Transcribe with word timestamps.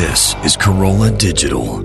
This 0.00 0.36
is 0.44 0.56
Carolla 0.56 1.10
Digital. 1.18 1.80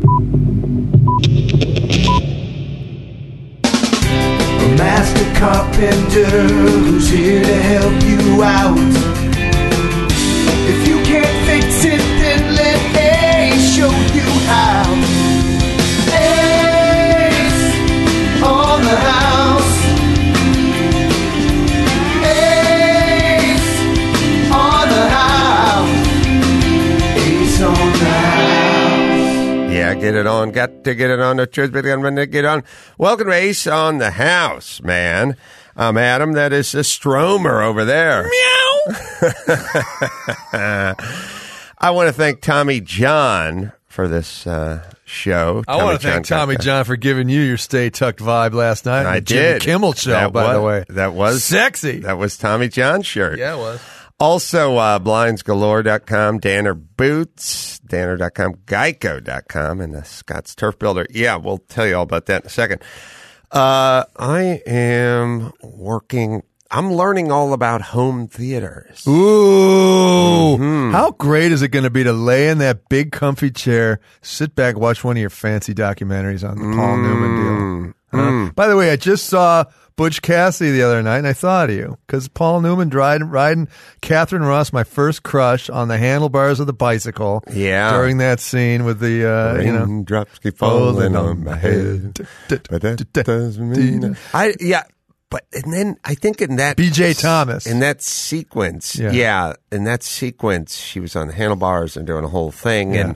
A 4.61 4.77
master 4.77 5.39
carpenter 5.39 6.29
who's 6.47 7.09
here 7.09 7.43
to 7.43 7.55
help 7.55 8.03
you 8.03 8.43
out. 8.43 9.22
Get 30.13 30.19
it 30.19 30.27
on. 30.27 30.51
Got 30.51 30.83
to 30.83 30.93
get 30.95 31.09
it 31.09 31.19
on. 31.19 31.37
The 31.37 31.47
truth, 31.47 31.71
but 31.73 31.85
I'm 31.85 32.01
gonna 32.01 32.25
get 32.25 32.45
on. 32.45 32.63
Welcome 32.97 33.27
to 33.27 33.33
Ace 33.33 33.65
on 33.67 33.97
the 33.97 34.11
House, 34.11 34.81
man. 34.81 35.35
I'm 35.75 35.97
Adam. 35.97 36.33
That 36.33 36.53
is 36.53 36.75
a 36.75 36.83
Stromer 36.83 37.61
over 37.63 37.83
there. 37.83 38.23
Meow. 38.23 38.79
I 41.79 41.89
want 41.91 42.07
to 42.07 42.13
thank 42.13 42.41
Tommy 42.41 42.79
John 42.79 43.73
for 43.87 44.07
this 44.07 44.45
uh, 44.45 44.87
show. 45.05 45.63
I 45.67 45.83
want 45.83 45.99
to 46.01 46.07
thank 46.07 46.27
Tommy 46.27 46.57
John 46.57 46.85
for 46.85 46.95
giving 46.95 47.27
you 47.29 47.41
your 47.41 47.57
Stay 47.57 47.89
Tucked 47.89 48.19
vibe 48.19 48.53
last 48.53 48.85
night. 48.85 49.05
I 49.05 49.15
the 49.15 49.21
Jimmy 49.25 49.41
did. 49.41 49.61
Kimmel 49.63 49.93
show, 49.93 50.11
That 50.11 50.31
by 50.33 50.43
was- 50.49 50.55
the 50.55 50.61
way. 50.61 50.85
That 50.89 51.13
was 51.13 51.43
Sexy. 51.43 51.99
That 52.01 52.17
was 52.19 52.37
Tommy 52.37 52.67
John's 52.69 53.05
shirt. 53.07 53.39
yeah, 53.39 53.55
it 53.55 53.57
was. 53.57 53.81
Also, 54.19 54.77
uh, 54.77 54.99
blindsgalore.com, 54.99 56.39
Danner 56.39 56.73
Boots, 56.73 57.79
Danner.com, 57.79 58.53
Geico.com, 58.65 59.81
and 59.81 59.93
the 59.93 60.03
Scott's 60.03 60.55
Turf 60.55 60.79
Builder. 60.79 61.05
Yeah, 61.09 61.35
we'll 61.35 61.57
tell 61.57 61.85
you 61.87 61.95
all 61.97 62.03
about 62.03 62.27
that 62.27 62.41
in 62.43 62.47
a 62.47 62.49
second. 62.49 62.81
Uh, 63.51 64.05
I 64.17 64.61
am 64.65 65.51
working, 65.61 66.41
I'm 66.71 66.93
learning 66.93 67.31
all 67.31 67.53
about 67.53 67.81
home 67.81 68.27
theaters. 68.27 69.05
Ooh. 69.07 69.11
Mm-hmm. 70.57 70.91
How 70.91 71.11
great 71.11 71.51
is 71.51 71.61
it 71.61 71.67
going 71.69 71.83
to 71.83 71.89
be 71.89 72.03
to 72.03 72.13
lay 72.13 72.49
in 72.49 72.59
that 72.59 72.87
big 72.89 73.11
comfy 73.11 73.51
chair, 73.51 73.99
sit 74.21 74.55
back, 74.55 74.77
watch 74.77 75.03
one 75.03 75.17
of 75.17 75.21
your 75.21 75.29
fancy 75.29 75.73
documentaries 75.73 76.47
on 76.47 76.57
the 76.57 76.75
Paul 76.77 76.97
Mm. 76.97 77.03
Newman 77.03 77.83
deal? 77.85 77.93
Huh? 78.13 78.51
By 78.55 78.67
the 78.67 78.77
way, 78.77 78.91
I 78.91 78.95
just 78.95 79.25
saw 79.27 79.65
Butch 79.95 80.21
Cassidy 80.21 80.71
the 80.71 80.83
other 80.83 81.03
night 81.03 81.19
and 81.19 81.27
I 81.27 81.33
thought 81.33 81.69
of 81.69 81.75
you 81.75 81.97
because 82.07 82.27
Paul 82.27 82.61
Newman 82.61 82.89
riding, 82.89 83.29
riding 83.29 83.67
Katharine 84.01 84.43
Ross, 84.43 84.71
my 84.73 84.83
first 84.83 85.23
crush, 85.23 85.69
on 85.69 85.87
the 85.87 85.97
handlebars 85.97 86.59
of 86.59 86.67
the 86.67 86.73
bicycle. 86.73 87.43
Yeah. 87.51 87.91
During 87.91 88.17
that 88.17 88.39
scene 88.39 88.85
with 88.85 88.99
the, 88.99 89.29
uh, 89.29 89.61
you 89.61 89.71
know. 89.71 89.85
Raindrops 89.85 90.39
keep 90.39 90.57
falling 90.57 91.15
on 91.15 91.43
my 91.43 91.55
head. 91.57 92.25
But 92.47 92.81
that 92.81 93.05
doesn't 93.13 93.69
mean 93.69 94.15
I, 94.33 94.53
yeah. 94.59 94.83
But 95.29 95.45
and 95.51 95.73
then 95.73 95.97
I 96.03 96.13
think 96.13 96.41
in 96.43 96.57
that 96.57 96.77
B.J. 96.77 97.15
Thomas. 97.15 97.65
in 97.65 97.79
that 97.79 98.03
sequence, 98.03 98.95
Yeah. 98.95 99.11
yeah. 99.11 99.53
in 99.71 99.83
that 99.85 100.03
sequence, 100.03 100.75
she 100.77 100.99
was 100.99 101.15
on 101.15 101.25
the 101.27 101.33
handlebars 101.33 101.97
and 101.97 102.05
doing 102.05 102.23
a 102.23 102.27
whole 102.27 102.51
thing 102.51 102.95
and 102.95 103.15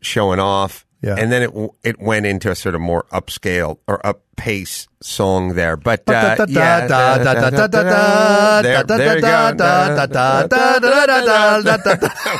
showing 0.00 0.40
off. 0.40 0.86
Yeah. 1.02 1.16
and 1.18 1.32
then 1.32 1.42
it 1.42 1.70
it 1.82 2.00
went 2.00 2.26
into 2.26 2.48
a 2.50 2.54
sort 2.54 2.76
of 2.76 2.80
more 2.80 3.06
upscale 3.12 3.78
or 3.88 4.04
up 4.06 4.22
pace 4.36 4.86
song 5.00 5.54
there. 5.54 5.76
But 5.76 6.08
uh, 6.08 6.46
yeah, 6.48 6.86
there, 6.86 8.84
there 8.84 9.16
you 9.16 9.22
go. 9.22 9.52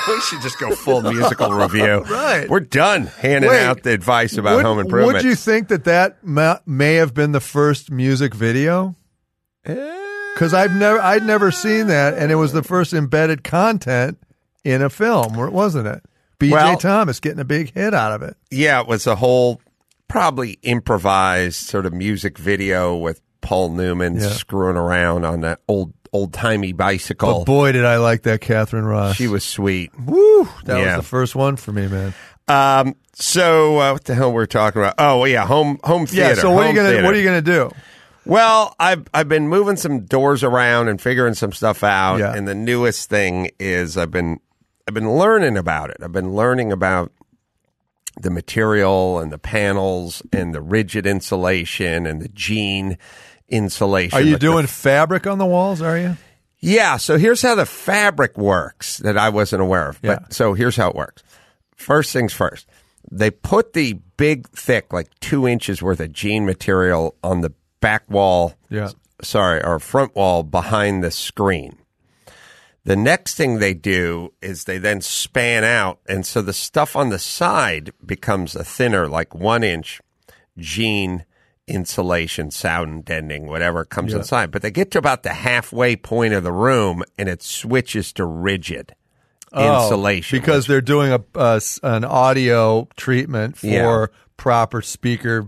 We 0.08 0.20
should 0.20 0.42
just 0.42 0.58
go 0.60 0.74
full 0.74 1.02
musical 1.02 1.50
review. 1.50 2.02
Right. 2.02 2.48
we're 2.48 2.60
done 2.60 3.06
handing 3.06 3.50
Wait. 3.50 3.62
out 3.62 3.82
the 3.82 3.90
advice 3.90 4.36
about 4.36 4.56
would, 4.56 4.64
home 4.64 4.78
improvement. 4.78 5.14
Would 5.14 5.24
you 5.24 5.34
think 5.34 5.68
that 5.68 5.84
that 5.84 6.22
ma- 6.22 6.58
may 6.64 6.94
have 6.94 7.14
been 7.14 7.32
the 7.32 7.40
first 7.40 7.90
music 7.90 8.34
video? 8.34 8.94
Because 9.64 10.54
I've 10.54 10.72
never, 10.72 11.00
I'd 11.00 11.24
never 11.24 11.50
seen 11.50 11.88
that, 11.88 12.14
and 12.14 12.32
it 12.32 12.36
was 12.36 12.52
the 12.52 12.62
first 12.62 12.92
embedded 12.92 13.44
content 13.44 14.18
in 14.64 14.82
a 14.82 14.90
film, 14.90 15.34
wasn't 15.52 15.86
it? 15.88 16.02
B.J. 16.42 16.52
Well- 16.54 16.76
Thomas 16.78 17.20
getting 17.20 17.40
a 17.40 17.44
big 17.44 17.72
hit 17.74 17.94
out 17.94 18.12
of 18.12 18.22
it. 18.22 18.36
Yeah, 18.50 18.80
it 18.80 18.86
was 18.86 19.06
a 19.06 19.16
whole 19.16 19.60
probably 20.08 20.58
improvised 20.62 21.66
sort 21.66 21.86
of 21.86 21.92
music 21.92 22.36
video 22.38 22.96
with 22.96 23.20
Paul 23.40 23.70
Newman 23.70 24.16
Yeah. 24.16 24.28
screwing 24.28 24.76
around 24.76 25.24
on 25.24 25.40
that 25.40 25.60
old 25.68 25.92
old 26.12 26.32
timey 26.34 26.72
bicycle. 26.72 27.38
But 27.40 27.46
boy, 27.46 27.72
did 27.72 27.86
I 27.86 27.96
like 27.96 28.22
that 28.24 28.42
Katharine 28.42 28.84
Ross. 28.84 29.16
she 29.16 29.28
was 29.28 29.42
sweet. 29.44 29.90
woo. 29.98 30.46
That 30.64 30.78
Yeah. 30.78 30.96
was 30.96 31.04
the 31.04 31.08
first 31.08 31.34
one 31.34 31.56
for 31.56 31.72
me, 31.72 31.88
man. 31.88 32.12
Um, 32.48 32.94
so 33.14 33.78
uh, 33.78 33.92
what 33.92 34.04
the 34.04 34.14
hell 34.14 34.30
were 34.32 34.42
we 34.42 34.46
talking 34.46 34.82
about? 34.82 34.94
Oh, 34.98 35.24
yeah, 35.24 35.46
home 35.46 35.78
home 35.84 36.04
theater. 36.06 36.34
yeah. 36.34 36.40
So 36.42 36.50
what 36.52 36.66
are 36.66 36.68
you 36.68 36.74
gonna, 36.76 36.88
theater. 36.90 37.04
what 37.04 37.14
are 37.14 37.18
you 37.18 37.24
gonna 37.24 37.40
do? 37.40 37.70
Well, 38.26 38.76
I've 38.78 39.06
I've 39.14 39.28
been 39.28 39.48
moving 39.48 39.76
some 39.76 40.00
doors 40.00 40.44
around 40.44 40.88
and 40.88 41.00
figuring 41.00 41.32
some 41.34 41.52
stuff 41.52 41.82
out. 41.82 42.18
Yeah. 42.18 42.34
And 42.34 42.46
the 42.46 42.54
newest 42.54 43.08
thing 43.08 43.50
is 43.58 43.96
I've 43.96 44.10
been 44.10 44.38
I've 44.88 44.94
been 44.94 45.12
learning 45.12 45.56
about 45.56 45.90
it. 45.90 45.98
I've 46.02 46.12
been 46.12 46.34
learning 46.34 46.72
about 46.72 47.12
the 48.20 48.30
material 48.30 49.18
and 49.20 49.32
the 49.32 49.38
panels 49.38 50.22
and 50.32 50.54
the 50.54 50.60
rigid 50.60 51.06
insulation 51.06 52.06
and 52.06 52.20
the 52.20 52.28
jean 52.28 52.98
insulation. 53.48 54.18
Are 54.18 54.20
you 54.22 54.32
Like 54.32 54.40
the- 54.40 54.46
doing 54.46 54.66
fabric 54.66 55.26
on 55.26 55.38
the 55.38 55.46
walls? 55.46 55.80
Are 55.82 55.96
you? 55.98 56.16
yeah. 56.60 56.96
So 56.96 57.16
here's 57.16 57.42
how 57.42 57.54
the 57.54 57.66
fabric 57.66 58.36
works 58.36 58.98
that 58.98 59.16
I 59.16 59.28
wasn't 59.30 59.62
aware 59.62 59.88
of. 59.88 59.98
Yeah. 60.02 60.18
But 60.20 60.32
so 60.34 60.54
here's 60.54 60.76
how 60.76 60.90
it 60.90 60.96
works. 60.96 61.22
First 61.76 62.12
things 62.12 62.32
first. 62.32 62.66
They 63.10 63.30
put 63.30 63.72
the 63.72 63.94
big, 64.16 64.48
thick, 64.50 64.92
like 64.92 65.08
two 65.20 65.46
inches 65.48 65.82
worth 65.82 66.00
of 66.00 66.12
jean 66.12 66.44
material 66.46 67.16
on 67.22 67.40
the 67.40 67.52
back 67.80 68.08
wall. 68.10 68.54
Yeah. 68.70 68.90
Sorry, 69.22 69.62
or 69.62 69.78
front 69.78 70.14
wall 70.16 70.42
behind 70.42 71.02
the 71.04 71.10
screen. 71.10 71.76
The 72.84 72.96
next 72.96 73.36
thing 73.36 73.58
they 73.58 73.74
do 73.74 74.32
is 74.42 74.64
they 74.64 74.78
then 74.78 75.00
span 75.00 75.62
out, 75.62 76.00
and 76.08 76.26
so 76.26 76.42
the 76.42 76.52
stuff 76.52 76.96
on 76.96 77.10
the 77.10 77.18
side 77.18 77.92
becomes 78.04 78.56
a 78.56 78.64
thinner, 78.64 79.06
like 79.08 79.34
one 79.34 79.62
inch 79.62 80.00
jean 80.58 81.24
insulation, 81.68 82.50
sound 82.50 83.04
deadening, 83.04 83.46
whatever 83.46 83.84
comes 83.84 84.12
inside. 84.12 84.50
But 84.50 84.62
they 84.62 84.70
get 84.70 84.90
to 84.92 84.98
about 84.98 85.22
the 85.22 85.32
halfway 85.32 85.94
point 85.94 86.34
of 86.34 86.42
the 86.42 86.52
room, 86.52 87.04
and 87.16 87.28
it 87.28 87.42
switches 87.42 88.12
to 88.14 88.24
rigid 88.24 88.94
oh, 89.52 89.84
insulation. 89.84 90.38
Oh, 90.38 90.40
because 90.40 90.66
they're 90.66 90.80
doing 90.80 91.12
a, 91.12 91.60
an 91.82 92.04
audio 92.04 92.88
treatment 92.96 93.56
for 93.58 93.66
Yeah. 93.66 94.06
proper 94.36 94.82
speaker. 94.82 95.46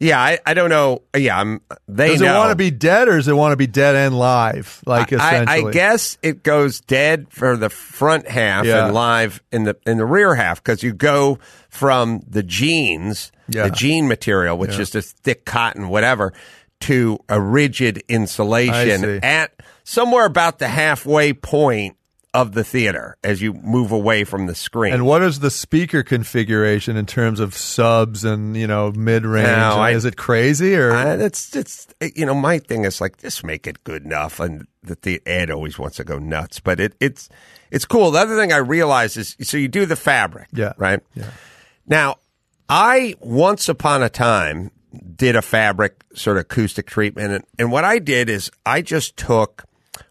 Yeah, 0.00 0.20
I, 0.20 0.38
I 0.46 0.54
don't 0.54 0.70
know. 0.70 1.02
Yeah, 1.16 1.38
I'm. 1.38 1.60
They 1.88 2.08
Does 2.08 2.20
know. 2.20 2.34
it 2.34 2.38
want 2.38 2.50
to 2.50 2.56
be 2.56 2.70
dead 2.70 3.08
or 3.08 3.16
does 3.16 3.26
it 3.28 3.32
want 3.32 3.52
to 3.52 3.56
be 3.56 3.66
dead 3.66 3.96
and 3.96 4.16
live? 4.16 4.80
Like 4.86 5.12
I, 5.12 5.16
essentially, 5.16 5.70
I 5.70 5.72
guess 5.72 6.18
it 6.22 6.42
goes 6.42 6.80
dead 6.80 7.26
for 7.30 7.56
the 7.56 7.68
front 7.68 8.28
half 8.28 8.64
Yeah. 8.64 8.84
and 8.86 8.94
live 8.94 9.42
in 9.50 9.64
the 9.64 9.76
in 9.86 9.98
the 9.98 10.06
rear 10.06 10.34
half 10.34 10.62
because 10.62 10.82
you 10.82 10.92
go 10.92 11.38
from 11.68 12.22
the 12.28 12.42
jeans, 12.44 13.32
Yeah. 13.48 13.64
the 13.64 13.70
jean 13.70 14.06
material, 14.08 14.56
which 14.56 14.78
is 14.78 14.90
just 14.90 15.16
thick 15.18 15.44
cotton, 15.44 15.88
whatever, 15.88 16.32
to 16.82 17.18
a 17.28 17.40
rigid 17.40 18.02
insulation 18.08 19.24
at 19.24 19.52
somewhere 19.84 20.26
about 20.26 20.58
the 20.60 20.68
halfway 20.68 21.32
point 21.32 21.96
of 22.34 22.52
the 22.52 22.62
theater 22.62 23.16
as 23.24 23.40
you 23.40 23.54
move 23.54 23.90
away 23.90 24.22
from 24.24 24.46
the 24.46 24.54
screen. 24.54 24.92
And 24.92 25.06
what 25.06 25.22
is 25.22 25.40
the 25.40 25.50
speaker 25.50 26.02
configuration 26.02 26.96
in 26.96 27.06
terms 27.06 27.40
of 27.40 27.54
subs 27.56 28.22
and 28.24 28.56
you 28.56 28.66
know 28.66 28.92
mid 28.92 29.24
range? 29.24 29.96
Is 29.96 30.04
it 30.04 30.16
crazy 30.16 30.74
or 30.76 30.92
Uh, 30.92 31.16
it's 31.16 31.56
it's 31.56 31.86
you 32.14 32.26
know 32.26 32.34
my 32.34 32.58
thing 32.58 32.84
is 32.84 33.00
like 33.00 33.16
just 33.18 33.44
make 33.44 33.66
it 33.66 33.82
good 33.84 34.04
enough, 34.04 34.40
and 34.40 34.66
the, 34.82 34.98
the 35.00 35.22
Ed 35.26 35.50
always 35.50 35.78
wants 35.78 35.96
to 35.96 36.04
go 36.04 36.18
nuts, 36.18 36.60
but 36.60 36.78
it 36.80 36.94
it's 37.00 37.28
it's 37.70 37.84
cool. 37.86 38.10
The 38.10 38.20
other 38.20 38.36
thing 38.36 38.52
I 38.52 38.58
realize 38.58 39.16
is 39.16 39.34
so 39.42 39.56
you 39.56 39.68
do 39.68 39.86
the 39.86 39.96
fabric, 39.96 40.48
Yeah. 40.52 40.74
right? 40.76 41.00
Yeah. 41.14 41.30
Now, 41.86 42.16
I 42.68 43.14
once 43.20 43.68
upon 43.68 44.02
a 44.02 44.10
time 44.10 44.70
did 45.16 45.34
a 45.36 45.42
fabric 45.42 46.02
sort 46.14 46.36
of 46.36 46.42
acoustic 46.42 46.86
treatment, 46.86 47.32
and, 47.32 47.44
and 47.58 47.72
what 47.72 47.84
I 47.84 47.98
did 47.98 48.28
is 48.28 48.50
I 48.66 48.82
just 48.82 49.16
took 49.16 49.64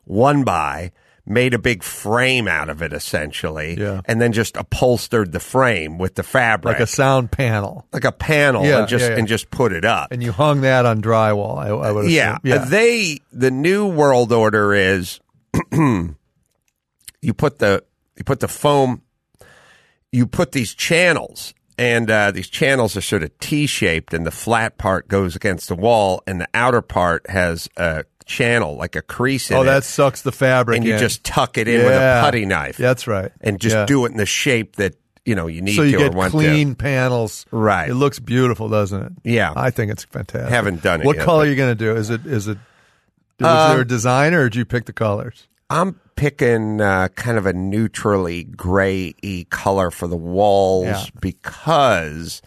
one 0.06 0.44
by. 0.44 0.92
Made 1.30 1.54
a 1.54 1.60
big 1.60 1.84
frame 1.84 2.48
out 2.48 2.70
of 2.70 2.82
it, 2.82 2.94
essentially, 2.94 3.76
Yeah. 3.78 4.00
and 4.06 4.22
then 4.22 4.32
just 4.32 4.56
upholstered 4.56 5.34
the 5.34 5.42
frame 5.42 5.98
with 5.98 6.16
the 6.16 6.24
fabric, 6.24 6.76
like 6.76 6.82
a 6.82 6.88
sound 6.88 7.32
panel? 7.32 7.86
like 7.92 8.06
a 8.06 8.14
panel, 8.14 8.66
Yeah, 8.66 8.80
and 8.80 8.88
just 8.88 9.04
yeah, 9.04 9.10
yeah. 9.12 9.18
and 9.20 9.28
just 9.28 9.52
put 9.52 9.74
it 9.74 9.84
up. 9.84 10.12
And 10.12 10.24
you 10.24 10.32
hung 10.32 10.62
that 10.62 10.86
on 10.86 11.02
drywall. 11.02 11.58
I, 11.58 11.68
I 11.68 11.92
would 11.92 12.06
assume. 12.06 12.16
Yeah. 12.16 12.38
yeah. 12.44 12.66
They 12.66 13.20
the 13.34 13.52
new 13.52 13.88
world 13.88 14.32
order 14.32 14.74
is 14.74 15.20
you 15.74 16.16
put 17.36 17.60
the 17.60 17.84
you 18.16 18.24
put 18.24 18.40
the 18.40 18.48
foam 18.48 19.02
you 20.12 20.26
put 20.26 20.52
these 20.54 20.74
channels 20.74 21.54
and 21.78 22.10
uh, 22.10 22.32
these 22.32 22.48
channels 22.50 22.96
are 22.98 23.02
sort 23.02 23.22
of 23.24 23.38
T-shaped 23.40 24.14
and 24.14 24.26
the 24.26 24.32
flat 24.32 24.78
part 24.78 25.08
goes 25.08 25.36
against 25.36 25.68
the 25.68 25.76
wall 25.76 26.24
and 26.26 26.42
the 26.42 26.48
outer 26.54 26.82
part 26.82 27.30
has 27.30 27.70
a 27.78 28.06
channel 28.28 28.76
like 28.76 28.96
a 28.96 29.02
crease 29.02 29.50
in 29.50 29.58
oh, 29.58 29.62
it 29.64 29.66
that 29.66 29.84
sucks 29.84 30.22
the 30.22 30.32
fabric. 30.32 30.78
and 30.78 30.86
you 30.86 30.94
in. 30.94 31.00
just 31.00 31.24
tuck 31.24 31.58
it 31.58 31.68
in 31.68 31.80
with 31.84 31.94
a 31.94 31.96
Yeah. 32.00 32.22
putty 32.22 32.46
knife 32.46 32.78
That's 32.78 33.08
right. 33.08 33.32
and 33.42 33.60
just 33.60 33.76
Yeah. 33.76 33.86
do 33.86 34.06
it 34.06 34.12
in 34.12 34.18
the 34.18 34.26
shape 34.26 34.76
that 34.76 34.96
you 35.26 35.36
know 35.36 35.48
you 35.48 35.62
need 35.62 35.76
so 35.76 35.82
you 35.84 35.92
to 35.92 35.98
or 35.98 36.08
get 36.10 36.14
want 36.16 36.32
clean 36.32 36.76
panels. 36.76 37.46
Right. 37.52 37.90
It 37.90 37.96
looks 37.96 38.20
beautiful, 38.20 38.70
doesn't 38.70 39.02
it? 39.02 39.12
Yeah. 39.24 39.52
I 39.56 39.72
think 39.72 39.92
it's 39.92 40.04
fantastic. 40.06 40.50
Haven't 40.50 40.82
done 40.84 41.02
it 41.02 41.06
What 41.06 41.16
yet, 41.18 41.26
color 41.26 41.40
but- 41.44 41.48
are 41.48 41.50
you 41.50 41.56
going 41.56 41.72
to 41.78 41.84
do? 41.86 41.96
Is 41.96 42.10
it 42.10 42.26
is 42.26 42.48
it 42.48 42.58
was 43.40 43.70
there 43.74 43.82
a 43.82 43.88
designer 43.88 44.42
or 44.42 44.50
did 44.50 44.56
you 44.58 44.66
pick 44.66 44.86
the 44.86 44.94
colors? 44.94 45.42
to. 45.42 45.48
I'm 45.70 46.00
picking 46.16 46.80
uh, 46.82 47.10
kind 47.10 47.38
of 47.38 47.46
a 47.46 47.54
neutrally 47.54 48.44
gray 48.46 49.14
y 49.22 49.46
color 49.50 49.92
for 49.92 50.08
the 50.08 50.16
walls 50.18 50.86
Yeah. 50.88 51.04
because 51.20 52.42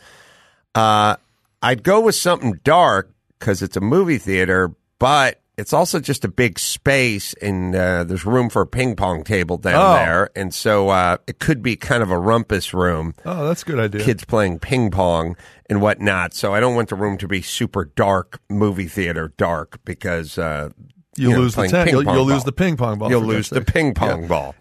uh, 0.74 1.16
I'd 1.62 1.82
go 1.82 2.00
with 2.00 2.14
something 2.14 2.60
dark 2.64 3.12
because 3.38 3.62
it's 3.62 3.76
a 3.76 3.80
movie 3.80 4.18
theater, 4.18 4.72
but 4.98 5.40
it's 5.60 5.72
also 5.72 6.00
just 6.00 6.24
a 6.24 6.28
big 6.28 6.58
space 6.58 7.34
and 7.34 7.74
uh, 7.74 8.02
there's 8.04 8.24
room 8.24 8.48
for 8.50 8.62
a 8.62 8.66
ping 8.66 8.96
pong 8.96 9.22
table 9.22 9.56
down 9.58 9.74
Oh. 9.74 9.94
there, 9.94 10.30
and 10.34 10.52
so 10.52 10.88
uh, 10.88 11.18
it 11.26 11.38
could 11.38 11.62
be 11.62 11.76
kind 11.76 12.02
of 12.02 12.10
a 12.10 12.18
rumpus 12.18 12.74
room. 12.74 13.14
Oh, 13.24 13.46
that's 13.46 13.62
a 13.62 13.66
good 13.66 13.78
idea. 13.78 14.02
kids 14.04 14.24
playing 14.24 14.58
ping 14.58 14.90
pong 14.90 15.36
and 15.68 15.80
whatnot. 15.80 16.34
So 16.34 16.52
I 16.54 16.60
don't 16.60 16.74
want 16.74 16.88
the 16.88 16.96
room 16.96 17.16
to 17.18 17.28
be 17.28 17.42
super 17.42 17.84
dark, 17.84 18.40
movie 18.48 18.88
theater 18.88 19.32
dark, 19.36 19.78
because 19.84 20.38
uh, 20.38 20.70
You'll 21.16 21.30
you 21.32 21.36
know, 21.36 21.42
lose 21.42 21.54
the 21.54 21.62
ping 21.62 21.88
You'll, 21.88 22.04
pong 22.04 22.14
you'll 22.14 22.24
ball. 22.24 22.34
lose 22.34 22.44
the 22.44 22.52
ping 22.52 22.76
pong 22.76 22.98
ball. 22.98 23.10
You'll 23.10 23.22
lose 23.22 23.50
the 23.50 23.60
ping 23.60 23.94
pong 23.94 24.22
Yeah. 24.22 24.28
ball. 24.28 24.54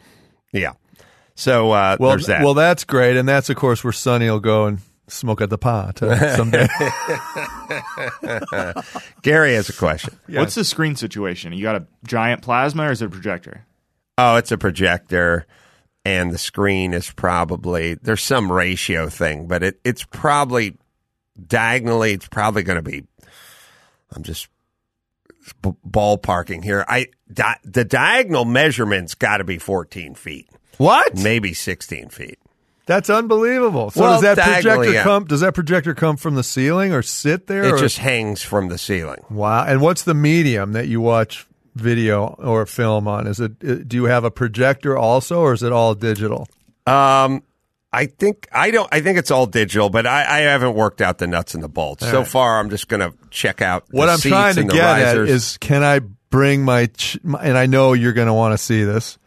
Yeah. 0.52 0.74
So 1.36 1.72
uh, 1.72 1.96
Well, 2.00 2.10
there's 2.12 2.26
that. 2.28 2.44
well, 2.44 2.54
that's 2.54 2.84
great, 2.84 3.16
and 3.16 3.28
that's 3.28 3.50
of 3.50 3.56
course 3.56 3.84
where 3.84 3.94
Sonny 3.94 4.30
will 4.30 4.40
go 4.42 4.66
and 4.66 4.80
smoke 5.10 5.42
at 5.42 5.50
the 5.50 5.58
pot 5.58 6.02
uh, 6.02 6.36
someday. 6.38 6.68
Gary 9.22 9.54
has 9.54 9.70
a 9.70 9.74
question. 9.74 10.18
What's 10.28 10.56
the 10.56 10.64
screen 10.64 10.96
situation? 10.96 11.54
You 11.54 11.64
got 11.64 11.76
a 11.76 11.86
giant 12.06 12.42
plasma 12.42 12.88
or 12.88 12.92
is 12.92 13.02
it 13.02 13.06
a 13.06 13.10
projector? 13.10 13.66
Oh, 14.18 14.36
it's 14.36 14.52
a 14.52 14.58
projector, 14.58 15.46
and 16.04 16.32
the 16.32 16.38
screen 16.38 16.94
is 16.94 17.10
probably 17.10 17.94
there's 17.96 18.22
some 18.22 18.52
ratio 18.52 19.08
thing, 19.08 19.48
but 19.48 19.64
it 19.64 19.80
it's 19.86 20.04
probably 20.04 20.78
diagonally. 21.48 22.14
It's 22.14 22.28
probably 22.28 22.64
going 22.64 22.84
to 22.84 22.90
be. 22.90 23.06
I'm 24.14 24.24
just 24.24 24.50
b- 25.62 25.72
ballparking 25.88 26.64
here. 26.64 26.84
I 26.88 27.08
di- 27.32 27.60
the 27.64 27.86
diagonal 27.86 28.44
measurement's 28.44 29.16
got 29.16 29.38
to 29.38 29.44
be 29.44 29.58
14 29.58 30.16
feet, 30.16 30.50
what? 30.78 31.16
maybe 31.18 31.54
16 31.54 32.10
feet. 32.10 32.40
That's 32.90 33.08
unbelievable. 33.08 33.92
So 33.92 34.02
Well, 34.02 34.14
does 34.20 34.36
that 34.36 34.38
projector 34.44 34.92
yeah. 34.92 35.04
come? 35.04 35.26
Does 35.26 35.42
that 35.42 35.54
projector 35.54 35.94
come 35.94 36.18
from 36.18 36.34
the 36.34 36.42
ceiling 36.42 36.92
or 36.92 37.04
sit 37.04 37.46
there? 37.46 37.64
It 37.64 37.74
or- 37.74 37.78
just 37.78 38.00
hangs 38.00 38.42
from 38.42 38.70
the 38.70 38.80
ceiling. 38.80 39.24
wow. 39.30 39.64
And 39.64 39.80
what's 39.80 40.02
the 40.02 40.16
medium 40.16 40.74
that 40.74 40.88
you 40.88 41.00
watch 41.00 41.46
video 41.76 42.30
or 42.40 42.66
film 42.66 43.08
on? 43.08 43.28
Is 43.28 43.40
it? 43.40 43.52
uh, 43.64 43.76
Do 43.88 43.96
you 43.96 44.06
have 44.06 44.24
a 44.24 44.32
projector 44.32 44.98
also, 44.98 45.42
or 45.42 45.54
is 45.54 45.62
it 45.62 45.72
all 45.72 45.94
digital? 45.94 46.48
Um, 46.88 47.44
I 47.94 48.08
think 48.08 48.48
I 48.52 48.72
don't. 48.72 48.90
I 48.92 49.02
think 49.02 49.20
it's 49.20 49.30
all 49.30 49.46
digital, 49.46 49.92
but 49.92 50.08
I, 50.08 50.22
I 50.22 50.40
haven't 50.40 50.74
worked 50.74 51.00
out 51.00 51.20
the 51.20 51.28
nuts 51.28 51.54
and 51.54 51.64
the 51.64 51.70
bolts 51.70 52.04
so 52.10 52.20
right. 52.20 52.28
far. 52.28 52.60
I'm 52.60 52.72
just 52.72 52.88
going 52.88 53.02
to 53.02 53.16
check 53.30 53.62
out 53.62 53.88
the 53.88 53.98
What 53.98 54.10
I'm 54.10 54.18
trying 54.20 54.56
to 54.56 54.64
get 54.64 54.76
at 55.00 55.18
is, 55.18 55.58
can 55.60 55.84
I 55.84 56.00
bring 56.00 56.64
my, 56.66 56.88
ch- 56.88 57.18
my 57.24 57.40
and 57.42 57.56
I 57.56 57.68
know 57.68 57.94
you're 57.94 58.14
going 58.14 58.28
to 58.28 58.34
want 58.34 58.54
to 58.54 58.58
see 58.58 58.84
this, 58.84 59.20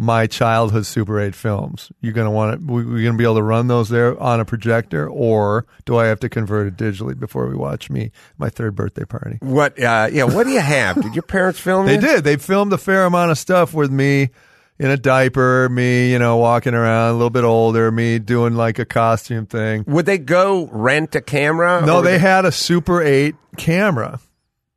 my 0.00 0.28
childhood 0.28 0.86
Super 0.86 1.20
8 1.20 1.34
films. 1.34 1.90
You're 2.00 2.12
going 2.12 2.26
to 2.26 2.30
want 2.30 2.60
to, 2.60 2.66
we, 2.72 2.84
we're 2.84 3.02
going 3.02 3.14
to 3.14 3.18
be 3.18 3.24
able 3.24 3.34
to 3.34 3.42
run 3.42 3.66
those 3.66 3.88
there 3.88 4.18
on 4.22 4.38
a 4.38 4.44
projector, 4.44 5.08
or 5.08 5.66
do 5.84 5.96
I 5.96 6.06
have 6.06 6.20
to 6.20 6.28
convert 6.28 6.68
it 6.68 6.76
digitally 6.76 7.18
before 7.18 7.48
we 7.48 7.56
watch 7.56 7.90
me 7.90 8.12
my 8.38 8.48
third 8.48 8.76
birthday 8.76 9.04
party? 9.04 9.38
what? 9.40 9.78
Uh, 9.82 10.08
yeah. 10.12 10.24
What 10.24 10.44
do 10.44 10.50
you 10.52 10.60
have? 10.60 11.02
Did 11.02 11.14
your 11.14 11.22
parents 11.24 11.58
film 11.58 11.86
They 11.86 11.96
you? 11.96 12.00
did. 12.00 12.24
They 12.24 12.36
filmed 12.36 12.72
a 12.72 12.78
fair 12.78 13.04
amount 13.04 13.32
of 13.32 13.38
stuff 13.38 13.74
with 13.74 13.90
me 13.90 14.30
in 14.78 14.88
a 14.90 14.96
diaper, 14.96 15.68
me, 15.68 16.12
you 16.12 16.20
know, 16.20 16.36
walking 16.36 16.74
around 16.74 17.10
a 17.10 17.12
little 17.14 17.30
bit 17.30 17.42
older, 17.42 17.90
me 17.90 18.20
doing 18.20 18.54
like 18.54 18.78
a 18.78 18.84
costume 18.84 19.46
thing. 19.46 19.82
Would 19.88 20.06
they 20.06 20.18
go 20.18 20.68
rent 20.70 21.16
a 21.16 21.20
camera? 21.20 21.84
No, 21.84 21.96
would 21.96 22.02
they 22.06 22.18
had 22.20 22.44
a 22.44 22.52
Super 22.52 23.02
8 23.02 23.34
camera. 23.56 24.20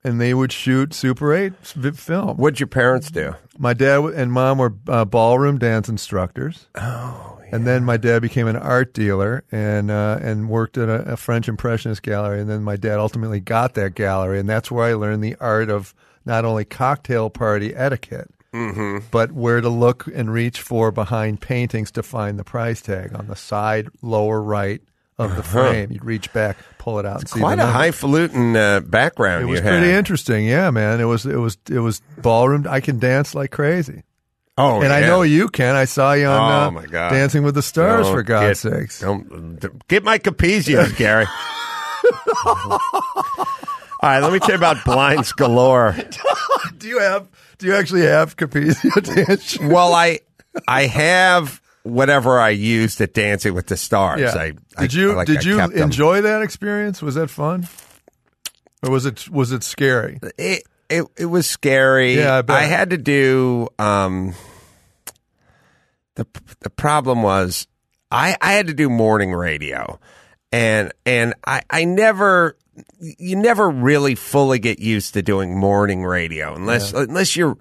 And 0.03 0.19
they 0.19 0.33
would 0.33 0.51
shoot 0.51 0.95
Super 0.95 1.31
8 1.31 1.53
film. 1.63 2.37
What'd 2.37 2.59
your 2.59 2.65
parents 2.65 3.11
do? 3.11 3.35
My 3.61 3.75
dad 3.75 3.99
and 3.99 4.31
mom 4.31 4.57
were 4.57 4.73
uh, 4.87 5.05
ballroom 5.05 5.59
dance 5.59 5.87
instructors. 5.87 6.65
Oh, 6.73 7.39
And 7.51 7.67
then 7.67 7.85
my 7.85 7.95
dad 7.97 8.23
became 8.23 8.47
an 8.47 8.55
art 8.55 8.91
dealer 8.91 9.43
and 9.51 9.91
uh, 9.91 10.17
and 10.19 10.49
worked 10.49 10.79
at 10.79 10.89
a, 10.89 11.13
a 11.13 11.15
French 11.15 11.47
Impressionist 11.47 12.01
gallery. 12.01 12.41
And 12.41 12.49
then 12.49 12.63
my 12.63 12.75
dad 12.75 12.97
ultimately 12.97 13.39
got 13.39 13.75
that 13.75 13.93
gallery, 13.93 14.39
and 14.39 14.49
that's 14.49 14.71
where 14.71 14.85
I 14.85 14.93
learned 14.95 15.23
the 15.23 15.35
art 15.39 15.69
of 15.69 15.93
not 16.25 16.43
only 16.43 16.65
cocktail 16.65 17.29
party 17.29 17.75
etiquette, 17.75 18.31
but 19.11 19.31
where 19.31 19.61
to 19.61 19.69
look 19.69 20.07
and 20.11 20.33
reach 20.33 20.59
for 20.59 20.91
behind 20.91 21.39
paintings 21.41 21.91
to 21.91 22.01
find 22.03 22.39
the 22.39 22.43
price 22.43 22.81
tag 22.81 23.13
on 23.13 23.27
the 23.27 23.35
side 23.35 23.89
lower 24.01 24.41
right 24.41 24.81
of 25.21 25.35
the 25.35 25.43
frame. 25.43 25.91
You'd 25.91 26.03
reach 26.05 26.31
back, 26.33 26.57
pull 26.77 26.99
it 26.99 27.05
out, 27.05 27.19
and 27.21 27.29
see 27.29 27.39
Quite 27.39 27.59
a 27.59 27.65
highfalutin 27.65 28.55
uh, 28.55 28.79
background 28.81 29.43
It 29.43 29.47
was 29.47 29.61
pretty 29.61 29.87
had. 29.87 29.97
interesting, 29.97 30.45
yeah, 30.47 30.69
man. 30.71 30.99
It 30.99 31.05
was 31.05 31.25
it 31.25 31.35
was 31.37 31.57
it 31.69 31.79
was 31.79 32.01
ballroom. 32.17 32.65
I 32.69 32.79
can 32.81 32.99
dance 32.99 33.33
like 33.35 33.51
crazy. 33.51 34.03
Oh, 34.57 34.81
And 34.81 34.91
I 34.91 34.99
know 35.01 35.21
you 35.21 35.47
can. 35.47 35.75
I 35.75 35.85
saw 35.85 36.11
you 36.13 36.27
on 36.27 36.51
Oh, 36.51 36.67
uh, 36.67 36.71
my 36.71 36.85
God. 36.85 37.09
Dancing 37.11 37.41
with 37.43 37.55
the 37.55 37.61
Stars, 37.63 38.05
Don't 38.05 38.15
for 38.15 38.21
God's 38.23 38.61
get- 38.63 38.73
sakes. 38.73 38.99
Don't, 38.99 39.87
get 39.87 40.03
my 40.03 40.19
Capezios, 40.19 40.95
Gary. 40.97 41.25
All 42.45 44.09
right, 44.09 44.19
let 44.19 44.33
me 44.33 44.39
tell 44.39 44.49
you 44.49 44.55
about 44.55 44.83
blinds 44.83 45.31
galore. 45.31 45.95
Do 46.77 46.87
you 46.87 46.99
have? 46.99 47.27
Do 47.59 47.67
you 47.67 47.75
actually 47.75 48.01
have 48.01 48.35
shoes? 48.37 49.57
Well, 49.61 49.93
I 49.93 50.19
I 50.67 50.87
have 50.87 51.61
whatever 51.83 52.39
I 52.39 52.49
used 52.49 53.01
at 53.01 53.13
Dancing 53.13 53.53
with 53.53 53.67
the 53.67 53.77
Stars. 53.77 54.21
Yeah. 54.21 54.33
I, 54.35 54.53
I- 54.77 54.81
did 54.81 54.93
you 54.93 55.13
like 55.13 55.27
did 55.27 55.39
I 55.39 55.49
you 55.49 55.57
kept 55.57 55.73
them. 55.73 55.83
enjoy 55.83 56.21
that 56.21 56.41
experience? 56.41 57.01
Was 57.01 57.15
that 57.15 57.29
fun, 57.29 57.67
or 58.83 58.91
was 58.91 59.05
it 59.05 59.29
was 59.29 59.51
it 59.51 59.63
scary? 59.63 60.19
it? 60.37 60.63
It 60.89 61.05
it 61.17 61.25
was 61.25 61.49
scary. 61.49 62.15
Yeah, 62.17 62.37
I 62.37 62.41
bet. 62.41 62.69
had 62.69 62.89
to 62.89 62.97
do. 62.97 63.69
Um, 63.79 64.33
the 66.15 66.27
the 66.59 66.69
problem 66.69 67.23
was 67.23 67.67
I 68.11 68.35
I 68.41 68.53
had 68.53 68.67
to 68.67 68.73
do 68.73 68.89
morning 68.89 69.33
radio, 69.33 69.99
and 70.51 70.91
and 71.05 71.33
I 71.45 71.61
I 71.69 71.85
never 71.85 72.57
you 72.99 73.35
never 73.37 73.69
really 73.69 74.15
fully 74.15 74.59
get 74.59 74.79
used 74.79 75.13
to 75.13 75.21
doing 75.21 75.57
morning 75.57 76.03
radio 76.03 76.53
unless 76.55 76.91
unless 76.93 77.35
you're 77.35 77.57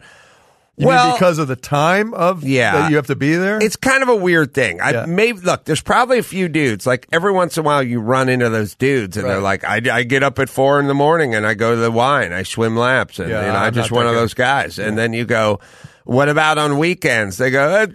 You 0.81 0.87
well 0.89 1.13
because 1.13 1.39
of 1.39 1.47
the 1.49 1.57
time 1.57 2.15
of 2.15 2.43
Yeah. 2.43 2.73
that 2.73 2.91
you 2.91 2.97
have 2.97 3.07
to 3.09 3.17
be 3.17 3.37
there. 3.37 3.59
It's 3.63 3.77
kind 3.77 4.03
of 4.03 4.09
a 4.09 4.17
weird 4.17 4.55
thing. 4.55 4.81
I 4.81 4.91
Yeah. 4.93 5.05
maybe 5.07 5.41
look. 5.41 5.65
There's 5.65 5.83
probably 5.83 6.19
a 6.19 6.23
few 6.23 6.49
dudes. 6.49 6.87
Like 6.87 7.07
every 7.13 7.33
once 7.33 7.57
in 7.57 7.63
a 7.63 7.65
while, 7.67 7.83
you 7.83 8.01
run 8.01 8.29
into 8.29 8.49
those 8.49 8.75
dudes, 8.75 9.17
and 9.17 9.29
they're 9.29 9.41
like, 9.41 9.63
I, 9.65 9.81
I 9.93 10.03
get 10.05 10.23
up 10.23 10.39
at 10.39 10.49
four 10.49 10.81
in 10.81 10.87
the 10.89 10.95
morning 10.95 11.35
and 11.35 11.47
I 11.47 11.55
go 11.55 11.75
to 11.75 11.81
the 11.81 11.91
wine. 11.91 12.33
I 12.33 12.43
swim 12.45 12.77
laps, 12.77 13.19
and 13.19 13.29
Yeah, 13.31 13.41
you 13.47 13.53
know, 13.53 13.59
I'm 13.59 13.65
I'm 13.67 13.75
just 13.75 13.91
one 13.93 14.07
of 14.07 14.15
those 14.15 14.35
guys. 14.35 14.79
And 14.79 14.97
then 14.99 15.13
you 15.13 15.25
go, 15.25 15.61
what 16.05 16.29
about 16.29 16.59
on 16.59 16.79
weekends? 16.79 17.37
They 17.37 17.51
go, 17.51 17.69
"Uh, 17.69 17.87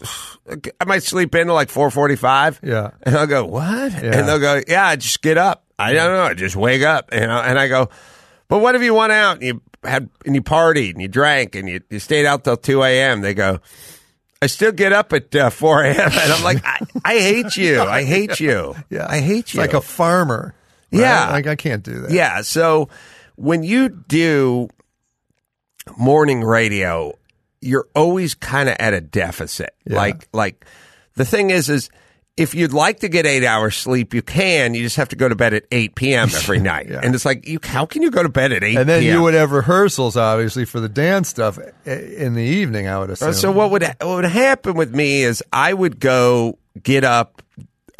I 0.80 0.84
might 0.84 1.02
sleep 1.02 1.34
in 1.34 1.46
till 1.46 1.54
like 1.54 1.70
four 1.70 1.90
forty 1.90 2.16
five. 2.16 2.60
Yeah. 2.62 2.90
and 3.02 3.16
I'll 3.16 3.26
go, 3.26 3.44
what? 3.46 3.92
Yeah. 3.92 4.18
And 4.18 4.28
they'll 4.28 4.38
go, 4.40 4.60
yeah, 4.66 4.86
I 4.86 4.96
just 4.96 5.22
get 5.22 5.38
up. 5.38 5.64
I 5.78 5.92
don't 5.92 6.12
know, 6.12 6.22
I 6.22 6.34
just 6.34 6.54
wake 6.56 6.82
up, 6.82 7.12
you 7.12 7.20
know. 7.20 7.38
And 7.40 7.58
I 7.58 7.66
go, 7.68 7.88
but 8.48 8.58
what 8.58 8.74
if 8.74 8.82
you 8.82 8.94
went 8.94 9.12
out 9.12 9.36
and 9.36 9.42
you 9.42 9.62
had 9.82 10.08
and 10.24 10.34
you 10.34 10.42
partied 10.42 10.92
and 10.92 11.02
you 11.02 11.08
drank 11.08 11.54
and 11.54 11.68
you, 11.68 11.80
you 11.90 11.98
stayed 11.98 12.26
out 12.26 12.44
till 12.44 12.56
two 12.56 12.82
a.m.? 12.82 13.20
They 13.20 13.34
go. 13.34 13.60
I 14.42 14.46
still 14.46 14.72
get 14.72 14.92
up 14.92 15.14
at 15.14 15.34
uh, 15.34 15.48
4 15.48 15.84
a.m. 15.84 15.96
and 15.98 16.32
I'm 16.32 16.44
like, 16.44 16.62
I, 16.66 16.78
I 17.02 17.14
hate 17.18 17.56
you. 17.56 17.80
I 17.80 18.04
hate 18.04 18.40
you. 18.40 18.74
yeah, 18.90 19.06
I 19.08 19.20
hate 19.20 19.54
you. 19.54 19.60
like 19.60 19.72
a 19.72 19.80
farmer. 19.80 20.54
right? 20.92 21.00
Yeah. 21.00 21.30
like 21.30 21.46
I 21.46 21.56
can't 21.56 21.82
do 21.82 22.00
that. 22.00 22.10
yeah. 22.10 22.42
So 22.42 22.90
when 23.36 23.62
you 23.62 23.88
do 23.88 24.68
morning 25.96 26.42
radio, 26.42 27.14
you're 27.62 27.88
always 27.94 28.34
kind 28.34 28.68
of 28.68 28.76
at 28.78 28.92
a 28.92 29.00
deficit. 29.00 29.74
Yeah. 29.86 29.96
Like, 29.96 30.28
like 30.34 30.66
the 31.14 31.24
thing 31.24 31.48
is, 31.48 31.70
is 31.70 31.88
if 32.36 32.54
you'd 32.54 32.72
like 32.72 33.00
to 33.00 33.08
get 33.08 33.26
eight 33.26 33.44
hours 33.44 33.76
sleep, 33.76 34.12
you 34.12 34.20
can. 34.22 34.74
You 34.74 34.82
just 34.82 34.96
have 34.96 35.08
to 35.10 35.16
go 35.16 35.28
to 35.28 35.36
bed 35.36 35.54
at 35.54 35.64
8 35.70 35.94
p.m. 35.94 36.28
every 36.34 36.58
night. 36.72 36.88
Yeah. 36.88 37.00
And 37.02 37.14
it's 37.14 37.24
like, 37.24 37.46
you, 37.46 37.60
how 37.62 37.86
can 37.86 38.02
you 38.02 38.10
go 38.10 38.22
to 38.24 38.28
bed 38.28 38.50
at 38.50 38.64
8 38.64 38.76
And 38.76 38.88
then 38.88 39.02
p.m.? 39.02 39.14
you 39.16 39.22
would 39.22 39.34
have 39.34 39.52
rehearsals, 39.52 40.16
obviously, 40.16 40.64
for 40.64 40.80
the 40.80 40.88
dance 40.88 41.28
stuff 41.28 41.58
in 41.86 42.34
the 42.34 42.42
evening. 42.42 42.88
I 42.88 42.98
would 42.98 43.10
assume. 43.10 43.28
Uh, 43.28 43.32
So 43.34 43.52
what 43.52 43.70
would 43.70 43.82
what 43.84 44.16
would 44.16 44.24
happen 44.24 44.74
with 44.74 44.92
me 44.94 45.22
is 45.22 45.44
I 45.52 45.72
would 45.72 46.00
go 46.00 46.58
get 46.82 47.04
up 47.04 47.40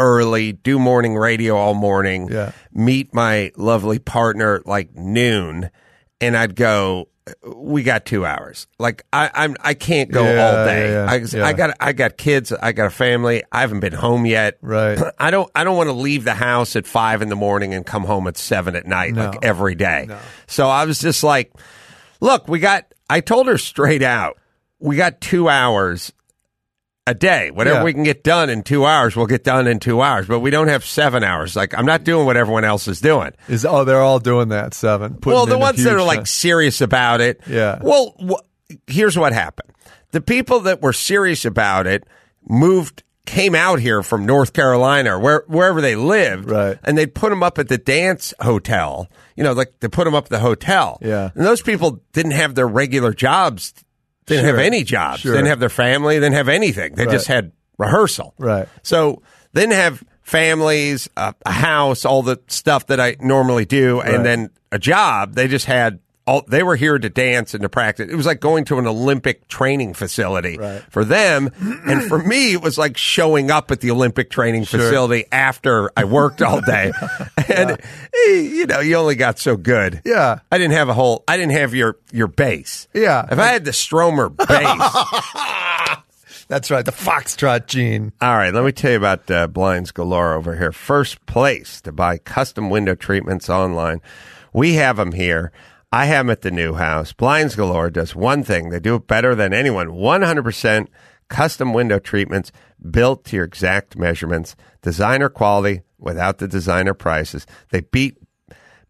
early, 0.00 0.52
do 0.52 0.80
morning 0.80 1.14
radio 1.16 1.56
all 1.56 1.74
morning, 1.74 2.28
Yeah. 2.28 2.50
meet 2.72 3.14
my 3.14 3.52
lovely 3.56 4.00
partner 4.00 4.60
like 4.66 4.94
noon, 4.96 5.70
and 6.20 6.36
I'd 6.36 6.56
go. 6.56 7.06
We 7.42 7.82
got 7.84 8.04
two 8.04 8.26
hours. 8.26 8.66
Like 8.78 9.04
I, 9.12 9.30
I'm, 9.32 9.56
I 9.60 9.72
can't 9.72 10.10
go 10.10 10.22
Yeah, 10.24 10.46
all 10.46 10.64
day. 10.66 10.90
yeah, 10.92 11.40
I. 11.42 11.48
I 11.48 11.52
got, 11.54 11.74
I 11.80 11.92
got 11.94 12.18
kids. 12.18 12.52
I 12.52 12.72
got 12.72 12.86
a 12.86 12.90
family. 12.90 13.42
I 13.50 13.62
haven't 13.62 13.80
been 13.80 13.94
home 13.94 14.26
yet. 14.26 14.58
Right. 14.60 14.98
I 15.18 15.30
don't, 15.30 15.50
I 15.54 15.64
don't 15.64 15.76
want 15.78 15.88
to 15.88 15.94
leave 15.94 16.24
the 16.24 16.34
house 16.34 16.76
at 16.76 16.86
five 16.86 17.22
in 17.22 17.30
the 17.30 17.36
morning 17.36 17.72
and 17.72 17.86
come 17.86 18.04
home 18.04 18.26
at 18.26 18.36
seven 18.36 18.76
at 18.76 18.86
night, 18.86 19.14
No. 19.14 19.30
like 19.30 19.38
every 19.42 19.74
day. 19.74 20.06
So 20.46 20.68
I 20.68 20.84
was 20.84 20.98
just 20.98 21.24
like, 21.24 21.50
look, 22.20 22.46
we 22.46 22.58
got, 22.58 22.92
I 23.08 23.20
told 23.20 23.46
her 23.46 23.56
straight 23.56 24.02
out, 24.02 24.38
we 24.78 24.96
got 24.96 25.22
two 25.22 25.48
hours. 25.48 26.12
A 27.06 27.14
day. 27.14 27.50
Whatever 27.50 27.78
Yeah. 27.80 27.84
we 27.84 27.92
can 27.92 28.02
get 28.02 28.24
done 28.24 28.48
in 28.50 28.62
two 28.62 28.86
hours, 28.86 29.14
we'll 29.14 29.26
get 29.26 29.44
done 29.44 29.66
in 29.66 29.78
two 29.78 30.00
hours. 30.00 30.26
But 30.26 30.40
we 30.40 30.50
don't 30.50 30.68
have 30.68 30.84
seven 30.84 31.22
hours. 31.22 31.54
Like 31.54 31.76
I'm 31.76 31.86
not 31.86 32.04
doing 32.04 32.24
what 32.26 32.36
everyone 32.36 32.64
else 32.64 32.88
is 32.88 33.00
doing. 33.00 33.32
Is 33.48 33.64
oh, 33.66 33.84
they're 33.84 34.00
all 34.00 34.18
doing 34.20 34.48
that 34.48 34.72
seven. 34.74 35.18
well, 35.24 35.46
the 35.46 35.58
ones 35.58 35.82
that 35.84 35.94
are 35.94 36.02
like 36.02 36.26
serious 36.26 36.80
about 36.80 37.20
it. 37.20 37.40
Yeah. 37.46 37.78
Well, 37.82 38.14
wh- 38.20 38.74
here's 38.86 39.18
what 39.18 39.32
happened: 39.32 39.70
the 40.12 40.20
people 40.22 40.60
that 40.60 40.80
were 40.82 40.92
serious 40.94 41.44
about 41.44 41.86
it 41.86 42.04
moved. 42.48 43.02
Came 43.26 43.54
out 43.54 43.80
here 43.80 44.02
from 44.02 44.26
North 44.26 44.52
Carolina 44.52 45.18
where, 45.18 45.44
wherever 45.46 45.80
they 45.80 45.96
lived, 45.96 46.50
Right. 46.50 46.78
And 46.84 46.96
they'd 46.98 47.14
put 47.14 47.30
them 47.30 47.42
up 47.42 47.58
at 47.58 47.68
the 47.68 47.78
dance 47.78 48.34
hotel. 48.38 49.08
You 49.34 49.44
know, 49.44 49.54
like 49.54 49.72
they 49.80 49.88
put 49.88 50.04
them 50.04 50.14
up 50.14 50.24
at 50.24 50.30
the 50.30 50.38
hotel. 50.40 50.98
Yeah. 51.00 51.30
And 51.34 51.46
those 51.46 51.62
people 51.62 52.02
didn't 52.12 52.32
have 52.32 52.54
their 52.54 52.68
regular 52.68 53.14
jobs. 53.14 53.72
Didn't 54.26 54.44
Sure. 54.46 54.56
have 54.56 54.64
any 54.64 54.84
jobs. 54.84 55.20
Sure. 55.20 55.32
Didn't 55.34 55.48
have 55.48 55.60
their 55.60 55.68
family. 55.68 56.18
They 56.18 56.26
Didn't 56.26 56.36
have 56.36 56.48
anything. 56.48 56.94
They 56.94 57.06
just 57.06 57.26
had 57.26 57.52
rehearsal. 57.78 58.34
Right. 58.38 58.68
So 58.82 59.22
they 59.52 59.62
didn't 59.62 59.74
have 59.74 60.02
families, 60.22 61.08
uh, 61.16 61.32
a 61.44 61.52
house, 61.52 62.04
all 62.04 62.22
the 62.22 62.38
stuff 62.48 62.86
that 62.86 63.00
I 63.00 63.16
normally 63.20 63.64
do, 63.66 64.00
Right. 64.00 64.14
and 64.14 64.24
then 64.24 64.50
a 64.72 64.78
job. 64.78 65.34
They 65.34 65.48
just 65.48 65.66
had 65.66 65.98
all. 66.26 66.42
They 66.48 66.62
were 66.62 66.76
here 66.76 66.98
to 66.98 67.08
dance 67.08 67.54
and 67.54 67.62
to 67.62 67.68
practice. 67.68 68.10
It 68.10 68.16
was 68.16 68.26
like 68.26 68.40
going 68.40 68.64
to 68.66 68.78
an 68.78 68.86
Olympic 68.86 69.46
training 69.48 69.94
facility 69.94 70.58
Right. 70.58 70.82
for 70.90 71.04
them, 71.04 71.50
and 71.60 72.02
for 72.04 72.18
me, 72.18 72.52
it 72.52 72.62
was 72.62 72.78
like 72.78 72.96
showing 72.96 73.50
up 73.50 73.70
at 73.70 73.80
the 73.80 73.90
Olympic 73.90 74.30
training 74.30 74.64
facility 74.64 75.24
after 75.32 75.90
I 75.96 76.04
worked 76.04 76.42
all 76.42 76.60
day. 76.60 76.92
and 77.54 77.70
eh, 77.72 78.30
you 78.30 78.66
know, 78.66 78.80
you 78.80 78.96
only 78.96 79.14
got 79.16 79.38
so 79.38 79.56
good. 79.56 80.00
Yeah. 80.04 80.38
I 80.50 80.58
didn't 80.58 80.74
have 80.74 80.88
a 80.88 80.94
whole. 80.94 81.24
I 81.28 81.36
didn't 81.36 81.52
have 81.52 81.74
your 81.74 81.96
your 82.12 82.28
bass. 82.28 82.88
Yeah. 82.94 83.26
If 83.30 83.38
I 83.38 83.46
had 83.48 83.64
the 83.64 83.72
Stromer 83.72 84.28
bass. 84.30 84.46
That's 86.48 86.70
right. 86.70 86.84
The 86.84 86.92
foxtrot 86.92 87.66
gene. 87.66 88.12
All 88.20 88.36
right, 88.36 88.52
let 88.52 88.64
me 88.64 88.72
tell 88.72 88.90
you 88.90 88.96
about 88.98 89.30
uh, 89.30 89.46
Blinds 89.46 89.92
Galore 89.92 90.34
over 90.34 90.54
here. 90.56 90.72
First 90.72 91.24
place 91.26 91.80
to 91.82 91.92
buy 91.92 92.18
custom 92.18 92.68
window 92.68 92.94
treatments 92.94 93.48
online. 93.48 94.00
We 94.52 94.74
have 94.74 94.96
them 94.98 95.12
here. 95.12 95.52
I 95.94 96.06
have 96.06 96.26
them 96.26 96.30
at 96.30 96.42
the 96.42 96.50
new 96.50 96.74
house. 96.74 97.12
Blinds 97.12 97.54
Galore 97.54 97.88
does 97.90 98.16
one 98.16 98.42
thing. 98.42 98.70
They 98.70 98.80
do 98.80 98.96
it 98.96 99.06
better 99.06 99.34
than 99.36 99.52
anyone. 99.54 99.88
100% 99.90 100.88
custom 101.28 101.72
window 101.72 101.98
treatments 102.00 102.50
built 102.90 103.24
to 103.26 103.36
your 103.36 103.44
exact 103.44 103.96
measurements. 103.96 104.56
Designer 104.82 105.28
quality 105.28 105.82
without 105.98 106.38
the 106.38 106.48
designer 106.48 106.94
prices. 106.94 107.46
They 107.70 107.80
beat 107.82 108.16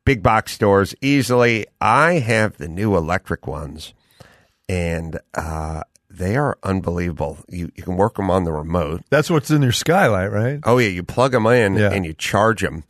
big 0.07 0.23
box 0.23 0.53
stores 0.53 0.95
easily. 1.03 1.67
I 1.81 2.15
have 2.21 2.57
the 2.57 2.69
new 2.69 2.97
electric 2.97 3.47
ones 3.47 3.93
and 4.69 5.21
uh, 5.35 5.83
they 6.09 6.37
are 6.37 6.57
unbelievable. 6.63 7.39
You 7.49 7.71
you 7.77 7.83
can 7.83 7.97
work 7.97 8.15
them 8.17 8.31
on 8.31 8.45
the 8.45 8.53
remote. 8.53 9.03
That's 9.11 9.31
what's 9.31 9.51
in 9.51 9.61
your 9.63 9.73
skylight, 9.73 10.33
right? 10.33 10.61
Oh 10.65 10.79
yeah, 10.79 10.89
you 10.89 11.03
plug 11.03 11.33
them 11.33 11.47
in 11.47 11.75
Yeah. 11.77 11.91
and 11.93 12.07
you 12.07 12.15
charge 12.15 12.63
them, 12.63 12.85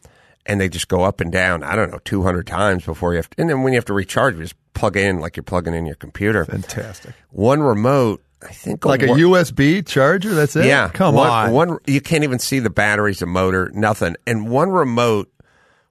and 0.46 0.60
they 0.60 0.68
just 0.68 0.88
go 0.88 1.02
up 1.02 1.20
and 1.20 1.30
down. 1.32 1.62
I 1.62 1.74
don't 1.76 1.90
know, 1.90 2.00
two 2.04 2.22
hundred 2.22 2.46
times 2.46 2.84
before 2.84 3.12
you 3.12 3.18
have 3.18 3.30
to. 3.30 3.40
And 3.40 3.48
then 3.50 3.62
when 3.62 3.72
you 3.72 3.76
have 3.78 3.84
to 3.86 3.94
recharge, 3.94 4.34
you 4.36 4.42
just 4.42 4.54
plug 4.74 4.96
in 4.96 5.20
like 5.20 5.36
you're 5.36 5.44
plugging 5.44 5.74
in 5.74 5.86
your 5.86 5.94
computer. 5.96 6.44
Fantastic. 6.44 7.14
One 7.30 7.60
remote, 7.62 8.22
I 8.42 8.48
think, 8.52 8.84
Like 8.84 9.02
a 9.02 9.08
work- 9.08 9.18
USB 9.18 9.86
charger. 9.86 10.34
That's 10.34 10.56
it. 10.56 10.66
Yeah, 10.66 10.88
Come 10.92 11.14
one, 11.14 11.30
on. 11.30 11.52
One 11.52 11.78
you 11.86 12.00
can't 12.00 12.24
even 12.24 12.38
see 12.38 12.58
the 12.58 12.70
batteries, 12.70 13.20
the 13.20 13.26
motor, 13.26 13.70
nothing. 13.74 14.16
And 14.26 14.48
one 14.50 14.70
remote 14.70 15.30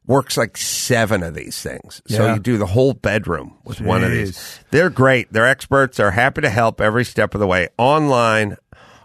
works 0.06 0.36
like 0.38 0.58
seven 0.58 1.24
of 1.24 1.34
these 1.34 1.62
things. 1.62 2.02
So 2.08 2.34
you 2.34 2.40
do 2.40 2.58
the 2.58 2.66
whole 2.66 2.94
bedroom 2.94 3.58
with 3.64 3.80
one 3.80 4.04
of 4.04 4.12
these. 4.12 4.60
They're 4.70 4.90
great. 4.90 5.32
They're 5.32 5.48
experts. 5.48 5.96
They're 5.98 6.12
happy 6.12 6.42
to 6.42 6.50
help 6.50 6.82
every 6.82 7.06
step 7.06 7.34
of 7.34 7.40
the 7.40 7.48
way, 7.48 7.70
online 7.78 8.58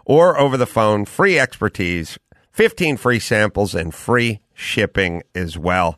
or 0.05 0.37
over 0.37 0.57
the 0.57 0.65
phone. 0.67 1.05
Free 1.05 1.39
expertise, 1.39 2.19
fifteen 2.51 2.97
free 2.97 3.19
samples, 3.19 3.73
and 3.73 3.93
free 3.95 4.41
shipping 4.59 5.23
as 5.33 5.57
well. 5.57 5.97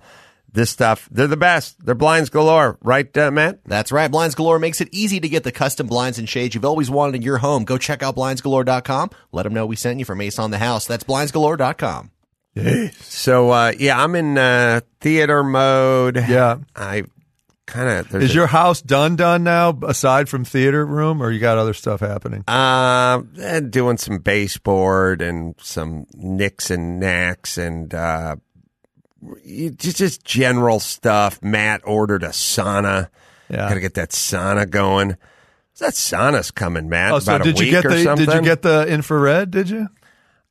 This 0.54 0.70
stuff, 0.70 1.08
they're 1.10 1.28
the 1.28 1.38
best. 1.38 1.78
They're 1.86 1.96
blinds 1.96 2.30
galore, 2.30 2.78
right, 2.84 3.18
uh, 3.18 3.32
Matt? 3.32 3.60
That's 3.66 3.90
right. 3.90 4.12
Blinds 4.12 4.36
Galore 4.36 4.60
makes 4.60 4.82
it 4.82 4.90
easy 4.92 5.18
to 5.22 5.30
get 5.30 5.44
the 5.46 5.52
custom 5.54 5.88
blinds 5.88 6.20
and 6.20 6.28
shades 6.28 6.54
you've 6.56 6.66
always 6.66 6.90
wanted 6.90 7.16
in 7.16 7.22
your 7.22 7.38
home. 7.38 7.64
Go 7.64 7.78
check 7.78 8.04
out 8.04 8.18
blindsgalore.com. 8.18 9.12
Let 9.32 9.44
them 9.44 9.54
know 9.54 9.66
we 9.66 9.78
sent 9.78 10.00
you 10.00 10.04
from 10.06 10.20
Ace 10.20 10.38
on 10.40 10.52
the 10.52 10.58
House. 10.58 10.86
That's 10.88 11.06
blindsgalore.com. 11.06 12.12
So 13.00 13.50
uh, 13.52 13.72
yeah, 13.80 14.04
I'm 14.04 14.14
in 14.16 14.38
uh, 14.38 14.82
theater 15.00 15.42
mode. 15.42 16.18
Yeah. 16.18 16.58
I 16.76 17.04
kind 17.66 17.88
of 18.14 18.14
Is 18.22 18.36
your 18.36 18.48
house 18.48 18.82
done 18.82 19.16
done 19.16 19.46
now 19.46 19.78
aside 19.84 20.28
from 20.28 20.44
theater 20.44 20.86
room 20.86 21.24
or 21.24 21.32
you 21.32 21.40
got 21.40 21.58
other 21.58 21.74
stuff 21.74 22.02
happening? 22.02 22.44
Uh, 22.46 23.22
doing 23.70 23.96
some 23.96 24.18
baseboard 24.18 25.22
and 25.22 25.56
some 25.62 26.08
nicks 26.14 26.70
and 26.70 27.00
knacks 27.00 27.58
and 27.58 27.94
uh, 27.94 28.36
you- 28.36 28.51
just 29.78 29.98
just 29.98 30.26
general 30.26 30.80
stuff. 30.80 31.42
Matt 31.42 31.82
ordered 31.84 32.24
a 32.24 32.30
sauna. 32.30 33.10
Yeah. 33.50 33.68
Got 33.68 33.74
to 33.76 33.80
get 33.80 33.94
that 33.96 34.10
sauna 34.12 34.70
going. 34.70 35.18
That 35.80 35.94
sauna's 35.94 36.52
coming, 36.52 36.90
Matt. 36.90 37.12
Oh, 37.12 37.20
so 37.20 37.36
about 37.36 37.48
a 37.48 37.52
did 37.52 37.60
you 37.60 37.72
get 37.72 37.84
the 37.84 38.16
did 38.16 38.34
you 38.34 38.42
get 38.42 38.62
the 38.62 38.86
infrared, 38.88 39.50
did 39.50 39.70
you? 39.70 39.88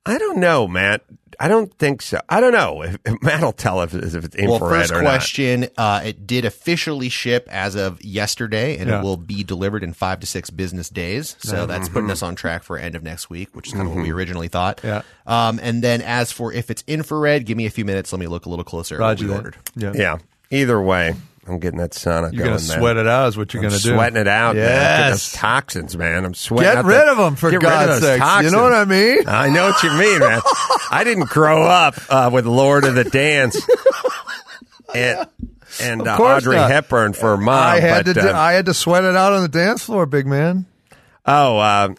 I 0.06 0.18
don't 0.18 0.38
know, 0.38 0.66
Matt. 0.66 1.02
I 1.38 1.48
don't 1.48 1.72
think 1.78 2.02
so. 2.02 2.20
I 2.28 2.40
don't 2.40 2.52
know. 2.52 2.82
If, 2.82 2.98
if 3.06 3.22
Matt 3.22 3.42
will 3.42 3.52
tell 3.52 3.80
if, 3.80 3.94
if 3.94 4.02
it's 4.24 4.34
infrared 4.36 4.48
Well, 4.48 4.58
first 4.58 4.92
or 4.92 5.00
question, 5.00 5.68
uh, 5.78 6.02
it 6.04 6.26
did 6.26 6.44
officially 6.44 7.08
ship 7.08 7.48
as 7.50 7.76
of 7.76 8.02
yesterday, 8.04 8.76
and 8.76 8.90
Yeah. 8.90 9.00
it 9.00 9.02
will 9.02 9.16
be 9.16 9.42
delivered 9.42 9.82
in 9.82 9.94
five 9.94 10.20
to 10.20 10.26
six 10.26 10.50
business 10.50 10.90
days. 10.90 11.36
So 11.38 11.64
that's 11.64 11.88
putting 11.88 12.10
us 12.10 12.22
on 12.22 12.34
track 12.34 12.62
for 12.62 12.76
end 12.76 12.94
of 12.94 13.02
next 13.02 13.30
week, 13.30 13.54
which 13.56 13.68
is 13.68 13.72
kind 13.72 13.88
of 13.88 13.94
what 13.94 14.02
we 14.02 14.10
originally 14.12 14.48
thought. 14.48 14.80
Yeah. 14.84 15.00
Um, 15.26 15.58
and 15.62 15.82
then 15.82 16.02
as 16.02 16.30
for 16.30 16.52
if 16.52 16.70
it's 16.70 16.84
infrared, 16.86 17.46
give 17.46 17.56
me 17.56 17.64
a 17.64 17.70
few 17.70 17.86
minutes. 17.86 18.12
Let 18.12 18.20
me 18.20 18.26
look 18.26 18.44
a 18.44 18.50
little 18.50 18.64
closer 18.64 18.96
at 18.96 19.00
Roger 19.00 19.24
what 19.26 19.28
we 19.28 19.34
that. 19.34 19.38
ordered. 19.38 19.56
Yeah. 19.76 19.92
Yeah. 19.94 20.18
Either 20.50 20.82
way, 20.82 21.14
I'm 21.46 21.58
getting 21.58 21.78
that 21.80 21.92
sauna 21.92 22.32
You're 22.32 22.44
going. 22.44 22.50
gonna 22.50 22.50
man. 22.50 22.60
sweat 22.60 22.96
it 22.98 23.06
out 23.08 23.28
is 23.28 23.36
what 23.36 23.52
you're 23.54 23.62
I'm 23.62 23.70
gonna 23.70 23.80
do. 23.80 23.88
sweating 23.94 24.20
it 24.20 24.28
out. 24.28 24.56
Man. 24.56 24.64
Get 24.64 24.70
Yes. 24.72 25.10
those 25.10 25.32
toxins, 25.40 25.96
man. 25.96 26.24
I'm 26.24 26.34
sweating. 26.34 26.70
Get 26.70 26.76
out 26.78 26.84
rid 26.84 26.96
the- 27.06 27.10
of 27.12 27.16
them 27.16 27.36
for 27.36 27.50
get 27.50 27.62
rid 27.62 27.72
of 27.72 27.72
God's 27.72 28.00
sakes. 28.02 28.44
You 28.44 28.50
know 28.50 28.62
what 28.62 28.72
I 28.74 28.84
mean? 28.84 29.26
I 29.26 29.48
know 29.48 29.64
what 29.70 29.82
you 29.82 29.90
mean, 29.90 30.18
man. 30.20 30.40
I 30.90 31.02
didn't 31.02 31.28
grow 31.30 31.64
up 31.64 31.94
uh, 32.10 32.30
with 32.32 32.46
Lord 32.46 32.84
of 32.84 32.94
the 32.94 33.04
Dance 33.04 33.56
and, 34.94 35.26
and 35.80 36.06
uh, 36.06 36.16
Audrey 36.18 36.56
not. 36.56 36.70
Hepburn 36.70 37.12
for 37.14 37.36
mom. 37.36 37.54
I 37.54 37.80
had 37.80 38.04
but, 38.06 38.14
to 38.14 38.34
uh, 38.34 38.38
I 38.38 38.52
had 38.52 38.66
to 38.66 38.74
sweat 38.74 39.04
it 39.04 39.16
out 39.16 39.32
on 39.32 39.42
the 39.42 39.48
dance 39.48 39.82
floor, 39.84 40.06
big 40.06 40.26
man. 40.26 40.66
oh, 41.26 41.58
uh, 41.58 41.94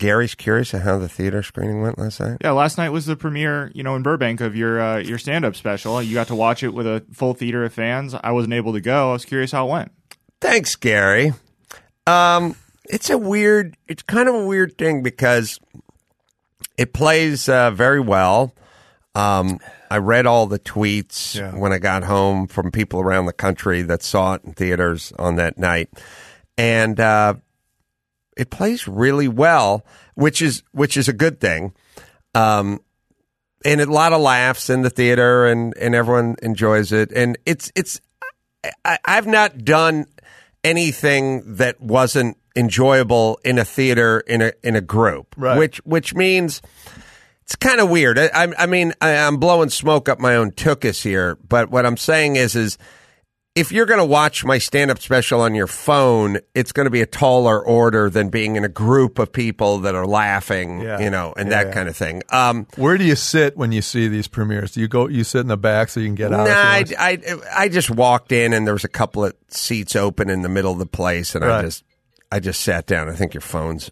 Gary's 0.00 0.34
curious 0.34 0.72
how 0.72 0.98
the 0.98 1.08
theater 1.08 1.42
screening 1.44 1.80
went 1.82 1.98
last 1.98 2.18
night. 2.18 2.38
Yeah, 2.40 2.50
last 2.52 2.76
night 2.78 2.88
was 2.88 3.06
the 3.06 3.14
premiere, 3.14 3.70
you 3.74 3.82
know, 3.84 3.94
in 3.94 4.02
Burbank 4.02 4.40
of 4.40 4.56
your 4.56 4.80
uh, 4.80 4.96
your 4.98 5.18
stand 5.18 5.44
up 5.44 5.54
special. 5.54 6.02
You 6.02 6.14
got 6.14 6.26
to 6.28 6.34
watch 6.34 6.62
it 6.64 6.70
with 6.74 6.86
a 6.86 7.04
full 7.12 7.34
theater 7.34 7.64
of 7.64 7.72
fans. 7.72 8.14
I 8.14 8.32
wasn't 8.32 8.54
able 8.54 8.72
to 8.72 8.80
go. 8.80 9.10
I 9.10 9.12
was 9.12 9.24
curious 9.24 9.52
how 9.52 9.68
it 9.68 9.70
went. 9.70 9.92
Thanks, 10.40 10.74
Gary. 10.74 11.34
Um, 12.06 12.56
it's 12.88 13.10
a 13.10 13.18
weird, 13.18 13.76
it's 13.86 14.02
kind 14.02 14.28
of 14.28 14.34
a 14.34 14.44
weird 14.46 14.76
thing 14.78 15.02
because 15.02 15.60
it 16.78 16.92
plays 16.92 17.48
uh, 17.48 17.70
very 17.70 18.00
well. 18.00 18.54
Um, 19.14 19.58
I 19.90 19.98
read 19.98 20.24
all 20.26 20.46
the 20.46 20.58
tweets 20.58 21.34
Yeah. 21.36 21.52
when 21.52 21.72
I 21.72 21.78
got 21.78 22.04
home 22.04 22.46
from 22.46 22.70
people 22.70 23.00
around 23.00 23.26
the 23.26 23.32
country 23.32 23.82
that 23.82 24.02
saw 24.02 24.34
it 24.34 24.42
in 24.44 24.54
theaters 24.54 25.12
on 25.18 25.36
that 25.36 25.58
night, 25.58 25.90
and 26.56 26.98
uh, 26.98 27.34
it 28.40 28.50
plays 28.50 28.88
really 28.88 29.28
well, 29.28 29.84
which 30.14 30.40
is 30.42 30.62
which 30.72 30.96
is 30.96 31.08
a 31.08 31.12
good 31.12 31.40
thing. 31.40 31.72
Um, 32.34 32.80
and 33.64 33.80
a 33.80 33.86
lot 33.86 34.12
of 34.12 34.20
laughs 34.20 34.70
in 34.70 34.82
the 34.82 34.90
theater, 34.90 35.46
and 35.46 35.76
and 35.76 35.94
everyone 35.94 36.36
enjoys 36.42 36.92
it, 36.92 37.12
and 37.12 37.36
it's 37.44 37.70
it's 37.76 38.00
I, 38.84 38.98
I've 39.04 39.26
not 39.26 39.64
done 39.64 40.06
anything 40.64 41.56
that 41.56 41.80
wasn't 41.80 42.36
enjoyable 42.56 43.38
in 43.44 43.58
a 43.58 43.64
theater 43.64 44.20
in 44.20 44.42
a 44.42 44.52
in 44.62 44.76
a 44.76 44.80
group, 44.80 45.34
Right. 45.36 45.58
which 45.58 45.78
which 45.84 46.14
means 46.14 46.62
it's 47.42 47.56
kind 47.56 47.80
of 47.80 47.90
weird. 47.90 48.18
I, 48.18 48.30
I, 48.34 48.48
I 48.60 48.66
mean, 48.66 48.92
I, 49.00 49.16
I'm 49.16 49.36
blowing 49.38 49.70
smoke 49.70 50.08
up 50.08 50.18
my 50.20 50.36
own 50.36 50.52
tuchus 50.52 51.02
here, 51.02 51.36
but 51.48 51.70
what 51.70 51.84
I'm 51.84 51.96
saying 51.96 52.36
is, 52.36 52.54
is 52.54 52.78
if 53.56 53.72
you're 53.72 53.86
going 53.86 53.98
to 53.98 54.04
watch 54.04 54.44
my 54.44 54.58
stand-up 54.58 55.00
special 55.00 55.40
on 55.40 55.54
your 55.56 55.66
phone, 55.66 56.38
it's 56.54 56.70
going 56.70 56.84
to 56.86 56.90
be 56.90 57.00
a 57.00 57.06
taller 57.06 57.60
order 57.64 58.08
than 58.08 58.28
being 58.28 58.54
in 58.54 58.64
a 58.64 58.68
group 58.68 59.18
of 59.18 59.32
people 59.32 59.78
that 59.78 59.94
are 59.96 60.06
laughing, 60.06 60.80
Yeah. 60.80 61.00
you 61.00 61.10
know, 61.10 61.34
and 61.36 61.50
Yeah, 61.50 61.56
that 61.64 61.66
yeah. 61.68 61.74
kind 61.74 61.88
of 61.88 61.96
thing. 61.96 62.22
Um, 62.30 62.66
Where 62.76 62.96
do 62.96 63.04
you 63.04 63.16
sit 63.16 63.56
when 63.56 63.72
you 63.72 63.82
see 63.82 64.06
these 64.06 64.28
premieres? 64.28 64.70
Do 64.72 64.80
you 64.80 64.86
go? 64.88 65.08
You 65.08 65.24
sit 65.24 65.40
in 65.40 65.48
the 65.48 65.56
back 65.56 65.88
so 65.88 65.98
you 65.98 66.06
can 66.06 66.14
get 66.14 66.32
out. 66.32 66.46
Nah, 66.46 66.76
if 66.76 66.90
you 66.90 66.96
I. 66.98 67.10
I, 67.10 67.64
I 67.64 67.68
just 67.68 67.90
walked 67.90 68.30
in 68.30 68.52
and 68.52 68.66
there 68.66 68.74
was 68.74 68.84
a 68.84 68.88
couple 68.88 69.24
of 69.24 69.34
seats 69.48 69.96
open 69.96 70.30
in 70.30 70.42
the 70.42 70.48
middle 70.48 70.72
of 70.72 70.78
the 70.78 70.86
place, 70.86 71.34
and 71.34 71.44
I 71.44 71.62
just 71.62 71.82
I 72.30 72.38
just 72.38 72.60
sat 72.60 72.86
down. 72.86 73.08
I 73.08 73.14
think 73.14 73.34
your 73.34 73.40
phone's 73.40 73.90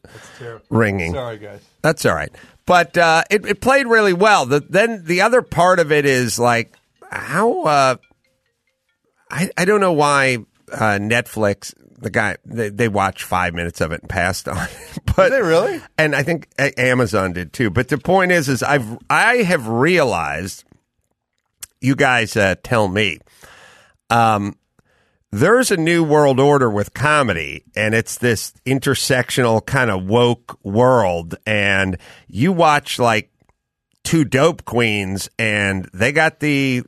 ringing. 0.71 1.15
Sorry, 1.15 1.39
guys. 1.39 1.61
That's 1.83 2.07
all 2.07 2.15
right. 2.15 2.31
But 2.65 2.97
uh, 2.97 3.25
it, 3.31 3.45
it 3.47 3.61
played 3.61 3.87
really 3.87 4.13
well. 4.13 4.47
The, 4.47 4.61
then 4.61 5.05
the 5.05 5.23
other 5.23 5.43
part 5.43 5.81
of 5.81 5.91
it 5.91 6.05
is 6.05 6.39
like 6.39 6.75
how 7.11 7.63
uh, 7.63 7.97
I 9.31 9.51
I 9.57 9.65
don't 9.65 9.81
know 9.81 9.93
why 9.93 10.39
uh, 10.73 10.99
Netflix 10.99 11.75
the 12.01 12.11
guy 12.11 12.37
they, 12.45 12.69
they 12.69 12.89
watched 12.89 13.23
five 13.23 13.55
minutes 13.55 13.81
of 13.81 13.93
it 13.93 14.03
and 14.03 14.09
passed 14.09 14.49
on. 14.49 14.69
but 15.17 15.31
Did 15.31 15.33
they 15.33 15.43
really? 15.43 15.83
And 15.97 16.15
I 16.15 16.23
think 16.23 16.49
Amazon 16.59 17.33
did 17.33 17.53
too. 17.53 17.71
But 17.71 17.89
the 17.89 17.99
point 17.99 18.33
is, 18.33 18.49
is 18.49 18.63
I've 18.63 18.99
I 19.11 19.37
have 19.37 19.69
realized. 19.69 20.65
You 21.81 21.95
guys 21.95 22.37
uh, 22.37 22.57
tell 22.65 22.89
me. 22.89 23.21
Um, 24.11 24.57
there's 25.31 25.71
a 25.71 25.77
new 25.77 26.03
world 26.03 26.41
order 26.41 26.69
with 26.69 26.93
comedy, 26.93 27.63
and 27.77 27.95
it's 27.95 28.19
this 28.19 28.53
intersectional 28.67 29.65
kind 29.65 29.89
of 29.89 30.05
woke 30.05 30.59
world. 30.65 31.37
And 31.47 31.99
you 32.27 32.53
watch 32.53 32.99
like 32.99 33.31
two 34.03 34.25
dope 34.25 34.65
queens, 34.65 35.29
and 35.39 35.89
they 35.95 36.11
got 36.11 36.41
the 36.41 36.83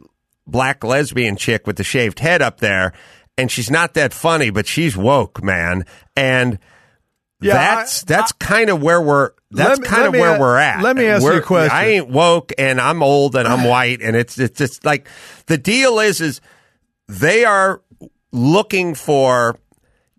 black 0.50 0.82
lesbian 0.84 1.36
chick 1.36 1.66
with 1.66 1.76
the 1.76 1.84
shaved 1.84 2.18
head 2.18 2.42
up 2.42 2.60
there, 2.60 2.92
and 3.38 3.50
she's 3.50 3.70
not 3.70 3.94
that 3.94 4.12
funny, 4.12 4.50
but 4.50 4.66
she's 4.66 4.96
woke, 4.96 5.42
man. 5.42 5.84
And 6.16 6.58
Yeah, 7.40 7.54
that's 7.54 8.02
I- 8.02 8.04
that's 8.06 8.32
kind 8.32 8.68
of 8.70 8.82
where 8.82 9.00
we're. 9.00 9.30
That's 9.52 9.80
kind 9.80 10.06
of 10.06 10.12
where 10.12 10.36
a- 10.36 10.38
we're 10.40 10.58
at. 10.58 10.80
let 10.82 10.96
me 10.96 11.06
ask 11.06 11.22
you 11.24 11.32
a 11.32 11.40
question. 11.42 11.76
I 11.76 11.86
ain't 11.88 12.08
woke, 12.08 12.52
and 12.58 12.80
I'm 12.80 13.02
old, 13.02 13.34
and 13.34 13.48
I'm 13.48 13.64
white, 13.68 14.00
and 14.02 14.14
it's 14.14 14.38
it's 14.38 14.58
just 14.58 14.84
like 14.84 15.08
the 15.46 15.58
deal 15.58 15.98
is 15.98 16.20
is 16.20 16.40
they 17.08 17.44
are 17.44 17.80
looking 18.30 18.94
for 18.94 19.56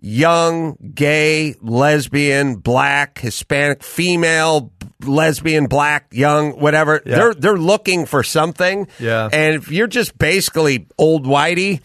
young, 0.01 0.75
gay, 0.93 1.55
lesbian, 1.61 2.55
black, 2.55 3.19
Hispanic, 3.19 3.83
female, 3.83 4.73
lesbian, 5.05 5.67
black, 5.67 6.07
young, 6.11 6.59
whatever. 6.59 7.01
Yeah. 7.05 7.15
They're 7.15 7.33
they're 7.33 7.57
looking 7.57 8.05
for 8.05 8.23
something. 8.23 8.87
Yeah. 8.99 9.29
And 9.31 9.55
if 9.55 9.71
you're 9.71 9.87
just 9.87 10.17
basically 10.17 10.87
old 10.97 11.25
whitey, 11.25 11.81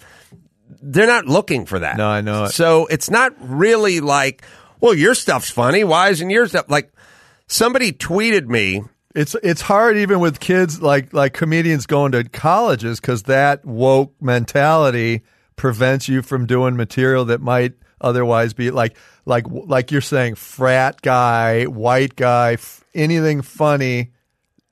they're 0.82 1.06
not 1.06 1.26
looking 1.26 1.66
for 1.66 1.78
that. 1.78 1.96
No, 1.96 2.08
I 2.08 2.20
know 2.20 2.44
it. 2.44 2.50
So 2.50 2.87
it's 2.87 3.11
not 3.11 3.35
really 3.40 4.00
like, 4.00 4.44
well, 4.80 4.94
your 4.94 5.14
stuff's 5.14 5.50
funny. 5.50 5.85
Why 5.85 6.11
isn't 6.11 6.30
your 6.30 6.46
stuff 6.46 6.66
like? 6.68 6.92
Somebody 7.49 7.92
tweeted 7.92 8.46
me. 8.46 8.82
It's 9.14 9.35
it's 9.42 9.62
hard 9.62 9.96
even 9.96 10.20
with 10.20 10.40
kids 10.40 10.82
like 10.82 11.12
like 11.12 11.32
comedians 11.32 11.87
going 11.87 12.12
to 12.12 12.25
colleges 12.25 13.00
because 13.00 13.23
that 13.25 13.64
woke 13.64 14.14
mentality 14.20 15.23
prevents 15.56 16.08
you 16.08 16.20
from 16.23 16.46
doing 16.46 16.76
material 16.76 17.25
that 17.26 17.40
might 17.40 17.73
otherwise 18.00 18.53
be 18.55 18.71
like 18.71 18.97
like 19.25 19.45
like 19.49 19.91
you're 19.91 20.00
saying 20.00 20.35
frat 20.37 21.00
guy, 21.03 21.65
white 21.65 22.17
guy, 22.17 22.55
f- 22.55 22.85
anything 22.95 23.43
funny 23.43 24.12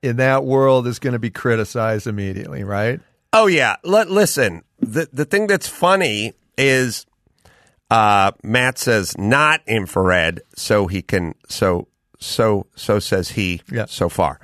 in 0.03 0.17
that 0.17 0.45
world 0.45 0.87
is 0.87 0.99
going 0.99 1.15
to 1.15 1.19
be 1.19 1.31
criticized 1.31 2.07
immediately, 2.07 2.63
right? 2.65 3.01
Oh 3.33 3.47
yeah. 3.47 3.77
Let 3.85 4.11
listen. 4.11 4.63
The 4.81 5.09
the 5.13 5.25
thing 5.25 5.47
that's 5.47 5.67
funny 5.69 6.35
is 6.59 7.07
uh, 7.91 8.33
Matt 8.43 8.79
says 8.79 9.17
not 9.19 9.61
infrared, 9.67 10.41
so 10.57 10.87
he 10.87 11.03
can 11.03 11.35
so 11.49 11.89
so 12.19 12.67
so 12.77 12.99
says 12.99 13.31
he 13.31 13.61
Yeah. 13.71 13.87
so 13.87 14.09
far. 14.09 14.41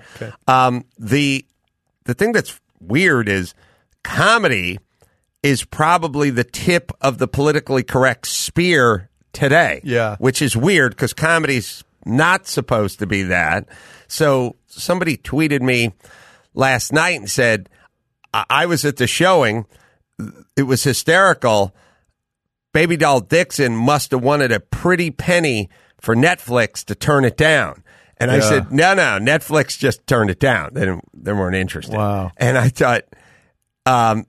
Um, 0.48 0.84
the 0.98 1.44
the 2.04 2.14
thing 2.14 2.32
that's 2.32 2.58
weird 2.80 3.28
is 3.28 3.54
comedy 4.02 4.78
is 5.42 5.64
probably 5.64 6.30
the 6.30 6.44
tip 6.44 6.92
of 7.00 7.18
the 7.18 7.28
politically 7.28 7.82
correct 7.82 8.26
spear 8.26 9.08
today. 9.32 9.80
Yeah. 9.84 10.16
Which 10.18 10.42
is 10.42 10.56
weird 10.56 10.92
because 10.92 11.12
comedy's 11.12 11.84
not 12.04 12.46
supposed 12.46 12.98
to 12.98 13.06
be 13.06 13.22
that. 13.24 13.68
So 14.08 14.56
somebody 14.66 15.16
tweeted 15.16 15.60
me 15.60 15.92
last 16.54 16.92
night 16.92 17.18
and 17.18 17.30
said, 17.30 17.68
I, 18.34 18.44
I 18.50 18.66
was 18.66 18.84
at 18.84 18.96
the 18.96 19.06
showing. 19.06 19.66
It 20.56 20.64
was 20.64 20.82
hysterical. 20.82 21.74
Baby 22.72 22.96
Doll 22.96 23.20
Dixon 23.20 23.74
must 23.74 24.10
have 24.10 24.22
wanted 24.22 24.52
a 24.52 24.60
pretty 24.60 25.10
penny 25.10 25.70
for 26.00 26.14
Netflix 26.14 26.84
to 26.84 26.94
turn 26.94 27.24
it 27.24 27.36
down. 27.36 27.82
And 28.18 28.30
I 28.30 28.40
said, 28.40 28.70
no, 28.70 28.92
no, 28.92 29.18
Netflix 29.18 29.78
just 29.78 30.06
turned 30.06 30.28
it 30.28 30.38
down. 30.38 30.74
They, 30.74 30.80
didn't, 30.80 31.04
they 31.14 31.32
weren't 31.32 31.56
interested. 31.56 31.96
Wow. 31.96 32.32
And 32.36 32.58
I 32.58 32.68
thought, 32.68 33.04
um, 33.86 34.26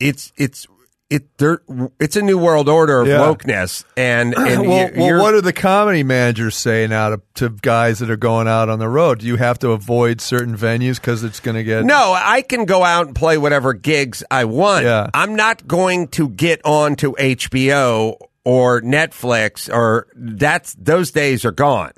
it's, 0.00 0.32
it's, 0.36 0.66
it, 1.10 1.36
there, 1.38 1.60
it's 1.98 2.14
a 2.14 2.22
new 2.22 2.38
world 2.38 2.68
order 2.68 3.00
of 3.00 3.08
Yeah. 3.08 3.18
wokeness. 3.18 3.84
And, 3.96 4.32
and 4.38 4.66
well, 4.68 4.90
you're, 4.94 5.16
well, 5.18 5.22
what 5.22 5.32
do 5.32 5.40
the 5.40 5.52
comedy 5.52 6.04
managers 6.04 6.54
say 6.54 6.86
now 6.86 7.10
to, 7.10 7.20
to 7.34 7.48
guys 7.50 7.98
that 7.98 8.10
are 8.10 8.16
going 8.16 8.46
out 8.46 8.68
on 8.68 8.78
the 8.78 8.88
road? 8.88 9.18
Do 9.18 9.26
you 9.26 9.34
have 9.36 9.58
to 9.60 9.70
avoid 9.70 10.20
certain 10.20 10.56
venues 10.56 10.96
because 11.00 11.24
it's 11.24 11.40
going 11.40 11.56
to 11.56 11.64
get 11.64 11.84
No, 11.84 12.12
I 12.16 12.42
can 12.42 12.64
go 12.64 12.84
out 12.84 13.06
and 13.08 13.14
play 13.16 13.38
whatever 13.38 13.72
gigs 13.72 14.22
I 14.30 14.44
want. 14.44 14.84
Yeah. 14.84 15.10
I'm 15.12 15.34
not 15.34 15.66
going 15.66 16.06
to 16.08 16.28
get 16.28 16.60
on 16.64 16.94
to 16.96 17.12
HBO 17.14 18.16
or 18.44 18.80
Netflix 18.80 19.68
or 19.72 20.06
that's 20.14 20.74
those 20.78 21.10
days 21.10 21.44
are 21.44 21.50
gone. 21.52 21.92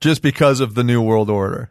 just 0.00 0.22
because 0.22 0.60
of 0.60 0.74
the 0.74 0.82
new 0.82 1.02
world 1.02 1.28
order? 1.28 1.70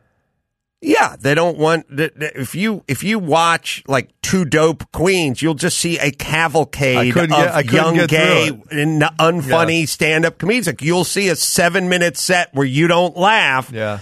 Yeah, 0.88 1.16
they 1.20 1.34
don't 1.34 1.58
want 1.58 1.88
if 1.90 2.54
you 2.54 2.84
if 2.88 3.04
you 3.04 3.18
watch 3.18 3.82
like 3.88 4.12
two 4.22 4.46
dope 4.46 4.92
queens, 4.92 5.42
you'll 5.42 5.56
just 5.56 5.80
see 5.80 5.98
a 5.98 6.12
cavalcade 6.12 7.12
couldn't 7.12 7.32
of 7.34 7.64
get- 7.64 7.74
young 7.74 8.06
gay 8.06 8.50
and 8.70 9.02
unfunny 9.02 9.88
stand 9.90 10.26
up 10.26 10.38
comedians. 10.38 10.68
Like 10.68 10.84
you'll 10.84 11.04
see 11.04 11.30
a 11.30 11.36
seven 11.36 11.90
minute 11.90 12.18
set 12.18 12.54
where 12.54 12.68
you 12.68 12.88
don't 12.88 13.18
laugh, 13.18 13.72
Yeah. 13.74 14.00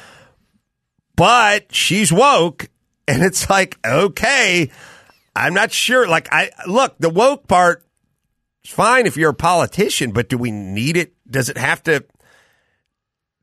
but 1.15 1.74
she's 1.74 2.12
woke, 2.12 2.67
and 3.08 3.24
it's 3.24 3.50
like 3.50 3.78
okay, 3.86 4.69
I'm 5.36 5.54
not 5.54 5.72
sure. 5.72 6.06
Like 6.08 6.28
I 6.34 6.52
look 6.67 6.96
the 7.00 7.10
woke 7.10 7.48
part 7.48 7.86
is 8.65 8.72
fine 8.72 9.06
if 9.06 9.15
you're 9.15 9.30
a 9.32 9.34
politician, 9.34 10.12
but 10.12 10.28
do 10.28 10.38
we 10.38 10.52
need 10.52 10.98
it? 10.98 11.13
Does 11.30 11.48
it 11.50 11.58
have 11.58 11.82
to? 11.84 12.04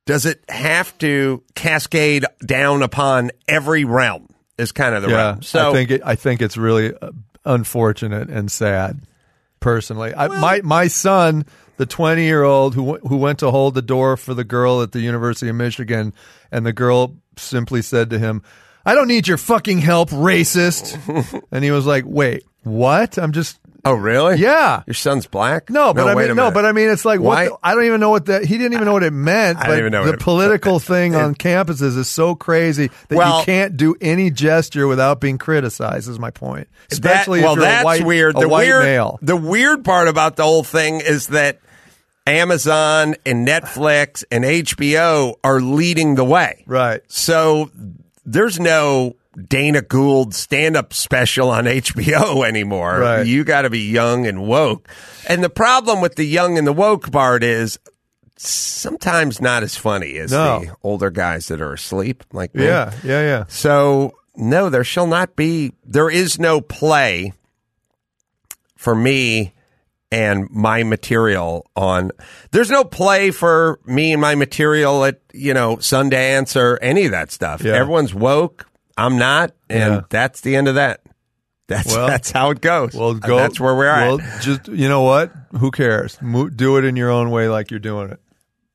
Does 0.07 0.27
it 0.27 0.43
have 0.49 0.97
to 0.99 1.43
cascade 1.55 2.25
down 2.45 2.83
upon 2.83 3.31
every 3.47 3.85
realm? 3.85 4.29
Is 4.59 4.73
kind 4.73 4.95
of 4.95 5.03
the 5.03 5.11
Yeah, 5.11 5.17
realm. 5.17 5.43
So 5.43 5.71
I 5.71 5.73
think 5.73 5.91
it, 5.91 6.03
I 6.05 6.15
think 6.15 6.43
it's 6.43 6.57
really 6.57 6.93
uh, 6.95 7.13
unfortunate 7.45 8.29
and 8.29 8.51
sad. 8.51 9.03
Personally, 9.61 10.15
I, 10.15 10.29
my 10.29 10.61
my 10.63 10.87
son, 10.89 11.45
the 11.77 11.85
twenty 11.85 12.25
year 12.25 12.43
old 12.43 12.75
who 12.75 12.97
who 12.99 13.19
went 13.19 13.41
to 13.41 13.51
hold 13.51 13.75
the 13.75 13.83
door 13.83 14.17
for 14.17 14.33
the 14.33 14.45
girl 14.45 14.81
at 14.81 14.93
the 14.93 15.01
University 15.01 15.51
of 15.51 15.57
Michigan, 15.57 16.15
and 16.51 16.65
the 16.65 16.73
girl 16.73 17.17
simply 17.37 17.83
said 17.83 18.09
to 18.11 18.19
him, 18.19 18.43
"I 18.87 18.95
don't 18.95 19.09
need 19.09 19.29
your 19.29 19.37
fucking 19.37 19.81
help, 19.81 20.09
racist." 20.11 20.97
and 21.53 21.63
he 21.63 21.71
was 21.71 21.85
like, 21.85 22.05
"Wait, 22.07 22.45
what? 22.63 23.19
I'm 23.19 23.33
just." 23.33 23.59
Oh, 23.85 23.95
really? 23.95 24.37
Yeah. 24.39 24.83
Your 24.87 24.95
son's 24.95 25.27
black? 25.27 25.71
No, 25.71 25.95
but 25.95 26.07
I 26.07 26.15
wait 26.15 26.29
mean, 26.29 26.37
no, 26.37 26.43
minute. 26.45 26.55
but 26.55 26.67
I 26.67 26.73
mean, 26.73 26.91
it's 26.91 27.05
like 27.05 27.21
Why- 27.21 27.49
what? 27.49 27.61
The, 27.63 27.69
I 27.69 27.75
don't 27.75 27.85
even 27.85 28.01
know 28.01 28.11
what 28.11 28.27
that. 28.27 28.45
He 28.45 28.59
didn't 28.59 28.75
even 28.75 28.85
know 28.85 28.93
what 28.93 29.03
it 29.03 29.13
meant. 29.13 29.59
I 29.59 29.63
but 29.63 29.67
don't 29.69 29.79
even 29.79 29.93
know 29.93 30.05
the 30.05 30.11
what 30.13 30.21
it- 30.21 30.25
political 30.25 30.79
thing 30.81 31.15
on 31.15 31.35
campuses 31.35 31.97
is 31.97 32.09
so 32.09 32.35
crazy 32.35 32.91
that 33.09 33.17
Well- 33.17 33.39
you 33.41 33.45
can't 33.47 33.77
do 33.77 33.95
any 34.01 34.31
gesture 34.31 34.87
without 34.87 35.21
being 35.21 35.39
criticized. 35.39 36.09
Is 36.09 36.19
my 36.19 36.31
point. 36.31 36.69
That- 36.89 36.93
Especially 36.93 37.41
well, 37.43 37.53
if 37.53 37.57
you're 37.57 37.65
that's 37.67 37.83
a 37.83 37.85
white, 37.85 38.05
weird. 38.05 38.37
A 38.37 38.41
the 38.41 38.49
white 38.49 38.67
weird, 38.67 38.83
male. 38.85 39.19
The 39.23 39.37
weird 39.37 39.85
part 39.85 40.09
about 40.09 40.37
the 40.37 40.43
whole 40.45 40.65
thing 40.65 41.01
is 41.01 41.29
that 41.29 41.61
Amazon 42.27 43.17
and 43.27 43.47
Netflix 43.47 44.25
and 44.31 44.45
HBO 44.45 45.35
are 45.43 45.61
leading 45.61 46.15
the 46.15 46.25
way. 46.25 46.65
Right. 46.67 47.01
So 47.09 47.71
there's 48.27 48.61
no 48.61 49.17
Dana 49.49 49.83
Gould 49.83 50.35
stand 50.35 50.77
up 50.77 50.93
special 50.93 51.51
on 51.51 51.65
HBO 51.65 52.45
anymore. 52.49 53.01
Right. 53.01 53.27
You 53.27 53.45
got 53.45 53.63
to 53.63 53.71
be 53.71 53.91
young 53.91 54.27
and 54.27 54.47
woke. 54.47 54.89
And 55.29 55.43
the 55.43 55.51
problem 55.51 56.01
with 56.01 56.17
the 56.17 56.25
young 56.25 56.59
and 56.59 56.67
the 56.67 56.73
woke 56.73 57.11
part 57.11 57.43
is 57.43 57.79
sometimes 58.37 59.41
not 59.41 59.63
as 59.63 59.77
funny 59.77 60.17
as 60.17 60.31
No. 60.33 60.61
the 60.61 60.75
older 60.83 61.11
guys 61.11 61.49
that 61.49 61.61
are 61.61 61.73
asleep 61.75 62.25
like 62.33 62.55
me. 62.55 62.65
Yeah, 62.65 62.93
yeah, 63.05 63.21
yeah. 63.23 63.45
So 63.49 64.15
no, 64.37 64.71
there 64.71 64.85
shall 64.85 65.07
not 65.07 65.37
be. 65.37 65.73
There 65.85 66.09
is 66.11 66.39
no 66.39 66.61
play 66.61 67.33
for 68.77 68.95
me 68.95 69.53
and 70.11 70.49
my 70.51 70.83
material 70.83 71.71
on. 71.77 72.11
There's 72.51 72.71
no 72.71 72.83
play 72.83 73.31
for 73.31 73.79
me 73.85 74.13
and 74.13 74.21
my 74.21 74.35
material 74.35 75.05
at 75.05 75.21
you 75.33 75.53
know 75.55 75.77
Sundance 75.77 76.57
or 76.59 76.79
any 76.83 77.05
of 77.05 77.11
that 77.13 77.31
stuff. 77.31 77.63
Yeah. 77.63 77.75
Everyone's 77.75 78.15
woke. 78.15 78.67
I'm 79.01 79.19
not, 79.19 79.53
and 79.69 79.95
Yeah. 79.95 80.01
that's 80.11 80.41
the 80.43 80.57
end 80.57 80.69
of 80.69 80.75
that. 80.77 81.01
That's 81.69 81.95
Well- 81.95 82.07
that's 82.09 82.31
how 82.33 82.51
it 82.51 82.61
goes. 82.61 82.95
Well, 82.95 83.15
go. 83.15 83.37
that's 83.37 83.61
where 83.61 83.75
we're 83.75 83.87
well, 83.93 84.21
at. 84.21 84.43
Just 84.43 84.69
you 84.69 84.89
know 84.89 85.03
what? 85.03 85.33
Who 85.59 85.71
cares? 85.71 86.19
Mo- 86.21 86.49
do 86.49 86.77
it 86.79 86.85
in 86.85 86.97
your 86.97 87.11
own 87.11 87.31
way, 87.31 87.49
like 87.49 87.71
you're 87.71 87.79
doing 87.81 88.11
it. 88.11 88.21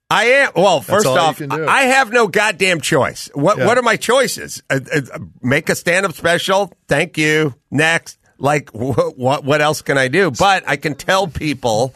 I 0.09 0.25
am. 0.25 0.51
Well, 0.55 0.81
first 0.81 1.05
off. 1.07 1.41
I 1.41 1.81
have 1.83 2.11
no 2.13 2.27
goddamn 2.27 2.79
choice. 2.79 3.29
What 3.33 3.57
Yeah. 3.57 3.65
What 3.65 3.77
are 3.77 3.81
my 3.81 3.97
choices? 3.97 4.61
Uh, 4.69 4.79
uh, 4.93 5.19
make 5.41 5.67
a 5.69 5.75
stand 5.75 6.05
up 6.05 6.13
special. 6.13 6.71
Thank 6.87 7.17
you. 7.17 7.55
Next. 7.71 8.17
Like 8.37 8.69
wh- 8.73 9.17
what? 9.17 9.43
What 9.43 9.61
else 9.61 9.81
can 9.81 9.97
I 9.97 10.07
do? 10.07 10.31
But 10.31 10.63
I 10.67 10.75
can 10.77 10.95
tell 10.95 11.27
people 11.27 11.93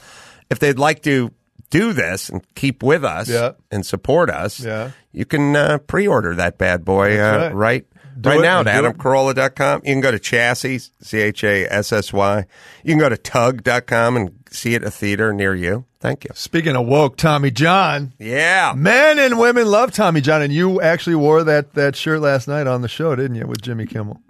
if 0.49 0.59
they'd 0.59 0.79
like 0.79 1.03
to 1.03 1.31
do 1.69 1.93
this 1.93 2.29
and 2.29 2.41
keep 2.55 2.81
with 2.81 3.05
us 3.05 3.29
Yeah. 3.29 3.51
and 3.69 3.85
support 3.85 4.29
us. 4.31 4.59
Yeah. 4.59 4.91
You 5.11 5.25
can 5.25 5.55
uh, 5.55 5.77
pre-order 5.77 6.33
that 6.35 6.57
bad 6.57 6.83
boy 6.83 7.13
uh, 7.19 7.37
That's 7.37 7.53
right. 7.55 7.85
Right 8.27 8.39
it 8.39 8.41
now 8.41 8.59
at 8.61 8.65
adamcarolla.com. 8.67 9.81
You 9.85 9.93
can 9.93 10.01
go 10.01 10.11
to 10.11 10.19
chassis, 10.19 10.79
C 11.01 11.17
H 11.19 11.43
A 11.43 11.65
S 11.65 11.91
S 11.93 12.11
Y. 12.13 12.45
You 12.83 12.91
can 12.93 12.99
go 12.99 13.09
to 13.09 13.17
tug.com 13.17 14.15
and 14.17 14.31
see 14.49 14.73
it 14.75 14.81
at 14.83 14.87
a 14.87 14.91
theater 14.91 15.33
near 15.33 15.53
you. 15.55 15.85
Thank 15.99 16.23
you. 16.23 16.31
Speaking 16.33 16.75
of 16.75 16.85
woke, 16.87 17.17
Tommy 17.17 17.51
John. 17.51 18.13
Yeah. 18.19 18.73
Men 18.75 19.19
and 19.19 19.37
women 19.37 19.67
love 19.67 19.91
Tommy 19.91 20.21
John, 20.21 20.41
and 20.41 20.53
you 20.53 20.79
actually 20.81 21.17
wore 21.17 21.43
that, 21.43 21.73
that 21.73 21.95
shirt 21.95 22.21
last 22.21 22.47
night 22.47 22.67
on 22.67 22.81
the 22.81 22.87
show, 22.87 23.15
didn't 23.15 23.35
you, 23.35 23.45
with 23.45 23.61
Jimmy 23.61 23.85
Kimmel? 23.85 24.21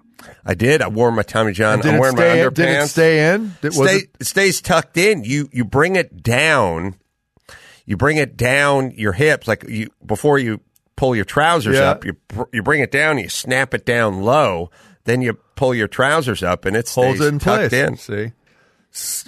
I 0.45 0.53
did. 0.55 0.81
I 0.81 0.87
wore 0.87 1.11
my 1.11 1.21
Tommy 1.21 1.53
John. 1.53 1.81
I'm 1.85 1.99
wearing 1.99 2.15
stay? 2.15 2.41
my 2.41 2.47
in- 2.47 2.53
Did 2.53 2.69
it 2.69 2.87
stay 2.87 3.33
in? 3.33 3.55
Did, 3.61 3.77
was 3.77 3.87
Stay, 3.89 3.97
it- 3.97 4.09
it 4.19 4.25
stays 4.25 4.61
tucked 4.61 4.97
in. 4.97 5.23
You 5.23 5.47
you 5.51 5.63
bring 5.63 5.95
it 5.95 6.21
down. 6.23 6.95
You 7.85 7.97
bring 7.97 8.17
it 8.17 8.35
down 8.35 8.91
your 8.91 9.13
hips 9.13 9.47
like 9.47 9.63
you 9.67 9.89
before 10.05 10.37
you 10.37 10.59
pull 10.99 11.15
your 11.15 11.25
trousers 11.25 11.77
Yeah. 11.77 11.91
up. 11.91 12.05
You 12.05 12.17
you 12.51 12.61
bring 12.61 12.81
it 12.81 12.91
down. 12.91 13.17
You 13.17 13.29
snap 13.29 13.73
it 13.73 13.85
down 13.85 14.21
low. 14.21 14.69
Then 15.05 15.21
you 15.21 15.33
pull 15.55 15.73
your 15.73 15.87
trousers 15.87 16.43
up, 16.43 16.65
and 16.65 16.75
it 16.75 16.87
stays 16.87 17.03
holds 17.05 17.21
it 17.21 17.27
in 17.27 17.39
tucked 17.39 17.69
place. 17.69 17.73
in. 17.73 17.97
See. 17.97 18.31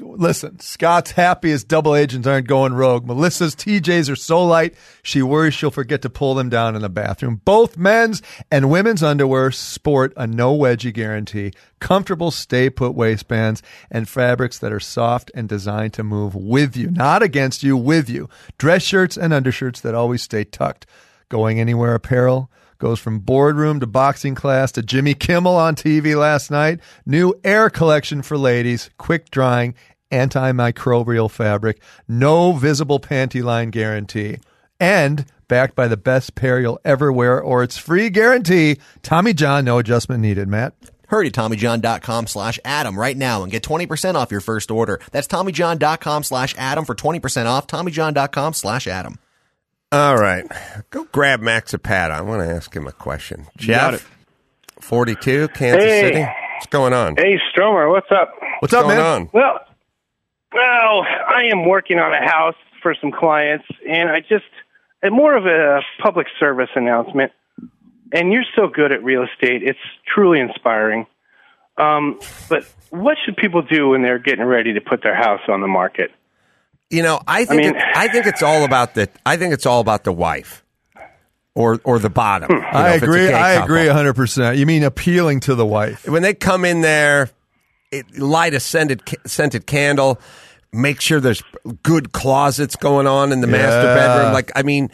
Listen, 0.02 0.60
Scott's 0.60 1.12
happy 1.12 1.52
his 1.52 1.64
double 1.64 1.96
agents 1.96 2.28
aren't 2.28 2.48
going 2.48 2.74
rogue. 2.74 3.06
Melissa's 3.06 3.56
TJs 3.56 4.12
are 4.12 4.16
so 4.16 4.44
light, 4.44 4.74
she 5.04 5.22
worries 5.22 5.54
she'll 5.54 5.70
forget 5.70 6.02
to 6.02 6.10
pull 6.10 6.34
them 6.34 6.50
down 6.50 6.76
in 6.76 6.82
the 6.82 6.90
bathroom. 6.90 7.42
Both 7.46 7.78
men's 7.78 8.24
and 8.50 8.72
women's 8.72 9.04
underwear 9.04 9.52
sport 9.52 10.14
a 10.18 10.26
no 10.26 10.58
wedgie 10.58 10.92
guarantee, 10.92 11.54
comfortable 11.80 12.32
stay 12.32 12.72
put 12.72 12.96
waistbands, 12.96 13.62
and 13.92 14.10
fabrics 14.10 14.58
that 14.58 14.74
are 14.74 14.80
soft 14.80 15.30
and 15.36 15.48
designed 15.48 15.94
to 15.94 16.04
move 16.04 16.34
with 16.34 16.76
you, 16.76 16.90
not 16.90 17.22
against 17.22 17.62
you, 17.62 17.78
with 17.78 18.10
you. 18.10 18.28
Dress 18.58 18.82
shirts 18.82 19.16
and 19.16 19.32
undershirts 19.32 19.80
that 19.82 19.94
always 19.94 20.24
stay 20.24 20.44
tucked. 20.44 20.88
Going 21.32 21.62
anywhere 21.62 21.96
apparel 21.96 22.52
goes 22.78 23.00
from 23.00 23.20
boardroom 23.20 23.80
to 23.80 23.88
boxing 23.88 24.36
class 24.36 24.74
to 24.74 24.82
Jimmy 24.82 25.14
Kimmel 25.14 25.56
on 25.56 25.76
TV 25.76 26.14
last 26.14 26.52
night. 26.52 26.82
New 27.06 27.34
Air 27.46 27.70
collection 27.70 28.22
for 28.22 28.38
ladies, 28.38 28.90
quick 28.98 29.32
drying, 29.32 29.74
antimicrobial 30.12 31.32
fabric, 31.32 31.82
no 32.06 32.52
visible 32.52 33.00
panty 33.00 33.42
line 33.42 33.70
guarantee, 33.70 34.40
and 34.78 35.26
backed 35.48 35.74
by 35.74 35.88
the 35.88 35.96
best 35.96 36.36
pair 36.36 36.60
you'll 36.60 36.82
ever 36.84 37.14
wear 37.14 37.42
or 37.42 37.64
its 37.64 37.78
free 37.78 38.10
guarantee. 38.10 38.76
Tommy 39.02 39.34
John, 39.34 39.64
no 39.64 39.78
adjustment 39.78 40.22
needed. 40.22 40.50
Matt. 40.50 40.74
Hurry 41.08 41.32
to 41.32 41.40
TommyJohn.com 41.40 42.28
slash 42.28 42.60
Adam 42.66 43.00
right 43.00 43.16
now 43.16 43.44
and 43.44 43.52
get 43.54 43.64
20% 43.64 44.16
off 44.16 44.32
your 44.32 44.42
first 44.42 44.70
order. 44.70 45.00
That's 45.14 45.28
TommyJohn.com 45.28 46.24
slash 46.24 46.56
Adam 46.58 46.84
for 46.84 46.94
20% 46.94 47.46
off. 47.46 47.68
TommyJohn.com 47.68 48.54
slash 48.54 48.86
Adam. 48.86 49.18
All 49.94 50.16
right, 50.16 50.46
go 50.90 51.04
grab 51.12 51.42
Max 51.42 51.72
Zapata. 51.72 52.14
I 52.14 52.22
want 52.22 52.42
to 52.42 52.50
ask 52.50 52.74
him 52.74 52.88
a 52.88 52.94
question. 52.94 53.44
got 53.68 53.92
Jeff, 53.92 54.10
forty-two, 54.80 55.50
Kansas 55.50 55.84
Hey. 55.84 56.02
City. 56.02 56.22
What's 56.22 56.68
going 56.68 56.94
on? 56.94 57.16
Hey, 57.18 57.38
Stromer, 57.52 57.90
what's 57.90 58.10
up? 58.10 58.32
What's 58.60 58.74
up, 58.74 58.84
going 58.86 58.98
man? 58.98 59.06
on? 59.06 59.30
Well, 59.34 59.60
well, 60.54 61.02
I 61.28 61.50
am 61.52 61.68
working 61.68 62.00
on 62.00 62.14
a 62.14 62.26
house 62.26 62.56
for 62.82 62.96
some 63.02 63.12
clients, 63.12 63.66
and 63.90 64.10
I 64.10 64.22
just 64.22 64.46
uh, 65.04 65.10
more 65.10 65.36
of 65.36 65.46
a 65.46 65.82
public 66.02 66.28
service 66.40 66.70
announcement. 66.76 67.32
And 68.14 68.32
you're 68.32 68.46
so 68.56 68.68
good 68.68 68.94
at 68.94 69.04
real 69.04 69.24
estate; 69.24 69.62
it's 69.64 69.80
truly 70.06 70.40
inspiring. 70.40 71.06
Um, 71.78 72.20
but 72.48 72.64
what 72.92 73.18
should 73.26 73.36
people 73.36 73.62
do 73.62 73.90
when 73.90 74.04
they're 74.04 74.20
getting 74.20 74.46
ready 74.46 74.74
to 74.74 74.82
put 74.82 75.04
their 75.04 75.16
house 75.16 75.42
on 75.50 75.60
the 75.62 75.68
market? 75.68 76.12
You 76.92 77.04
know, 77.04 77.22
I 77.26 77.46
think 77.46 77.62
mean- 77.64 77.76
it, 77.76 77.84
I 77.96 78.08
think 78.10 78.26
it's 78.26 78.44
all 78.44 78.64
about 78.64 78.96
the 78.96 79.10
I 79.26 79.38
think 79.38 79.54
it's 79.54 79.66
all 79.66 79.80
about 79.80 80.04
the 80.04 80.12
wife 80.12 80.64
or 81.56 81.80
or 81.84 82.00
the 82.00 82.10
bottom. 82.10 82.52
you 82.52 82.58
hmm. 82.58 82.64
know, 82.64 82.70
I 82.70 82.90
if 82.92 82.96
it's 82.96 83.04
agree. 83.04 83.34
I 83.34 83.56
couple. 83.56 83.76
agree 83.76 83.86
100%. 83.86 84.58
You 84.58 84.66
mean 84.66 84.84
appealing 84.84 85.40
to 85.42 85.56
the 85.56 85.66
wife? 85.66 86.08
When 86.08 86.22
they 86.22 86.34
come 86.34 86.66
in 86.66 86.82
there, 86.82 87.30
it, 87.92 88.18
light 88.18 88.54
a 88.54 88.60
scented 88.60 89.02
scented 89.26 89.66
candle. 89.66 90.20
Make 90.74 91.02
sure 91.02 91.20
there's 91.20 91.44
good 91.84 92.14
closets 92.14 92.78
going 92.78 93.06
on 93.08 93.32
in 93.32 93.42
the 93.42 93.48
master 93.48 93.88
Yeah. 93.88 93.96
bedroom. 93.96 94.34
Like 94.34 94.52
I 94.56 94.64
mean, 94.64 94.90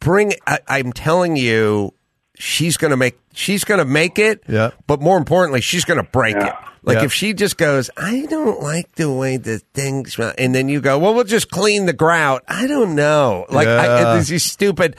bring. 0.00 0.32
I, 0.46 0.58
I'm 0.68 0.92
telling 0.92 1.36
you, 1.36 1.92
she's 2.38 2.76
gonna 2.76 2.96
make 2.96 3.18
she's 3.34 3.64
gonna 3.64 3.84
make 3.84 4.18
it. 4.18 4.42
Yeah. 4.48 4.70
But 4.86 5.00
more 5.00 5.18
importantly, 5.18 5.60
she's 5.60 5.84
gonna 5.84 6.04
break 6.04 6.36
it. 6.36 6.52
Like 6.82 6.98
Yeah. 6.98 7.04
if 7.04 7.12
she 7.12 7.34
just 7.34 7.58
goes, 7.58 7.90
I 7.96 8.26
don't 8.30 8.62
like 8.62 8.94
the 8.94 9.12
way 9.12 9.36
the 9.36 9.58
things, 9.74 10.14
smell, 10.14 10.32
and 10.38 10.54
then 10.54 10.68
you 10.68 10.80
go, 10.80 10.98
well, 10.98 11.12
we'll 11.12 11.24
just 11.24 11.50
clean 11.50 11.86
the 11.86 11.92
grout. 11.92 12.44
I 12.48 12.66
don't 12.66 12.94
know. 12.94 13.44
Like 13.50 13.68
I, 13.68 13.86
Yeah. 14.00 14.14
this 14.14 14.30
is 14.30 14.44
stupid. 14.44 14.96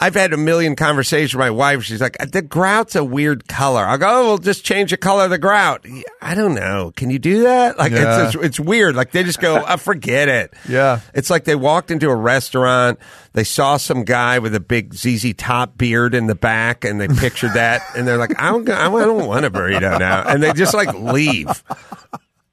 I've 0.00 0.14
had 0.14 0.32
a 0.32 0.36
million 0.36 0.76
conversations 0.76 1.34
with 1.34 1.40
my 1.40 1.50
wife. 1.50 1.82
She's 1.82 2.00
like, 2.00 2.16
the 2.30 2.40
grout's 2.42 2.94
a 2.94 3.02
weird 3.02 3.48
color. 3.48 3.84
I 3.84 3.96
go, 3.96 4.06
oh, 4.08 4.26
we'll 4.28 4.38
just 4.38 4.64
change 4.64 4.90
the 4.92 4.96
color 4.96 5.24
of 5.24 5.30
the 5.30 5.38
grout. 5.38 5.84
I 6.22 6.34
don't 6.36 6.54
know. 6.54 6.92
Can 6.94 7.10
you 7.10 7.18
do 7.18 7.42
that? 7.42 7.76
Like, 7.78 7.90
Yeah. 7.92 8.26
it's, 8.26 8.34
it's, 8.36 8.44
it's 8.44 8.60
weird. 8.60 8.94
Like, 8.94 9.10
they 9.10 9.24
just 9.24 9.40
go, 9.40 9.64
oh, 9.66 9.76
forget 9.76 10.28
it. 10.28 10.54
Yeah. 10.68 11.00
It's 11.14 11.30
like 11.30 11.44
they 11.44 11.56
walked 11.56 11.90
into 11.90 12.10
a 12.10 12.14
restaurant, 12.14 13.00
they 13.32 13.42
saw 13.44 13.76
some 13.76 14.04
guy 14.04 14.38
with 14.38 14.54
a 14.54 14.60
big 14.60 14.94
ZZ 14.94 15.34
Top 15.36 15.76
beard 15.76 16.14
in 16.14 16.26
the 16.28 16.34
back, 16.36 16.84
and 16.84 17.00
they 17.00 17.08
pictured 17.08 17.54
that, 17.54 17.82
and 17.96 18.06
they're 18.06 18.18
like, 18.18 18.40
I 18.40 18.50
don't, 18.50 18.68
I 18.68 18.84
don't 18.88 19.26
want 19.26 19.44
a 19.46 19.50
burrito 19.50 19.98
now. 19.98 20.22
And 20.28 20.42
they 20.42 20.52
just 20.52 20.74
like 20.74 20.94
leave. 20.94 21.62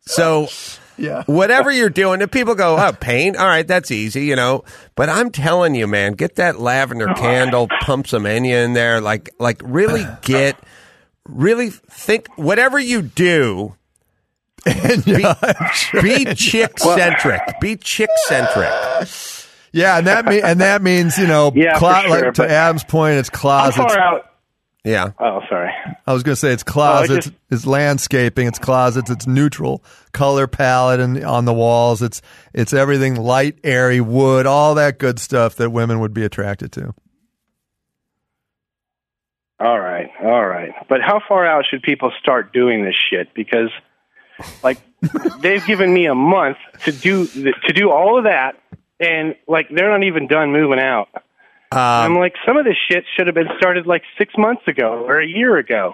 So, 0.01 0.47
Yeah. 0.97 1.23
whatever 1.25 1.71
you're 1.71 1.89
doing, 1.89 2.21
if 2.21 2.31
people 2.31 2.55
go, 2.55 2.77
oh, 2.77 2.91
paint, 2.93 3.35
all 3.37 3.45
right, 3.47 3.67
that's 3.67 3.91
easy, 3.91 4.25
you 4.25 4.35
know. 4.35 4.63
But 4.95 5.09
I'm 5.09 5.29
telling 5.31 5.75
you, 5.75 5.87
man, 5.87 6.13
get 6.13 6.35
that 6.35 6.59
lavender 6.59 7.13
candle, 7.15 7.67
pump 7.81 8.07
some 8.07 8.23
Enya 8.23 8.63
in 8.65 8.73
there, 8.73 9.01
like, 9.01 9.29
like 9.39 9.61
really 9.63 10.05
get, 10.21 10.57
really 11.27 11.69
think, 11.69 12.27
whatever 12.37 12.79
you 12.79 13.01
do, 13.01 13.75
be, 14.63 15.25
be 16.01 16.25
chick 16.35 16.79
centric, 16.79 17.41
be 17.61 17.75
chick 17.77 18.09
centric. 18.27 18.69
Yeah, 19.71 19.97
and 19.97 20.07
that 20.07 20.25
mean, 20.25 20.41
and 20.43 20.61
that 20.61 20.81
means 20.81 21.17
you 21.17 21.27
know, 21.27 21.51
Yeah, 21.53 21.77
clo- 21.77 22.01
sure, 22.01 22.09
like 22.25 22.33
to 22.35 22.49
Adam's 22.49 22.83
point, 22.85 23.17
it's 23.17 23.27
How 23.29 23.37
closets. 23.71 23.77
far 23.93 23.99
out? 23.99 24.31
Yeah. 24.85 25.11
Oh, 25.19 25.41
sorry. 25.49 25.71
I 26.05 26.13
was 26.13 26.21
going 26.21 26.33
to 26.33 26.39
say 26.39 26.51
it's 26.53 26.61
closets, 26.63 27.25
just- 27.25 27.37
it's 27.49 27.65
landscaping, 27.65 28.47
it's 28.47 28.59
closets, 28.59 29.09
it's 29.09 29.25
neutral 29.25 29.83
color 30.13 30.45
palette 30.47 30.99
and 30.99 31.23
on 31.25 31.45
the 31.45 31.53
walls. 31.53 32.01
It's 32.03 32.21
it's 32.53 32.71
everything 32.71 33.15
light, 33.15 33.57
airy, 33.63 33.99
wood, 33.99 34.45
all 34.45 34.75
that 34.75 34.99
good 34.99 35.17
stuff 35.19 35.55
that 35.55 35.71
women 35.71 35.99
would 36.01 36.13
be 36.13 36.23
attracted 36.23 36.71
to. 36.73 36.93
All 39.59 39.79
right, 39.79 40.09
all 40.21 40.45
right. 40.45 40.71
But 40.89 41.01
how 41.01 41.21
far 41.27 41.45
out 41.45 41.65
should 41.69 41.81
people 41.81 42.11
start 42.19 42.51
doing 42.53 42.83
this 42.83 42.95
shit? 43.09 43.33
Because, 43.33 43.69
like, 44.63 44.77
they've 45.39 45.65
given 45.65 45.93
me 45.93 46.07
a 46.07 46.15
month 46.15 46.57
to 46.83 46.91
do 46.91 47.25
to 47.25 47.73
do 47.73 47.89
all 47.89 48.17
of 48.17 48.25
that, 48.25 48.59
and 48.99 49.35
like 49.47 49.67
they're 49.73 49.89
not 49.89 50.03
even 50.05 50.27
done 50.27 50.51
moving 50.51 50.79
out. 50.79 51.07
Um, 51.71 51.79
I'm 51.79 52.15
like, 52.15 52.33
some 52.45 52.57
of 52.57 52.65
this 52.65 52.77
shit 52.89 53.03
should 53.17 53.27
have 53.27 53.35
been 53.35 53.49
started 53.57 53.85
like 53.87 54.03
six 54.17 54.33
months 54.37 54.63
ago 54.67 55.03
or 55.05 55.19
a 55.19 55.27
year 55.27 55.57
ago. 55.57 55.93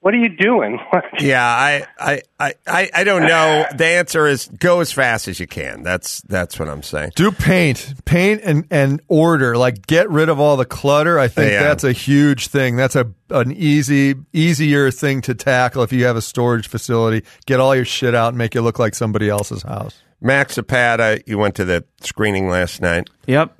What 0.00 0.12
are 0.12 0.18
you 0.18 0.28
doing? 0.36 0.78
Yeah, 1.18 1.42
I, 1.46 1.86
I, 1.98 2.22
I, 2.38 2.54
I, 2.66 2.90
I 2.92 3.04
don't 3.04 3.22
know. 3.26 3.64
The 3.74 3.86
answer 3.86 4.26
is 4.26 4.48
go 4.48 4.80
as 4.80 4.92
fast 4.92 5.28
as 5.28 5.40
you 5.40 5.46
can. 5.46 5.82
That's 5.82 6.20
that's 6.22 6.58
what 6.58 6.68
I'm 6.68 6.82
saying. 6.82 7.12
Do 7.14 7.30
paint, 7.32 7.94
paint 8.04 8.42
and 8.44 8.66
and 8.70 9.00
order. 9.08 9.56
Like 9.56 9.86
get 9.86 10.10
rid 10.10 10.28
of 10.28 10.38
all 10.40 10.58
the 10.58 10.66
clutter. 10.66 11.18
I 11.18 11.28
think 11.28 11.52
Yeah. 11.52 11.62
that's 11.62 11.84
a 11.84 11.92
huge 11.92 12.48
thing. 12.48 12.76
That's 12.76 12.96
a 12.96 13.10
an 13.30 13.52
easy 13.52 14.16
easier 14.34 14.90
thing 14.90 15.22
to 15.22 15.34
tackle 15.34 15.82
if 15.84 15.92
you 15.92 16.04
have 16.04 16.16
a 16.16 16.22
storage 16.22 16.68
facility. 16.68 17.24
Get 17.46 17.60
all 17.60 17.74
your 17.74 17.86
shit 17.86 18.14
out 18.14 18.28
and 18.28 18.38
make 18.38 18.54
it 18.56 18.60
look 18.62 18.78
like 18.78 18.94
somebody 18.94 19.30
else's 19.30 19.62
house. 19.62 20.02
Max 20.20 20.54
Zapata, 20.54 21.22
you 21.26 21.38
went 21.38 21.54
to 21.54 21.64
the 21.64 21.84
screening 22.02 22.48
last 22.48 22.82
night. 22.82 23.08
Yep. 23.26 23.54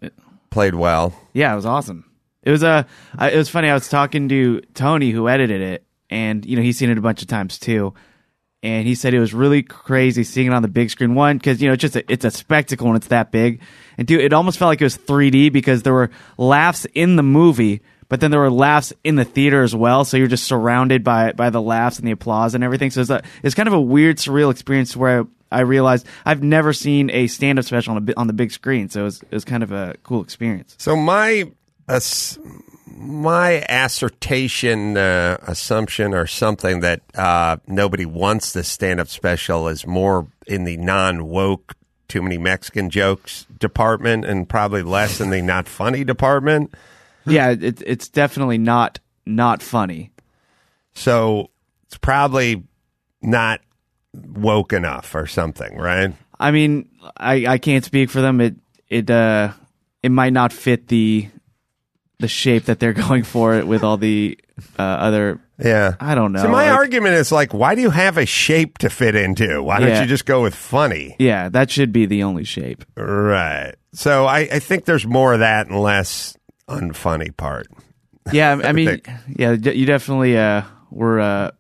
Played 0.55 0.77
well. 0.77 1.13
Yeah, 1.33 1.53
it 1.53 1.57
was 1.57 1.67
awesome. 1.67 2.09
It 2.45 2.53
was 2.53 2.63
uh, 2.63 2.85
it 3.21 3.37
was 3.37 3.49
funny. 3.49 3.69
I 3.69 3.75
was 3.75 3.89
talking 3.89 4.29
to 4.29 4.61
Tony, 4.73 5.11
who 5.11 5.29
edited 5.29 5.61
it, 5.61 5.85
and 6.09 6.47
you 6.47 6.55
know 6.55 6.63
he's 6.63 6.79
seen 6.79 6.91
it 6.91 6.97
a 6.97 7.01
bunch 7.01 7.23
of 7.23 7.27
times 7.27 7.59
too. 7.59 7.93
And 8.63 8.87
he 8.87 8.95
said 8.95 9.15
it 9.15 9.19
was 9.19 9.35
really 9.35 9.65
crazy 9.65 10.23
seeing 10.23 10.47
it 10.47 10.53
on 10.53 10.63
the 10.63 10.69
big 10.69 10.91
screen. 10.91 11.17
One, 11.17 11.39
because 11.39 11.61
you 11.61 11.67
know 11.67 11.73
it's 11.73 11.81
just 11.81 11.97
a, 11.97 12.05
it's 12.09 12.25
a 12.25 12.31
spectacle 12.31 12.87
when 12.87 12.95
it's 12.95 13.09
that 13.09 13.33
big, 13.33 13.63
and 13.99 14.07
two, 14.07 14.21
it 14.21 14.33
almost 14.33 14.59
felt 14.59 14.69
like 14.69 14.81
it 14.81 14.85
was 14.85 14.97
3D 14.97 15.53
because 15.53 15.83
there 15.83 15.93
were 15.93 16.11
laughs 16.39 16.85
in 16.95 17.17
the 17.17 17.25
movie, 17.25 17.83
but 18.09 18.21
then 18.21 18.31
there 18.31 18.39
were 18.39 18.49
laughs 18.49 18.93
in 19.03 19.17
the 19.17 19.25
theater 19.25 19.65
as 19.65 19.75
well. 19.75 20.05
So 20.05 20.17
you're 20.17 20.29
just 20.29 20.45
surrounded 20.45 21.03
by 21.03 21.33
by 21.33 21.51
the 21.51 21.61
laughs 21.61 21.99
and 21.99 22.07
the 22.07 22.13
applause 22.13 22.55
and 22.55 22.63
everything. 22.63 22.93
So 22.93 23.01
it's 23.01 23.11
a, 23.11 23.25
it's 23.43 23.57
kind 23.57 23.67
of 23.67 23.75
a 23.75 23.81
weird, 23.81 24.19
surreal 24.19 24.53
experience 24.53 24.97
where 24.97 25.27
I 25.55 25.61
realized 25.61 26.07
I've 26.25 26.43
never 26.43 26.73
seen 26.73 27.11
a 27.11 27.27
stand 27.27 27.59
up 27.59 27.65
special 27.65 27.97
on 27.97 28.09
a, 28.09 28.13
on 28.19 28.27
the 28.27 28.33
big 28.33 28.53
screen. 28.53 28.89
So 28.89 29.03
it 29.03 29.05
was, 29.05 29.23
it 29.23 29.33
was 29.33 29.45
kind 29.45 29.63
of 29.63 29.73
a 29.73 29.97
cool 30.03 30.23
experience. 30.23 30.75
So 30.79 30.97
my 30.97 31.51
my 32.97 33.65
assertion, 33.69 34.97
uh, 34.97 35.39
assumption, 35.47 36.15
or 36.15 36.27
something 36.27 36.81
that 36.81 37.03
uh, 37.15 37.57
nobody 37.67 38.07
wants 38.07 38.53
this 38.53 38.69
stand-up 38.69 39.09
special 39.09 39.69
is 39.69 39.87
more 39.87 40.29
in 40.47 40.65
the 40.65 40.77
non-woke, 40.77 41.75
too 42.09 42.23
many 42.23 42.39
Mexican 42.39 42.91
jokes 42.91 43.47
department, 43.59 44.25
and 44.25 44.49
probably 44.49 44.83
less 44.83 45.21
in 45.21 45.31
the 45.31 45.43
not 45.43 45.69
funny 45.69 46.05
department. 46.05 46.75
yeah, 47.27 47.51
it, 47.51 47.83
it's 47.85 48.09
definitely 48.09 48.59
not 48.59 49.01
not 49.27 49.63
funny. 49.63 50.11
So 50.95 51.51
it's 51.87 51.99
probably 51.99 52.63
not 53.21 53.61
woke 54.15 54.73
enough 54.73 55.15
or 55.15 55.27
something, 55.27 55.77
right? 55.77 56.13
I 56.39 56.51
mean, 56.51 56.89
I, 57.17 57.47
I 57.47 57.59
can't 57.59 57.85
speak 57.85 58.11
for 58.11 58.21
them. 58.21 58.41
It 58.41 58.55
it 58.89 59.11
uh 59.11 59.53
it 60.03 60.11
might 60.11 60.33
not 60.33 60.53
fit 60.53 60.89
the 60.89 61.29
the 62.19 62.29
shape 62.29 62.65
that 62.67 62.79
they're 62.81 62.93
going 63.09 63.23
for 63.25 63.55
it 63.55 63.67
with 63.67 63.83
all 63.85 63.97
the 63.97 64.39
uh, 64.79 64.83
other. 64.83 65.41
Yeah. 65.59 65.95
I 66.01 66.15
don't 66.15 66.33
know. 66.33 66.43
So 66.43 66.49
my 66.49 66.69
like- 66.71 66.79
argument 66.79 67.15
is 67.15 67.31
like, 67.31 67.55
why 67.55 67.75
do 67.75 67.81
you 67.81 67.91
have 67.91 68.19
a 68.19 68.27
shape 68.27 68.79
to 68.79 68.91
fit 68.91 69.15
into? 69.15 69.63
Why 69.63 69.79
don't 69.81 70.01
you 70.01 70.07
just 70.07 70.27
go 70.27 70.43
with 70.43 70.55
funny? 70.55 71.15
Yeah, 71.19 71.49
that 71.51 71.71
should 71.71 71.93
be 71.93 72.07
the 72.07 72.25
only 72.25 72.45
shape. 72.45 72.85
Right. 72.97 73.75
So 73.93 74.27
I, 74.27 74.41
I 74.41 74.59
think 74.59 74.85
there's 74.85 75.07
more 75.07 75.33
of 75.35 75.41
that 75.41 75.69
and 75.69 75.79
less 75.81 76.37
unfunny 76.69 77.37
part. 77.37 77.69
Yeah, 78.33 78.61
I 78.65 78.73
mean, 78.73 78.87
think. 78.89 79.09
yeah, 79.37 79.53
you 79.53 79.87
definitely 79.87 80.37
uh 80.37 80.63
were 80.91 81.21
uh 81.21 81.51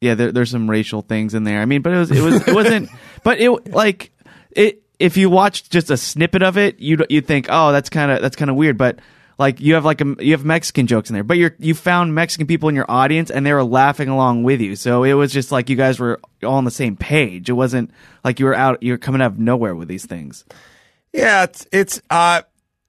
yeah, 0.00 0.14
there, 0.14 0.32
there's 0.32 0.50
some 0.50 0.70
racial 0.70 1.02
things 1.02 1.34
in 1.34 1.44
there. 1.44 1.60
I 1.60 1.64
mean, 1.64 1.82
but 1.82 1.92
it 1.92 1.98
was 1.98 2.10
it 2.10 2.22
was 2.22 2.48
it 2.48 2.54
wasn't 2.54 2.90
but 3.24 3.40
it 3.40 3.50
like 3.72 4.12
it 4.50 4.82
if 4.98 5.16
you 5.16 5.30
watched 5.30 5.70
just 5.70 5.90
a 5.90 5.96
snippet 5.96 6.42
of 6.42 6.56
it, 6.58 6.80
you'd 6.80 7.04
you'd 7.08 7.26
think, 7.26 7.46
"Oh, 7.48 7.72
that's 7.72 7.88
kind 7.88 8.10
of 8.10 8.22
that's 8.22 8.36
kind 8.36 8.50
of 8.50 8.56
weird." 8.56 8.78
But 8.78 9.00
like 9.38 9.60
you 9.60 9.74
have 9.74 9.84
like 9.84 10.00
a, 10.00 10.16
you 10.18 10.32
have 10.32 10.44
Mexican 10.44 10.86
jokes 10.86 11.10
in 11.10 11.14
there, 11.14 11.24
but 11.24 11.36
you're 11.36 11.54
you 11.58 11.74
found 11.74 12.14
Mexican 12.14 12.46
people 12.46 12.68
in 12.68 12.74
your 12.74 12.90
audience 12.90 13.30
and 13.30 13.46
they 13.46 13.52
were 13.52 13.64
laughing 13.64 14.08
along 14.08 14.42
with 14.42 14.60
you. 14.60 14.74
So 14.76 15.04
it 15.04 15.14
was 15.14 15.32
just 15.32 15.52
like 15.52 15.70
you 15.70 15.76
guys 15.76 16.00
were 16.00 16.20
all 16.42 16.54
on 16.54 16.64
the 16.64 16.70
same 16.70 16.96
page. 16.96 17.48
It 17.48 17.54
wasn't 17.54 17.92
like 18.24 18.40
you 18.40 18.46
were 18.46 18.54
out 18.54 18.82
you 18.82 18.92
were 18.92 18.98
coming 18.98 19.20
out 19.20 19.32
of 19.32 19.38
nowhere 19.38 19.74
with 19.74 19.88
these 19.88 20.06
things. 20.06 20.44
Yeah, 21.12 21.44
it's 21.44 21.66
it's 21.70 22.02
uh 22.10 22.42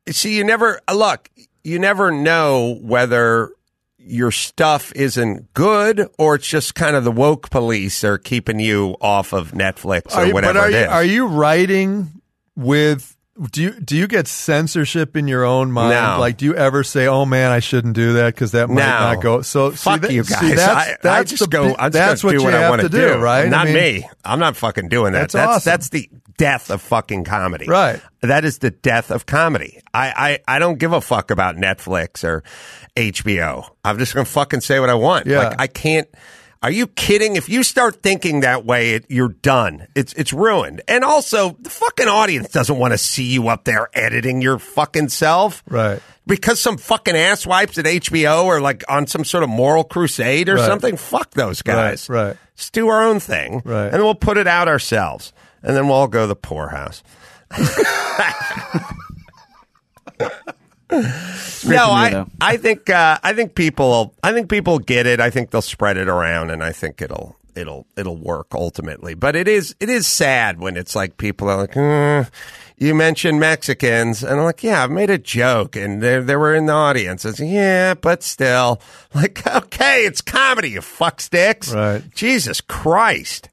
see 0.10 0.36
you 0.36 0.44
never 0.44 0.82
uh, 0.88 0.96
look, 0.96 1.30
you 1.64 1.78
never 1.78 2.12
know 2.12 2.80
whether 2.82 3.52
your 4.00 4.32
stuff 4.32 4.92
isn't 4.96 5.54
good 5.54 6.10
or 6.18 6.36
it's 6.36 6.48
just 6.48 6.74
kind 6.76 6.96
of 6.96 7.04
the 7.04 7.12
woke 7.12 7.50
police 7.50 8.04
are 8.04 8.18
keeping 8.18 8.60
you 8.60 8.96
off 9.02 9.34
of 9.34 9.52
Netflix 9.52 10.16
or 10.16 10.20
Are 10.20 10.26
you, 10.28 10.34
whatever 10.34 10.60
are 10.60 10.72
it 10.72 10.82
you, 10.82 10.88
are 10.88 11.04
you 11.04 11.28
writing 11.28 12.22
with? 12.56 13.16
Do 13.52 13.62
you 13.62 13.72
do 13.80 13.96
you 13.96 14.08
get 14.08 14.28
censorship 14.28 15.16
in 15.16 15.28
your 15.28 15.46
own 15.46 15.72
mind? 15.72 15.92
No. 15.92 16.18
Like, 16.20 16.36
do 16.38 16.46
you 16.46 16.56
ever 16.56 16.84
say, 16.84 17.08
"Oh 17.08 17.26
man, 17.26 17.52
I 17.52 17.60
shouldn't 17.60 17.94
do 17.96 18.14
that" 18.14 18.34
because 18.36 18.52
that 18.52 18.68
might 18.70 18.76
No. 18.76 19.00
not 19.14 19.22
go? 19.22 19.42
So 19.44 19.72
see, 19.72 19.78
Fuck 19.78 20.02
that- 20.02 20.12
you 20.12 20.24
see, 20.26 20.34
guys. 20.34 20.56
that's, 20.58 21.06
I, 21.06 21.20
I 21.20 21.24
just 21.24 21.44
the 21.44 21.48
go. 21.48 21.74
I 21.80 21.88
just 21.88 21.94
that's 21.94 22.24
what 22.24 22.32
do 22.32 22.38
you 22.40 22.44
what 22.44 22.54
have 22.54 22.64
I 22.64 22.70
want 22.70 22.82
to 22.82 22.90
do, 22.90 23.16
right? 23.18 23.46
I 23.46 23.50
Not 23.50 23.66
mean, 23.68 23.74
me. 23.76 24.10
I'm 24.26 24.40
not 24.40 24.58
fucking 24.58 24.90
doing 24.90 25.14
that. 25.14 25.20
That's 25.32 25.34
That's 25.34 25.48
awesome. 25.58 25.70
that's 25.72 25.90
the 25.90 26.10
death 26.38 26.70
of 26.70 26.82
fucking 26.82 27.24
comedy. 27.24 27.66
Right. 27.68 28.02
That 28.22 28.44
is 28.46 28.58
the 28.60 28.72
death 28.72 29.10
of 29.12 29.26
comedy. 29.26 29.80
I, 29.94 30.40
I, 30.48 30.56
I 30.56 30.60
don't 30.60 30.78
give 30.80 30.92
a 30.94 31.00
fuck 31.02 31.32
about 31.32 31.56
Netflix 31.56 32.24
or 32.26 32.44
HBO. 32.98 33.70
I'm 33.86 33.98
just 33.98 34.14
gonna 34.14 34.26
fucking 34.26 34.62
say 34.62 34.80
what 34.80 34.90
I 34.90 34.96
want. 34.96 35.28
Yeah. 35.28 35.40
Like 35.50 35.62
I 35.62 35.68
can't. 35.68 36.08
Are 36.62 36.72
you 36.72 36.88
kidding? 36.88 37.38
If 37.38 37.48
you 37.48 37.64
start 37.64 38.04
thinking 38.04 38.42
that 38.42 38.66
way, 38.66 38.92
it, 38.96 39.06
you're 39.08 39.30
done. 39.30 39.88
It's 39.96 40.12
it's 40.14 40.34
ruined. 40.34 40.82
And 40.90 41.06
also, 41.06 41.56
the 41.62 41.70
fucking 41.70 42.08
audience 42.10 42.50
doesn't 42.50 42.78
want 42.78 42.92
to 42.94 42.98
see 42.98 43.24
you 43.32 43.48
up 43.48 43.64
there 43.64 43.88
editing 43.94 44.42
your 44.42 44.60
fucking 44.60 45.08
self. 45.08 45.64
Right. 45.70 46.02
Because 46.28 46.60
some 46.60 46.78
fucking 46.78 47.16
asswipes 47.16 47.78
at 47.78 47.86
HBO 47.86 48.46
are 48.48 48.60
like 48.60 48.84
on 48.90 49.08
some 49.08 49.24
sort 49.24 49.44
of 49.44 49.50
moral 49.50 49.86
crusade 49.86 50.50
or 50.50 50.56
Right. 50.56 50.66
something. 50.66 50.98
Fuck 50.98 51.32
those 51.32 51.62
guys. 51.62 52.10
Right, 52.10 52.24
right. 52.28 52.38
Let's 52.56 52.70
do 52.72 52.90
our 52.90 53.04
own 53.04 53.22
thing. 53.22 53.62
Right. 53.64 53.86
And 53.86 53.94
then 53.94 54.04
we'll 54.04 54.14
put 54.16 54.38
it 54.38 54.46
out 54.48 54.68
ourselves. 54.68 55.32
And 55.64 55.76
then 55.78 55.88
we'll 55.88 55.96
all 55.96 56.08
go 56.10 56.22
to 56.24 56.28
the 56.28 56.36
poorhouse. 56.36 57.04
no, 60.92 61.92
I, 61.92 62.10
though. 62.12 62.28
I 62.42 62.58
think 62.58 62.90
uh, 62.90 63.20
I 63.24 63.34
think 63.34 63.56
people 63.56 64.14
I 64.24 64.34
think 64.34 64.50
people 64.50 64.80
get 64.80 65.06
it. 65.06 65.20
I 65.20 65.30
think 65.30 65.52
they'll 65.52 65.62
spread 65.62 65.98
it 65.98 66.08
around, 66.08 66.50
and 66.50 66.64
I 66.64 66.72
think 66.72 67.02
it'll 67.02 67.36
it'll 67.56 67.86
it'll 67.96 68.18
work 68.18 68.48
ultimately. 68.54 69.14
But 69.14 69.36
it 69.36 69.48
is 69.48 69.76
it 69.80 69.90
is 69.90 70.08
sad 70.08 70.60
when 70.60 70.78
it's 70.78 70.96
like 70.96 71.18
people 71.18 71.50
are 71.50 71.58
like, 71.58 71.78
"Uh, 71.78 72.26
you 72.78 72.96
mentioned 72.96 73.40
Mexicans, 73.40 74.24
and 74.24 74.40
I'm 74.40 74.46
like, 74.46 74.64
yeah, 74.64 74.84
I've 74.84 74.92
made 74.92 75.10
a 75.10 75.18
joke, 75.18 75.76
and 75.76 76.02
they 76.02 76.20
they 76.20 76.36
were 76.36 76.56
in 76.56 76.66
the 76.66 76.74
audience. 76.74 77.26
It's 77.26 77.40
yeah, 77.40 77.94
but 77.94 78.24
still, 78.24 78.82
like, 79.14 79.46
okay, 79.46 80.06
it's 80.06 80.22
comedy, 80.22 80.72
you 80.72 80.82
fuck 80.82 81.22
sticks. 81.22 81.74
Right. 81.74 82.04
Jesus 82.16 82.62
Christ. 82.62 83.50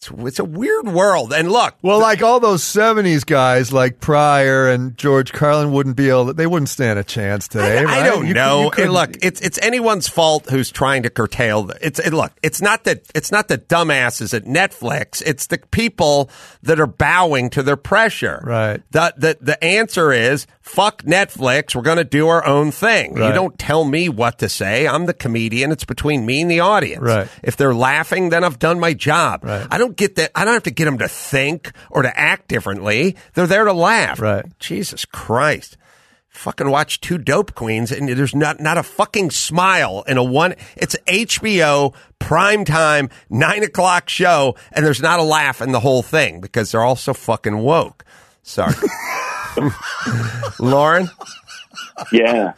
It's, 0.00 0.10
it's 0.18 0.38
a 0.38 0.44
weird 0.44 0.88
world. 0.88 1.30
And 1.34 1.52
look, 1.52 1.74
Well, 1.82 2.00
like 2.00 2.22
all 2.22 2.40
those 2.40 2.62
'70s 2.62 3.26
guys, 3.26 3.70
like 3.70 4.00
Pryor 4.00 4.70
and 4.70 4.96
George 4.96 5.30
Carlin, 5.34 5.72
wouldn't 5.72 5.94
be 5.96 6.08
able. 6.08 6.28
To, 6.28 6.32
they 6.32 6.46
wouldn't 6.46 6.70
stand 6.70 6.98
a 6.98 7.04
chance 7.04 7.46
today. 7.48 7.84
I, 7.84 8.00
I 8.00 8.06
don't 8.08 8.26
You- 8.26 8.32
know. 8.32 8.70
you 8.78 8.90
look, 8.90 9.10
it's 9.22 9.42
it's 9.42 9.58
anyone's 9.60 10.08
fault 10.08 10.48
who's 10.48 10.70
trying 10.70 11.02
to 11.02 11.10
curtail. 11.10 11.64
The, 11.64 11.86
it's 11.86 11.98
it, 11.98 12.14
look, 12.14 12.32
it's 12.42 12.62
not 12.62 12.84
that 12.84 13.02
it's 13.14 13.30
not 13.30 13.48
the 13.48 13.58
dumbasses 13.58 14.32
at 14.32 14.44
Netflix. 14.46 15.22
It's 15.24 15.48
the 15.48 15.58
people 15.70 16.30
that 16.62 16.80
are 16.80 16.86
bowing 16.86 17.50
to 17.50 17.62
their 17.62 17.76
pressure. 17.76 18.40
Right. 18.42 18.80
The 18.92 19.12
the 19.18 19.36
the 19.38 19.62
answer 19.62 20.12
is 20.12 20.46
fuck 20.62 21.02
Netflix. 21.02 21.74
We're 21.74 21.82
going 21.82 21.96
to 21.98 22.04
do 22.04 22.28
our 22.28 22.46
own 22.46 22.70
thing. 22.70 23.16
You 23.18 23.32
don't 23.32 23.58
tell 23.58 23.84
me 23.84 24.08
what 24.08 24.38
to 24.38 24.48
say. 24.48 24.86
I'm 24.86 25.04
the 25.06 25.12
comedian. 25.14 25.72
It's 25.72 25.84
between 25.84 26.24
me 26.24 26.40
and 26.42 26.50
the 26.50 26.60
audience. 26.60 27.02
Right. 27.02 27.28
If 27.42 27.56
they're 27.56 27.74
laughing, 27.74 28.28
then 28.30 28.44
I've 28.44 28.58
done 28.60 28.78
my 28.80 28.94
job. 28.94 29.44
Right. 29.44 29.66
I 29.68 29.78
don't 29.78 29.89
get 29.96 30.16
that. 30.16 30.30
I 30.34 30.44
don't 30.44 30.54
have 30.54 30.62
to 30.64 30.70
get 30.70 30.84
them 30.86 30.98
to 30.98 31.08
think 31.08 31.72
or 31.90 32.02
to 32.02 32.18
act 32.18 32.48
differently. 32.48 33.16
They're 33.34 33.46
there 33.46 33.64
to 33.64 33.72
laugh. 33.72 34.20
Right. 34.20 34.44
Jesus 34.58 35.04
Christ. 35.04 35.76
Fucking 36.28 36.70
watch 36.70 37.00
two 37.00 37.18
dope 37.18 37.54
queens 37.56 37.90
and 37.90 38.08
there's 38.08 38.34
not 38.36 38.60
not 38.60 38.78
a 38.78 38.84
fucking 38.84 39.30
smile 39.32 40.04
in 40.06 40.16
a 40.16 40.22
one 40.22 40.54
it's 40.76 40.94
HBO 41.08 41.92
prime 42.20 42.64
time 42.64 43.10
nine 43.28 43.64
o'clock 43.64 44.08
show 44.08 44.54
and 44.70 44.86
there's 44.86 45.02
not 45.02 45.18
a 45.18 45.24
laugh 45.24 45.60
in 45.60 45.72
the 45.72 45.80
whole 45.80 46.02
thing 46.02 46.40
because 46.40 46.70
they're 46.70 46.84
all 46.84 46.94
so 46.94 47.12
fucking 47.14 47.58
woke. 47.58 48.04
Sorry. 48.44 48.74
Lauren, 50.60 51.10
Yeah. 52.12 52.52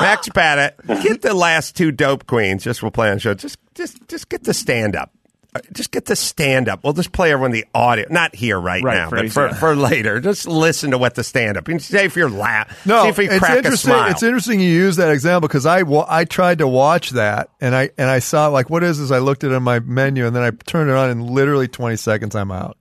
Max 0.00 0.28
Paddock, 0.28 0.74
get 1.02 1.22
the 1.22 1.34
last 1.34 1.76
two 1.76 1.90
dope 1.90 2.26
queens. 2.26 2.64
Just 2.64 2.82
we'll 2.82 2.90
play 2.90 3.08
on 3.08 3.16
the 3.16 3.20
show. 3.20 3.34
Just 3.34 3.58
just 3.74 4.06
just 4.08 4.28
get 4.28 4.44
the 4.44 4.54
stand 4.54 4.96
up. 4.96 5.10
Uh, 5.54 5.60
Just 5.72 5.90
get 5.92 6.06
the 6.06 6.16
stand 6.16 6.68
up. 6.68 6.82
We'll 6.82 6.94
just 6.94 7.12
play 7.12 7.30
everyone 7.32 7.52
the 7.52 7.64
audio, 7.72 8.06
not 8.10 8.34
here 8.34 8.58
right, 8.58 8.82
Right, 8.82 8.94
now, 8.96 9.10
but 9.10 9.30
for, 9.30 9.46
yeah. 9.46 9.54
for 9.54 9.76
later. 9.76 10.18
Just 10.20 10.48
listen 10.48 10.90
to 10.90 10.98
what 10.98 11.14
the 11.14 11.22
stand 11.22 11.56
up. 11.56 11.68
You 11.68 11.74
can 11.74 11.78
say 11.80 12.06
if 12.06 12.16
you're 12.16 12.28
laugh. 12.28 12.84
No, 12.84 13.04
see 13.04 13.08
if 13.10 13.18
you 13.18 13.24
it's 13.30 13.38
crack 13.38 13.52
a 13.52 13.56
interesting. 13.58 13.90
smile. 13.92 14.10
It's 14.10 14.22
interesting 14.24 14.58
you 14.58 14.68
use 14.68 14.96
that 14.96 15.10
example 15.12 15.46
because 15.46 15.64
I 15.64 15.82
I 16.08 16.24
tried 16.24 16.58
to 16.58 16.66
watch 16.66 17.10
that 17.10 17.50
and 17.60 17.74
I 17.74 17.90
and 17.96 18.10
I 18.10 18.18
saw 18.18 18.48
like 18.48 18.68
what 18.68 18.82
is 18.82 18.98
this? 18.98 19.12
I 19.12 19.18
looked 19.18 19.44
at 19.44 19.52
it 19.52 19.54
on 19.54 19.62
my 19.62 19.78
menu 19.78 20.26
and 20.26 20.34
then 20.34 20.42
I 20.42 20.50
turned 20.50 20.90
it 20.90 20.96
on 20.96 21.10
and 21.10 21.30
literally 21.30 21.68
twenty 21.68 21.96
seconds 21.96 22.34
I'm 22.34 22.50
out 22.50 22.76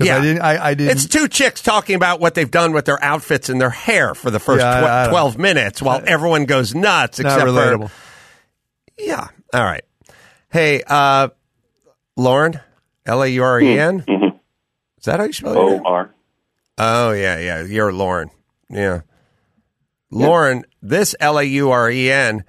Yeah. 0.00 0.16
I 0.16 0.20
didn't 0.22 0.40
I, 0.42 0.64
I 0.68 0.74
didn't. 0.74 0.92
It's 0.96 1.06
two 1.06 1.28
chicks 1.28 1.60
talking 1.60 1.94
about 1.94 2.20
what 2.20 2.34
they've 2.34 2.50
done 2.50 2.72
with 2.72 2.86
their 2.86 3.02
outfits 3.04 3.50
and 3.50 3.60
their 3.60 3.68
hair 3.70 4.14
for 4.14 4.30
the 4.30 4.40
first 4.40 4.60
Yeah, 4.62 4.80
tw- 4.80 4.84
I 4.84 5.02
don't- 5.04 5.10
12 5.10 5.38
minutes 5.38 5.82
while 5.82 6.02
everyone 6.06 6.46
goes 6.46 6.74
nuts 6.74 7.18
except 7.20 7.42
relatable. 7.44 7.90
for. 7.90 9.02
Yeah. 9.02 9.28
All 9.52 9.62
right. 9.64 9.84
Hey, 10.50 10.82
uh, 10.86 11.28
Lauren, 12.16 12.60
L 13.06 13.22
A 13.22 13.26
U 13.28 13.42
R 13.42 13.60
E 13.60 13.78
N. 13.78 14.02
Mhm. 14.02 14.38
Is 14.98 15.04
that 15.04 15.18
how 15.20 15.26
you 15.26 15.32
spell 15.32 15.52
it? 15.52 15.58
O 15.58 15.68
name? 15.70 15.82
R. 15.84 16.10
Oh, 16.78 17.12
yeah, 17.12 17.38
yeah. 17.38 17.62
You're 17.64 17.92
Lauren. 17.92 18.30
Yeah. 18.68 19.00
Lauren, 20.10 20.64
this 20.82 21.14
L 21.20 21.38
A 21.38 21.42
U 21.42 21.70
R 21.70 21.90
E 21.90 22.10
N 22.10 22.44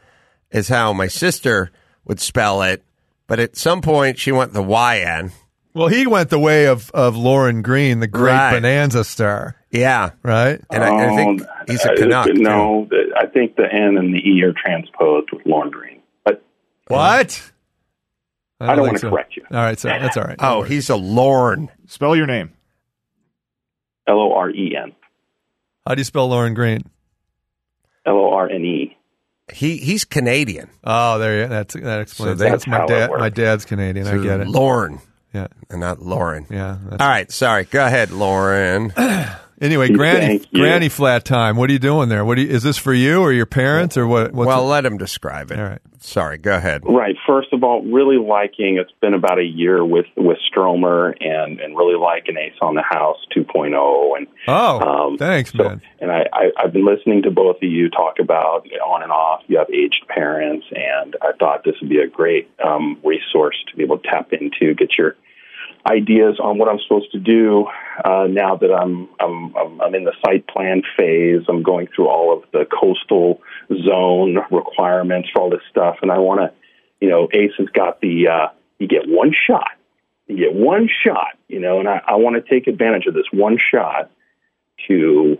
is 0.52 0.68
how 0.70 0.94
my 0.94 1.08
sister 1.08 1.72
would 2.06 2.20
spell 2.20 2.62
it, 2.62 2.84
but 3.28 3.40
at 3.40 3.56
some 3.56 3.82
point 3.82 4.20
she 4.20 4.32
went 4.32 4.54
the 4.54 4.62
Y 4.64 5.00
N. 5.00 5.32
well, 5.74 5.88
he 5.88 6.06
went 6.08 6.30
the 6.30 6.40
way 6.40 6.68
of 6.68 6.90
of 6.92 7.16
Lorne 7.18 7.62
Greene, 7.62 8.00
the 8.00 8.08
great 8.08 8.32
Right. 8.34 8.52
Bonanza 8.54 9.04
star, 9.04 9.56
Yeah. 9.72 10.12
right? 10.24 10.62
And 10.72 10.84
I, 10.84 11.12
I 11.12 11.16
think 11.16 11.42
Oh, 11.42 11.48
he's 11.68 11.84
a 11.86 11.92
uh, 11.92 11.96
Canuck. 11.98 12.28
too. 12.28 12.34
No, 12.36 12.88
I 13.18 13.26
think 13.26 13.56
the 13.56 13.66
N 13.72 13.98
and 13.98 14.14
the 14.14 14.20
E 14.20 14.44
are 14.44 14.54
transposed 14.54 15.30
with 15.34 15.46
Lorne 15.46 15.72
Greene. 15.72 16.02
But 16.24 16.44
What? 16.88 17.52
I 18.70 18.76
don't 18.76 18.86
think 18.86 18.88
wanna 18.88 19.00
so. 19.00 19.10
correct 19.10 19.36
you. 19.38 19.44
All 19.52 19.58
right, 19.58 19.80
so 19.80 19.88
that's 20.00 20.18
all 20.18 20.24
right. 20.24 20.36
Oh, 20.40 20.62
he's 20.64 20.90
a 20.90 20.96
Lauren. 20.96 21.70
Spell 21.88 22.16
your 22.16 22.28
name. 22.28 22.52
L 24.08 24.20
O 24.20 24.34
R 24.34 24.50
E 24.52 24.76
N. 24.76 24.94
How 25.88 25.96
do 25.96 26.00
you 26.00 26.04
spell 26.06 26.28
Lorne 26.30 26.54
Greene? 26.54 26.84
L 28.06 28.14
O 28.16 28.34
R 28.34 28.50
N 28.50 28.62
E. 28.66 28.98
He 29.54 29.78
he's 29.78 30.06
Canadian. 30.06 30.70
Oh, 30.84 31.20
there 31.20 31.42
you. 31.44 31.48
That's 31.48 31.74
that 31.76 32.02
explains. 32.02 32.40
So 32.40 32.44
that's 32.44 32.52
that's 32.66 32.68
my 32.68 32.78
how 32.78 32.86
it 32.86 32.90
dad. 32.90 33.10
works. 33.12 33.20
My 33.20 33.30
dad's 33.30 33.66
Canadian. 33.66 34.08
I 34.08 34.18
get 34.18 34.40
it. 34.42 34.48
Lauren, 34.48 35.00
Yeah, 35.34 35.48
and 35.70 35.80
not 35.80 36.02
Lauren. 36.02 36.48
yeah. 36.50 36.78
That's, 36.90 37.02
All 37.02 37.08
right, 37.08 37.32
sorry. 37.32 37.66
Go 37.66 37.86
ahead, 37.86 38.12
Lauren. 38.12 38.92
Anyway, 39.62 39.90
Granny 39.90 40.40
Granny 40.54 40.90
flat 40.90 41.24
time. 41.24 41.56
What 41.56 41.70
are 41.70 41.74
you 41.74 41.80
doing 41.80 42.10
there? 42.10 42.26
What 42.26 42.36
do 42.36 42.42
you, 42.42 42.50
is 42.50 42.64
this 42.64 42.78
for 42.78 42.94
you 42.94 43.22
or 43.22 43.32
your 43.32 43.46
parents 43.46 43.96
or 43.96 44.06
what? 44.06 44.34
What's 44.34 44.48
well, 44.48 44.64
it- 44.64 44.68
let 44.70 44.86
him 44.86 44.98
describe 44.98 45.52
it. 45.52 45.60
All 45.60 45.66
right. 45.66 45.82
Sorry, 46.00 46.38
go 46.38 46.56
ahead. 46.56 46.84
Right. 46.86 47.16
First 47.26 47.52
of 47.52 47.64
all, 47.64 47.82
really 47.82 48.18
liking. 48.18 48.78
It's 48.78 48.92
been 49.02 49.14
about 49.16 49.40
a 49.40 49.44
year 49.44 49.84
with 49.84 50.06
with 50.18 50.38
Stromer, 50.48 51.16
and 51.20 51.60
and 51.60 51.76
really 51.76 51.98
liking 51.98 52.36
Ace 52.38 52.54
on 52.62 52.76
the 52.76 52.84
House 52.84 53.18
2.0, 53.36 54.18
and 54.18 54.28
oh, 54.48 54.80
um, 54.80 55.18
thanks, 55.18 55.52
so- 55.52 55.64
man. 55.64 55.82
And 56.00 56.12
I, 56.12 56.26
I 56.34 56.52
I've 56.60 56.74
been 56.74 56.86
listening 56.86 57.24
to 57.24 57.32
both 57.32 57.56
of 57.58 57.64
you 57.64 57.90
talk 57.90 58.16
about 58.20 58.68
on 58.86 59.04
and 59.04 59.12
off. 59.12 59.42
You 59.48 59.58
have 59.58 59.70
aged 59.72 60.06
parents, 60.10 60.66
and 60.72 61.16
I 61.22 61.32
thought 61.40 61.64
this 61.64 61.76
would 61.82 61.90
be 61.90 62.00
a 62.00 62.08
great 62.08 62.50
um, 62.64 63.00
resource 63.04 63.56
to 63.70 63.76
be 63.78 63.84
able 63.84 63.98
to 64.00 64.08
tap 64.08 64.32
into, 64.34 64.74
get 64.76 64.98
your 64.98 65.16
ideas 65.86 66.40
on 66.40 66.58
what 66.58 66.68
I'm 66.68 66.80
supposed 66.80 67.12
to 67.12 67.20
do 67.20 67.68
uh, 68.04 68.28
now 68.30 68.56
that 68.56 68.72
I'm, 68.72 69.08
I'm 69.20 69.56
I'm 69.82 69.96
in 69.96 70.04
the 70.04 70.14
site 70.26 70.48
plan 70.48 70.82
phase. 70.98 71.44
I'm 71.48 71.64
going 71.64 71.88
through 71.96 72.08
all 72.08 72.36
of 72.36 72.44
the 72.52 72.66
coastal 72.66 73.42
zone 73.86 74.38
requirements 74.52 75.30
for 75.32 75.44
all 75.44 75.50
this 75.50 75.62
stuff, 75.70 75.98
and 76.02 76.12
I 76.12 76.18
want 76.18 76.42
to, 76.42 76.52
you 77.00 77.10
know, 77.10 77.28
Ace 77.34 77.52
has 77.60 77.68
got 77.70 78.02
the 78.02 78.28
uh, 78.28 78.48
you 78.80 78.88
get 78.88 79.08
one 79.08 79.34
shot, 79.34 79.72
you 80.28 80.38
get 80.38 80.54
one 80.54 80.90
shot, 81.06 81.38
you 81.48 81.60
know, 81.60 81.80
and 81.80 81.88
I, 81.88 82.02
I 82.08 82.16
want 82.16 82.36
to 82.36 82.50
take 82.50 82.68
advantage 82.68 83.06
of 83.06 83.14
this 83.14 83.28
one 83.32 83.58
shot 83.58 84.12
to, 84.88 85.38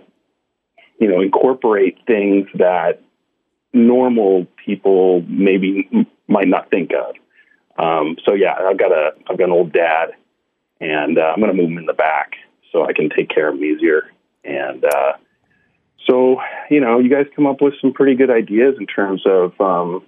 you 1.00 1.08
know, 1.08 1.22
incorporate 1.22 1.98
things 2.06 2.48
that 2.56 3.02
normal 3.74 4.48
people 4.64 5.22
maybe 5.28 5.90
might 6.28 6.48
not 6.48 6.70
think 6.70 6.92
of. 6.94 7.16
Um, 7.78 8.16
so 8.26 8.34
yeah, 8.34 8.54
I've 8.54 8.78
got 8.78 8.92
a 8.92 9.12
I've 9.30 9.38
got 9.38 9.46
an 9.46 9.52
old 9.52 9.74
dad, 9.74 10.12
and 10.86 11.18
uh, 11.18 11.34
I'm 11.34 11.40
going 11.40 11.52
to 11.52 11.58
move 11.58 11.70
them 11.70 11.78
in 11.78 11.86
the 11.86 11.94
back 11.94 12.34
so 12.72 12.86
I 12.86 12.94
can 12.94 13.10
take 13.10 13.30
care 13.30 13.50
of 13.50 13.56
him 13.56 13.64
easier. 13.64 14.04
And 14.44 14.86
uh, 14.86 15.14
so 16.08 16.38
you 16.70 16.80
know, 16.80 17.00
you 17.00 17.10
guys 17.10 17.26
come 17.36 17.48
up 17.48 17.62
with 17.62 17.74
some 17.82 17.94
pretty 17.94 18.16
good 18.16 18.30
ideas 18.30 18.76
in 18.80 18.86
terms 18.86 19.24
of 19.26 19.60
um, 19.60 20.04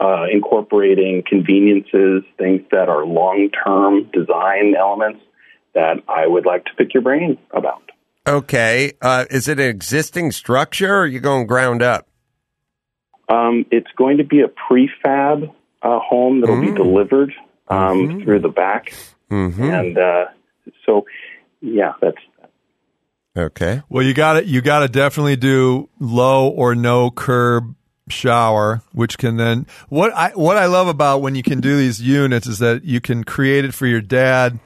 uh, 0.00 0.24
incorporating 0.32 1.22
conveniences, 1.26 2.24
things 2.38 2.62
that 2.70 2.88
are 2.88 3.04
long 3.04 3.50
term 3.64 4.10
design 4.12 4.74
elements 4.78 5.20
that 5.74 5.98
I 6.08 6.26
would 6.26 6.46
like 6.46 6.64
to 6.64 6.70
pick 6.76 6.94
your 6.94 7.02
brain 7.02 7.38
about. 7.52 7.82
Okay. 8.26 8.92
Uh, 9.00 9.26
is 9.30 9.48
it 9.48 9.60
an 9.60 9.68
existing 9.68 10.32
structure 10.32 10.92
or 10.92 11.00
are 11.02 11.06
you 11.06 11.20
going 11.20 11.46
ground 11.46 11.82
up? 11.82 12.08
Um, 13.28 13.64
it's 13.70 13.90
going 13.96 14.18
to 14.18 14.24
be 14.24 14.40
a 14.40 14.48
prefab 14.48 15.54
uh, 15.82 15.98
home 16.00 16.40
that'll 16.40 16.60
be 16.60 16.72
delivered 16.72 17.32
um, 17.68 18.22
through 18.22 18.40
the 18.40 18.48
back, 18.48 18.92
Mm-hmm. 19.30 19.62
and 19.62 19.98
uh, 19.98 20.24
so 20.84 21.04
yeah, 21.60 21.92
that's 22.00 22.18
Okay. 23.36 23.82
Well, 23.88 24.04
you 24.04 24.12
got 24.12 24.34
to 24.34 24.44
you 24.44 24.60
got 24.60 24.80
to 24.80 24.88
definitely 24.88 25.36
do 25.36 25.88
low 26.00 26.48
or 26.48 26.74
no 26.74 27.10
curb 27.10 27.76
shower, 28.08 28.82
which 28.92 29.18
can 29.18 29.36
then 29.36 29.66
what 29.88 30.12
I 30.14 30.30
what 30.30 30.56
I 30.56 30.66
love 30.66 30.88
about 30.88 31.22
when 31.22 31.36
you 31.36 31.42
can 31.42 31.60
do 31.60 31.76
these 31.76 32.00
units 32.00 32.46
is 32.48 32.58
that 32.58 32.84
you 32.84 33.00
can 33.00 33.22
create 33.22 33.64
it 33.64 33.72
for 33.72 33.86
your 33.86 34.00
dad, 34.00 34.58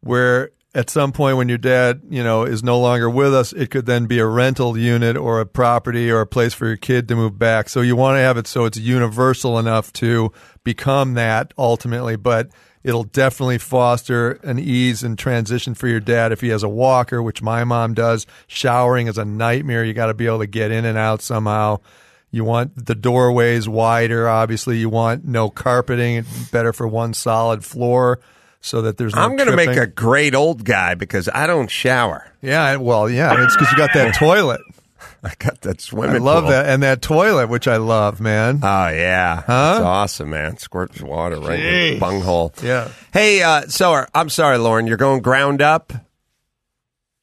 where 0.00 0.50
at 0.74 0.88
some 0.88 1.12
point 1.12 1.36
when 1.36 1.48
your 1.48 1.58
dad 1.58 2.00
you 2.08 2.24
know 2.24 2.44
is 2.44 2.62
no 2.62 2.80
longer 2.80 3.10
with 3.10 3.34
us, 3.34 3.52
it 3.52 3.70
could 3.70 3.84
then 3.84 4.06
be 4.06 4.18
a 4.18 4.26
rental 4.26 4.78
unit 4.78 5.18
or 5.18 5.38
a 5.40 5.46
property 5.46 6.10
or 6.10 6.22
a 6.22 6.26
place 6.26 6.54
for 6.54 6.66
your 6.66 6.78
kid 6.78 7.06
to 7.08 7.16
move 7.16 7.38
back. 7.38 7.68
So 7.68 7.82
you 7.82 7.96
want 7.96 8.16
to 8.16 8.20
have 8.20 8.38
it 8.38 8.46
so 8.46 8.64
it's 8.64 8.78
universal 8.78 9.58
enough 9.58 9.92
to 9.94 10.32
become 10.64 11.14
that 11.14 11.52
ultimately, 11.58 12.16
but 12.16 12.48
it'll 12.82 13.04
definitely 13.04 13.58
foster 13.58 14.32
an 14.42 14.58
ease 14.58 15.02
and 15.02 15.18
transition 15.18 15.74
for 15.74 15.88
your 15.88 16.00
dad 16.00 16.32
if 16.32 16.40
he 16.40 16.48
has 16.48 16.62
a 16.62 16.68
walker, 16.68 17.22
which 17.22 17.42
my 17.42 17.64
mom 17.64 17.94
does. 17.94 18.26
Showering 18.46 19.06
is 19.06 19.18
a 19.18 19.24
nightmare. 19.24 19.84
You 19.84 19.92
got 19.92 20.06
to 20.06 20.14
be 20.14 20.26
able 20.26 20.40
to 20.40 20.46
get 20.46 20.70
in 20.70 20.84
and 20.84 20.96
out 20.98 21.22
somehow. 21.22 21.80
You 22.30 22.44
want 22.44 22.86
the 22.86 22.94
doorways 22.94 23.68
wider. 23.68 24.28
Obviously, 24.28 24.78
you 24.78 24.88
want 24.88 25.24
no 25.24 25.50
carpeting. 25.50 26.24
Better 26.52 26.72
for 26.72 26.86
one 26.86 27.12
solid 27.12 27.64
floor 27.64 28.20
so 28.60 28.82
that 28.82 28.98
there's 28.98 29.14
no 29.14 29.22
I'm 29.22 29.36
going 29.36 29.50
to 29.50 29.56
make 29.56 29.76
a 29.76 29.86
great 29.86 30.34
old 30.34 30.64
guy 30.64 30.94
because 30.94 31.28
I 31.32 31.46
don't 31.46 31.70
shower. 31.70 32.30
Yeah, 32.42 32.76
well, 32.76 33.08
yeah, 33.10 33.42
it's 33.44 33.56
because 33.56 33.72
you 33.72 33.78
got 33.78 33.92
that 33.94 34.14
toilet. 34.18 34.60
I 35.24 35.32
got 35.38 35.60
that 35.62 35.80
swimming 35.80 36.16
I 36.16 36.18
love 36.18 36.44
pool. 36.44 36.50
that. 36.52 36.66
And 36.66 36.82
that 36.82 37.02
toilet, 37.02 37.48
which 37.48 37.68
I 37.68 37.76
love, 37.76 38.20
man. 38.20 38.60
Oh 38.62 38.88
yeah, 38.88 39.36
Huh? 39.46 39.72
That's 39.74 39.84
awesome, 39.84 40.30
man. 40.30 40.56
Squirts 40.56 41.00
water 41.02 41.38
right 41.40 41.60
in 41.60 41.66
Jeez. 41.66 41.92
the 41.94 41.98
bunghole. 42.00 42.54
Yeah. 42.62 42.88
Hey, 43.12 43.42
uh, 43.42 43.62
so 43.68 44.06
I'm 44.14 44.28
sorry, 44.30 44.58
Lauren. 44.58 44.86
You're 44.86 44.96
going 44.96 45.20
ground 45.22 45.60
up. 45.62 45.92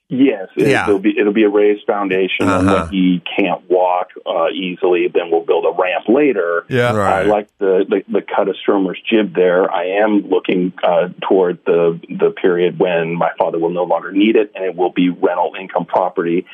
yes, 0.10 0.48
it, 0.56 0.68
Yeah. 0.70 0.84
it'll 0.88 1.00
be 1.00 1.14
it'll 1.20 1.34
be 1.34 1.44
a 1.44 1.50
raised 1.50 1.86
foundation, 1.86 2.48
and 2.48 2.68
Uh-huh. 2.70 2.84
when 2.84 2.94
he 2.94 3.22
can't 3.38 3.70
walk 3.70 4.08
uh, 4.26 4.48
easily, 4.54 5.08
then 5.14 5.30
we'll 5.32 5.42
build 5.46 5.66
a 5.66 5.72
ramp 5.72 6.06
later. 6.08 6.66
Yeah. 6.70 6.94
Right. 6.96 7.26
I 7.26 7.30
like 7.30 7.50
the, 7.60 7.86
the 7.90 8.04
the 8.10 8.22
cut 8.22 8.48
of 8.48 8.56
Stromer's 8.66 9.00
jib 9.10 9.34
there. 9.36 9.70
I 9.70 10.02
am 10.04 10.30
looking 10.30 10.72
uh, 10.82 11.10
toward 11.28 11.60
the 11.66 12.00
the 12.10 12.32
period 12.32 12.80
when 12.80 13.16
my 13.16 13.32
father 13.38 13.60
will 13.60 13.70
no 13.72 13.84
longer 13.84 14.12
need 14.14 14.36
it, 14.38 14.52
and 14.56 14.64
it 14.64 14.76
will 14.76 14.92
be 14.94 15.10
rental 15.10 15.56
income 15.60 15.86
property. 15.86 16.46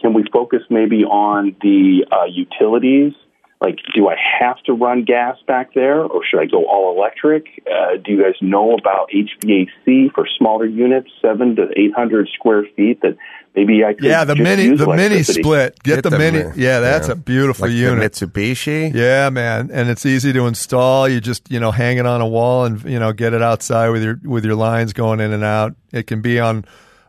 Can 0.00 0.14
we 0.14 0.24
focus 0.32 0.60
maybe 0.70 1.04
on 1.04 1.54
the 1.62 2.06
uh, 2.10 2.24
utilities? 2.24 3.12
Like, 3.60 3.78
do 3.94 4.08
I 4.08 4.16
have 4.40 4.56
to 4.62 4.72
run 4.72 5.04
gas 5.04 5.36
back 5.46 5.74
there, 5.74 6.00
or 6.02 6.22
should 6.24 6.40
I 6.40 6.46
go 6.46 6.64
all 6.64 6.96
electric? 6.96 7.44
Uh, 7.70 7.98
do 8.02 8.12
you 8.12 8.22
guys 8.22 8.32
know 8.40 8.72
about 8.74 9.10
HVAC 9.14 10.14
for 10.14 10.26
smaller 10.38 10.64
units, 10.64 11.10
seven 11.20 11.56
to 11.56 11.68
eight 11.76 11.92
hundred 11.94 12.30
square 12.34 12.64
feet? 12.74 13.02
That 13.02 13.18
maybe 13.54 13.84
I 13.84 13.92
could 13.92 14.04
Yeah, 14.04 14.24
the 14.24 14.34
mini 14.34 14.64
use 14.64 14.78
the 14.78 14.86
mini 14.86 15.02
electricity? 15.16 15.42
split. 15.42 15.78
Get, 15.82 15.96
Get 15.96 16.02
the, 16.04 16.08
the 16.10 16.18
mini. 16.18 16.42
mi- 16.44 16.50
yeah, 16.56 16.80
that's 16.80 17.08
yeah. 17.08 17.12
a 17.12 17.16
beautiful 17.16 17.66
Like 17.66 17.76
unit. 17.76 18.14
the 18.14 18.26
Mitsubishi. 18.26 18.94
Yeah, 18.94 19.28
man, 19.28 19.68
and 19.70 19.90
it's 19.90 20.06
easy 20.06 20.32
to 20.32 20.46
install. 20.46 21.06
You 21.06 21.20
just 21.20 21.50
you 21.50 21.60
know 21.60 21.70
hang 21.70 21.98
it 21.98 22.06
on 22.06 22.22
a 22.22 22.26
wall 22.26 22.64
and 22.64 22.82
you 22.84 22.98
know 22.98 23.12
get 23.12 23.34
it 23.34 23.42
outside 23.42 23.90
with 23.90 24.02
your 24.02 24.18
with 24.24 24.46
your 24.46 24.54
lines 24.54 24.94
going 24.94 25.20
in 25.20 25.34
and 25.34 25.44
out. 25.44 25.74
It 25.92 26.06
can 26.06 26.22
be 26.22 26.40
on, 26.40 26.64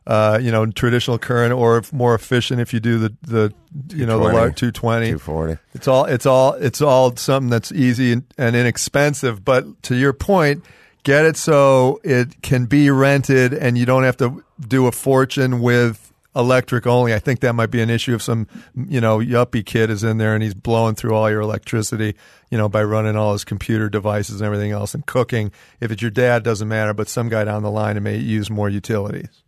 uh, 0.07 0.39
you 0.41 0.51
know, 0.51 0.65
traditional 0.65 1.17
current 1.19 1.53
or 1.53 1.83
more 1.91 2.15
efficient 2.15 2.59
if 2.59 2.73
you 2.73 2.79
do 2.79 2.97
the 2.97 3.15
the 3.21 3.53
you 3.95 4.05
know 4.05 4.17
the 4.17 4.29
220. 4.29 4.37
large 4.37 4.55
two 4.55 4.71
twenty. 4.71 5.05
240. 5.07 5.57
It's 5.73 5.87
all 5.87 6.05
it's 6.05 6.25
all 6.25 6.53
it's 6.53 6.81
all 6.81 7.15
something 7.15 7.49
that's 7.49 7.71
easy 7.71 8.13
and, 8.13 8.23
and 8.37 8.55
inexpensive. 8.55 9.45
But 9.45 9.83
to 9.83 9.95
your 9.95 10.13
point, 10.13 10.65
get 11.03 11.25
it 11.25 11.37
so 11.37 11.99
it 12.03 12.41
can 12.41 12.65
be 12.65 12.89
rented 12.89 13.53
and 13.53 13.77
you 13.77 13.85
don't 13.85 14.03
have 14.03 14.17
to 14.17 14.43
do 14.59 14.87
a 14.87 14.91
fortune 14.91 15.61
with 15.61 16.11
electric 16.35 16.87
only. 16.87 17.13
I 17.13 17.19
think 17.19 17.41
that 17.41 17.53
might 17.53 17.71
be 17.71 17.81
an 17.81 17.89
issue 17.89 18.15
if 18.15 18.23
some 18.23 18.47
you 18.75 19.01
know 19.01 19.19
yuppie 19.19 19.65
kid 19.65 19.91
is 19.91 20.03
in 20.03 20.17
there 20.17 20.33
and 20.33 20.41
he's 20.41 20.53
blowing 20.55 20.95
through 20.95 21.13
all 21.13 21.29
your 21.29 21.41
electricity, 21.41 22.15
you 22.49 22.57
know, 22.57 22.69
by 22.69 22.83
running 22.83 23.15
all 23.15 23.33
his 23.33 23.43
computer 23.43 23.87
devices 23.87 24.41
and 24.41 24.45
everything 24.47 24.71
else 24.71 24.95
and 24.95 25.05
cooking. 25.05 25.51
If 25.79 25.91
it's 25.91 26.01
your 26.01 26.11
dad, 26.11 26.43
doesn't 26.43 26.67
matter. 26.67 26.93
But 26.95 27.07
some 27.07 27.29
guy 27.29 27.43
down 27.43 27.61
the 27.61 27.71
line 27.71 27.97
it 27.97 28.01
may 28.01 28.17
use 28.17 28.49
more 28.49 28.67
utilities. 28.69 29.43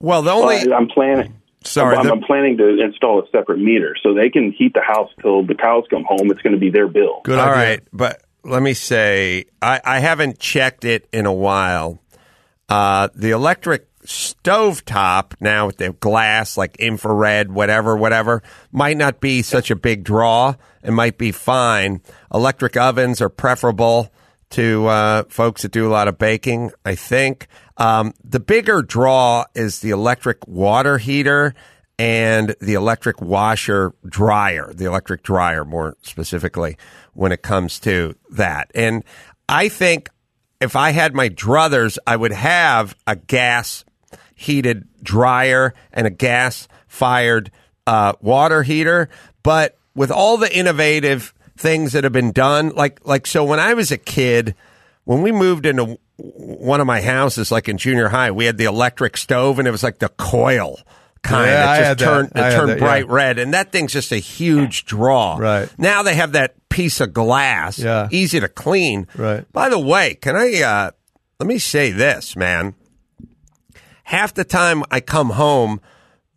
Well, 0.00 0.22
the 0.22 0.34
Well, 0.34 0.42
only 0.50 0.72
I'm 0.72 0.88
planning. 0.88 1.34
sorry, 1.64 1.96
I'm, 1.96 2.06
the- 2.06 2.12
I'm 2.12 2.20
planning 2.22 2.56
to 2.58 2.82
install 2.84 3.20
a 3.22 3.28
separate 3.30 3.58
meter 3.58 3.96
so 4.02 4.14
they 4.14 4.28
can 4.30 4.52
heat 4.52 4.74
the 4.74 4.82
house 4.82 5.10
till 5.22 5.44
the 5.46 5.54
cows 5.54 5.84
come 5.90 6.04
home. 6.06 6.30
It's 6.30 6.42
going 6.42 6.54
to 6.54 6.58
be 6.60 6.70
their 6.70 6.88
bill. 6.88 7.20
Good 7.24 7.38
All 7.38 7.48
idea. 7.48 7.54
right, 7.64 7.80
but 7.92 8.22
let 8.42 8.62
me 8.62 8.74
say 8.74 9.46
I, 9.62 9.80
I 9.84 9.98
haven't 10.00 10.38
checked 10.38 10.84
it 10.84 11.08
in 11.12 11.26
a 11.26 11.32
while. 11.32 12.00
Uh, 12.68 13.08
the 13.14 13.30
electric 13.30 13.88
stovetop 14.04 15.32
now 15.40 15.66
with 15.66 15.78
the 15.78 15.92
glass, 15.92 16.56
like 16.58 16.76
infrared, 16.76 17.50
whatever, 17.52 17.96
whatever, 17.96 18.42
might 18.72 18.96
not 18.96 19.20
be 19.20 19.42
such 19.42 19.70
a 19.70 19.76
big 19.76 20.04
draw. 20.04 20.54
It 20.82 20.90
might 20.92 21.16
be 21.16 21.32
fine. 21.32 22.02
Electric 22.32 22.76
ovens 22.76 23.20
are 23.22 23.28
preferable 23.30 24.12
to 24.50 24.86
uh, 24.86 25.24
folks 25.28 25.62
that 25.62 25.72
do 25.72 25.86
a 25.86 25.90
lot 25.90 26.08
of 26.08 26.18
baking. 26.18 26.70
I 26.84 26.94
think 26.94 27.48
um, 27.76 28.14
the 28.22 28.40
bigger 28.40 28.82
draw 28.82 29.44
is 29.54 29.80
the 29.80 29.90
electric 29.90 30.46
water 30.46 30.98
heater 30.98 31.54
and 31.98 32.54
the 32.60 32.74
electric 32.74 33.20
washer 33.20 33.94
dryer, 34.08 34.72
the 34.74 34.84
electric 34.84 35.22
dryer 35.22 35.64
more 35.64 35.96
specifically 36.02 36.76
when 37.12 37.32
it 37.32 37.42
comes 37.42 37.78
to 37.80 38.14
that. 38.30 38.70
And 38.74 39.04
I 39.48 39.68
think 39.68 40.08
if 40.60 40.76
I 40.76 40.90
had 40.90 41.14
my 41.14 41.28
druthers, 41.28 41.98
I 42.06 42.16
would 42.16 42.32
have 42.32 42.96
a 43.06 43.16
gas 43.16 43.84
heated 44.34 44.88
dryer 45.02 45.74
and 45.92 46.06
a 46.06 46.10
gas 46.10 46.68
fired 46.88 47.50
uh, 47.86 48.14
water 48.20 48.62
heater. 48.62 49.08
But 49.42 49.76
with 49.94 50.10
all 50.10 50.36
the 50.36 50.56
innovative 50.56 51.34
things 51.56 51.92
that 51.92 52.04
have 52.04 52.12
been 52.12 52.32
done, 52.32 52.70
like 52.70 53.04
like 53.06 53.26
so 53.26 53.44
when 53.44 53.60
I 53.60 53.74
was 53.74 53.90
a 53.92 53.98
kid, 53.98 54.54
when 55.04 55.22
we 55.22 55.32
moved 55.32 55.66
into 55.66 55.98
one 56.16 56.80
of 56.80 56.86
my 56.86 57.00
houses, 57.00 57.50
like 57.50 57.68
in 57.68 57.78
junior 57.78 58.08
high, 58.08 58.30
we 58.30 58.44
had 58.46 58.58
the 58.58 58.64
electric 58.64 59.16
stove 59.16 59.58
and 59.58 59.66
it 59.66 59.70
was 59.70 59.82
like 59.82 59.98
the 59.98 60.08
coil 60.10 60.78
kind. 61.22 61.46
Yeah, 61.46 61.74
it 61.74 61.78
just 61.78 61.98
that. 61.98 62.04
turned 62.04 62.28
it 62.28 62.56
turned 62.56 62.68
that, 62.70 62.78
yeah. 62.78 62.84
bright 62.84 63.08
red, 63.08 63.38
and 63.38 63.54
that 63.54 63.72
thing's 63.72 63.92
just 63.92 64.12
a 64.12 64.18
huge 64.18 64.84
draw. 64.84 65.36
Right. 65.38 65.68
now, 65.78 66.02
they 66.02 66.14
have 66.14 66.32
that 66.32 66.54
piece 66.68 67.00
of 67.00 67.12
glass, 67.12 67.78
Yeah. 67.78 68.08
easy 68.10 68.40
to 68.40 68.48
clean. 68.48 69.06
Right. 69.16 69.50
By 69.52 69.68
the 69.68 69.78
way, 69.78 70.14
can 70.14 70.36
I 70.36 70.60
uh, 70.62 70.90
let 71.40 71.46
me 71.46 71.58
say 71.58 71.90
this, 71.92 72.36
man? 72.36 72.74
Half 74.04 74.34
the 74.34 74.44
time 74.44 74.84
I 74.90 75.00
come 75.00 75.30
home, 75.30 75.80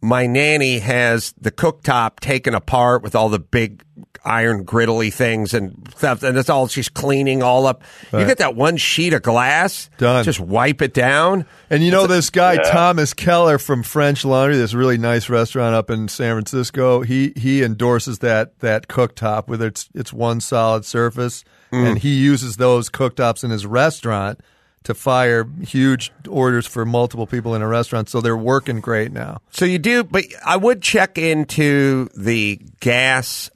my 0.07 0.25
nanny 0.25 0.79
has 0.79 1.33
the 1.39 1.51
cooktop 1.51 2.19
taken 2.19 2.53
apart 2.55 3.03
with 3.03 3.15
all 3.15 3.29
the 3.29 3.39
big 3.39 3.83
iron 4.25 4.65
griddly 4.65 5.13
things 5.13 5.53
and 5.53 5.87
stuff, 5.95 6.21
and 6.21 6.35
that's 6.35 6.49
all 6.49 6.67
she's 6.67 6.89
cleaning 6.89 7.41
all 7.41 7.65
up. 7.65 7.81
You 8.11 8.25
get 8.25 8.39
that 8.39 8.55
one 8.55 8.75
sheet 8.77 9.13
of 9.13 9.21
glass, 9.21 9.89
Done. 9.97 10.25
Just 10.25 10.39
wipe 10.41 10.81
it 10.81 10.93
down. 10.93 11.45
And 11.69 11.81
you 11.81 11.91
know 11.91 12.07
this 12.07 12.29
guy 12.29 12.57
Thomas 12.57 13.13
Keller 13.13 13.57
from 13.57 13.83
French 13.83 14.25
Laundry, 14.25 14.57
this 14.57 14.73
really 14.73 14.97
nice 14.97 15.29
restaurant 15.29 15.75
up 15.75 15.89
in 15.89 16.07
San 16.09 16.35
Francisco. 16.35 17.01
He 17.01 17.31
he 17.37 17.63
endorses 17.63 18.19
that 18.19 18.59
that 18.59 18.87
cooktop 18.87 19.47
with 19.47 19.61
its 19.61 19.87
its 19.93 20.11
one 20.11 20.41
solid 20.41 20.83
surface, 20.85 21.43
Mm. 21.71 21.85
and 21.85 21.99
he 21.99 22.15
uses 22.15 22.55
those 22.57 22.89
cooktops 22.89 23.43
in 23.43 23.51
his 23.51 23.65
restaurant 23.65 24.39
to 24.83 24.93
fire 24.93 25.45
huge 25.61 26.11
orders 26.29 26.65
for 26.65 26.85
multiple 26.85 27.27
people 27.27 27.53
in 27.55 27.61
a 27.61 27.67
restaurant. 27.67 28.09
So 28.09 28.21
they're 28.21 28.37
working 28.37 28.79
great 28.79 29.11
now. 29.11 29.39
So 29.51 29.65
you 29.65 29.79
do, 29.79 30.03
but 30.03 30.25
I 30.45 30.55
would 30.57 30.81
check 30.81 31.17
into 31.17 32.09
the 32.15 32.61
gas 32.79 33.49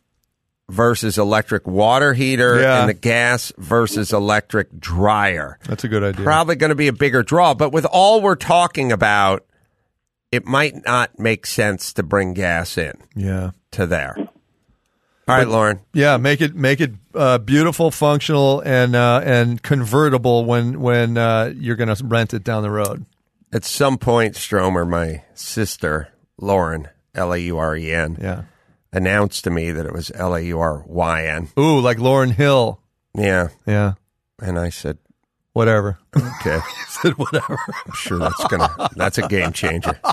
versus 0.69 1.17
electric 1.17 1.67
water 1.67 2.13
heater 2.13 2.59
Yeah. 2.61 2.81
and 2.81 2.89
the 2.89 2.93
gas 2.93 3.51
versus 3.57 4.13
electric 4.13 4.79
dryer. 4.79 5.59
That's 5.65 5.83
a 5.83 5.87
good 5.87 6.03
idea. 6.03 6.23
Probably 6.23 6.55
going 6.55 6.69
to 6.69 6.75
be 6.75 6.87
a 6.87 6.93
bigger 6.93 7.23
draw, 7.23 7.53
but 7.53 7.71
with 7.71 7.85
all 7.85 8.21
we're 8.21 8.35
talking 8.35 8.91
about, 8.91 9.45
it 10.31 10.45
might 10.45 10.85
not 10.85 11.19
make 11.19 11.45
sense 11.45 11.91
to 11.93 12.03
bring 12.03 12.33
gas 12.33 12.77
in 12.77 12.93
yeah. 13.15 13.51
to 13.71 13.85
there. 13.85 14.15
All 15.27 15.35
right, 15.37 15.47
Lauren. 15.47 15.79
Yeah, 15.93 16.17
make 16.17 16.41
it 16.41 16.55
make 16.55 16.81
it 16.81 16.91
uh, 17.15 17.37
beautiful, 17.37 17.91
functional, 17.91 18.59
and 18.61 18.95
uh, 18.95 19.21
and 19.23 19.61
convertible 19.61 20.45
when 20.45 20.81
when 20.81 21.17
uh, 21.17 21.53
you're 21.55 21.75
going 21.77 21.93
to 21.95 22.03
rent 22.05 22.33
it 22.33 22.43
down 22.43 22.63
the 22.63 22.71
road. 22.71 23.05
At 23.53 23.63
some 23.63 23.97
point, 23.97 24.35
Stromer, 24.35 24.85
my 24.85 25.23
sister, 25.33 26.09
Lauren, 26.37 26.87
L 27.15 27.33
A 27.33 27.37
U 27.37 27.57
R 27.57 27.75
E 27.77 27.91
N, 27.91 28.17
Yeah. 28.21 28.43
announced 28.91 29.43
to 29.45 29.49
me 29.51 29.71
that 29.71 29.85
it 29.85 29.93
was 29.93 30.11
L 30.15 30.35
A 30.35 30.41
U 30.41 30.59
R 30.59 30.83
Y 30.87 31.25
N. 31.27 31.49
Ooh, 31.57 31.79
like 31.79 31.97
Lauryn 31.97 32.31
Hill. 32.31 32.79
Yeah. 33.15 33.49
Yeah. 33.65 33.93
And 34.41 34.57
I 34.57 34.69
said, 34.69 34.97
Whatever. 35.53 35.99
okay. 36.15 36.59
Said 36.87 37.17
whatever. 37.17 37.57
I'm 37.85 37.93
sure 37.93 38.17
that's 38.19 38.47
gonna 38.47 38.69
that's 38.95 39.17
a 39.17 39.27
game 39.27 39.51
changer. 39.53 39.99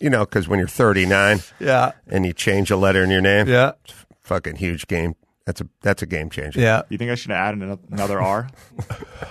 You 0.00 0.10
know, 0.10 0.24
because 0.24 0.48
when 0.48 0.58
you're 0.58 0.66
39 0.68 1.40
Yeah. 1.60 1.92
and 2.08 2.24
you 2.26 2.32
change 2.32 2.70
a 2.70 2.76
letter 2.76 3.02
in 3.04 3.10
your 3.10 3.20
name, 3.20 3.46
Yeah. 3.48 3.72
Fucking 4.28 4.56
huge 4.56 4.86
game. 4.86 5.16
That's 5.48 5.62
a 5.62 5.68
that's 5.80 6.02
a 6.02 6.06
game 6.06 6.28
changer. 6.28 6.60
Yeah. 6.60 6.82
You 6.90 6.98
think 6.98 7.10
I 7.10 7.14
should 7.14 7.30
add 7.30 7.54
another 7.54 8.20
R? 8.20 8.50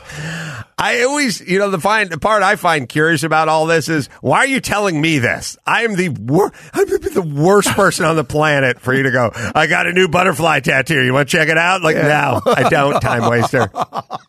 I 0.79 1.03
always, 1.03 1.41
you 1.41 1.59
know, 1.59 1.69
the 1.69 1.79
find 1.79 2.09
the 2.09 2.17
part 2.17 2.41
I 2.41 2.55
find 2.55 2.89
curious 2.89 3.21
about 3.21 3.49
all 3.49 3.67
this 3.67 3.87
is 3.87 4.07
why 4.21 4.39
are 4.39 4.47
you 4.47 4.59
telling 4.59 4.99
me 4.99 5.19
this? 5.19 5.59
I 5.67 5.83
am 5.83 5.95
the 5.95 6.09
wor- 6.09 6.51
I'm 6.73 6.87
the 6.87 7.21
worst 7.21 7.69
person 7.69 8.07
on 8.07 8.15
the 8.15 8.23
planet 8.23 8.79
for 8.79 8.95
you 8.95 9.03
to 9.03 9.11
go. 9.11 9.29
I 9.53 9.67
got 9.67 9.85
a 9.85 9.93
new 9.93 10.07
butterfly 10.07 10.61
tattoo. 10.61 11.03
You 11.03 11.13
want 11.13 11.29
to 11.29 11.37
check 11.37 11.49
it 11.49 11.57
out? 11.59 11.83
Like, 11.83 11.97
no, 11.97 12.41
I 12.47 12.67
don't. 12.67 12.99
Time 13.01 13.21
waster. 13.21 13.69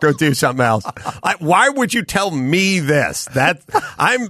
Go 0.00 0.12
do 0.12 0.34
something 0.34 0.62
else. 0.62 0.84
I, 1.22 1.36
why 1.38 1.70
would 1.70 1.94
you 1.94 2.02
tell 2.02 2.30
me 2.30 2.80
this? 2.80 3.24
That 3.32 3.62
I'm, 3.98 4.28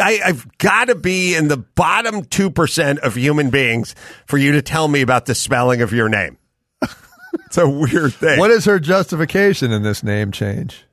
I, 0.00 0.20
I've 0.26 0.58
got 0.58 0.84
to 0.84 0.94
be 0.94 1.34
in 1.34 1.48
the 1.48 1.56
bottom 1.56 2.22
two 2.22 2.50
percent 2.50 3.00
of 3.00 3.16
human 3.16 3.50
beings 3.50 3.96
for 4.26 4.38
you 4.38 4.52
to 4.52 4.62
tell 4.62 4.86
me 4.86 5.00
about 5.00 5.26
the 5.26 5.34
spelling 5.34 5.82
of 5.82 5.92
your 5.92 6.08
name. 6.08 6.36
It's 7.50 7.58
a 7.58 7.68
weird 7.68 8.14
thing. 8.14 8.38
What 8.38 8.52
is 8.52 8.64
her 8.66 8.78
justification 8.78 9.72
in 9.72 9.82
this 9.82 10.04
name 10.04 10.30
change? 10.30 10.84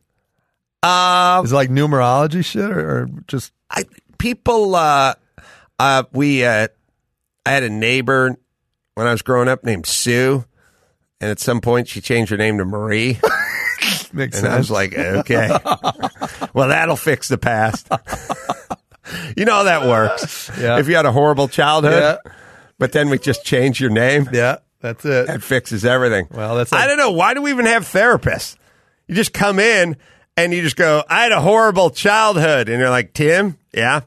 Uh, 0.82 1.42
Is 1.46 1.52
it 1.52 1.56
like 1.56 1.70
numerology 1.70 2.44
shit 2.44 2.70
or, 2.70 2.80
or 3.04 3.10
just 3.28 3.52
I 3.70 3.84
people 4.18 4.74
uh 4.76 5.14
uh 5.80 6.04
we 6.14 6.44
uh 6.46 6.68
I 7.46 7.52
had 7.52 7.62
a 7.64 7.70
neighbor 7.70 8.36
when 8.96 9.06
I 9.08 9.12
was 9.12 9.22
growing 9.22 9.48
up 9.50 9.64
named 9.64 9.86
Sue 9.86 10.46
and 11.22 11.30
at 11.32 11.40
some 11.40 11.62
point 11.62 11.88
she 11.88 12.00
changed 12.02 12.32
her 12.32 12.38
name 12.38 12.58
to 12.60 12.66
Marie 12.66 13.20
makes 14.14 14.38
and 14.38 14.46
sense? 14.46 14.46
I 14.48 14.58
was 14.58 14.72
like 14.72 14.98
okay 14.98 15.50
well 16.54 16.70
that'll 16.70 16.96
fix 16.96 17.28
the 17.28 17.38
past 17.38 17.88
you 19.36 19.46
know 19.46 19.54
how 19.56 19.64
that 19.64 19.86
works 19.88 20.50
Yeah. 20.60 20.80
if 20.80 20.88
you 20.88 20.96
had 20.96 21.06
a 21.06 21.12
horrible 21.12 21.48
childhood 21.48 22.20
Yeah. 22.26 22.32
but 22.80 22.92
then 22.94 23.10
we 23.10 23.18
just 23.20 23.44
change 23.44 23.80
your 23.82 23.90
name 23.92 24.30
yeah, 24.32 24.58
that's 24.82 25.04
it. 25.06 25.28
that 25.28 25.42
fixes 25.44 25.84
everything 25.86 26.28
Well, 26.32 26.56
that's 26.56 26.72
I 26.74 26.80
like- 26.82 26.88
don't 26.90 26.98
know 26.98 27.12
why 27.12 27.34
do 27.34 27.42
we 27.42 27.52
even 27.52 27.66
have 27.66 27.84
therapists 27.84 28.56
you 29.08 29.16
just 29.16 29.34
come 29.34 29.60
in 29.60 29.98
and 30.36 30.54
you 30.54 30.62
just 30.62 30.76
go 30.76 31.04
I 31.10 31.24
had 31.24 31.32
a 31.32 31.42
horrible 31.42 31.90
childhood 31.90 32.70
and 32.70 32.80
you're 32.80 32.90
like 32.90 33.14
Tim 33.14 33.58
yeah 33.74 34.02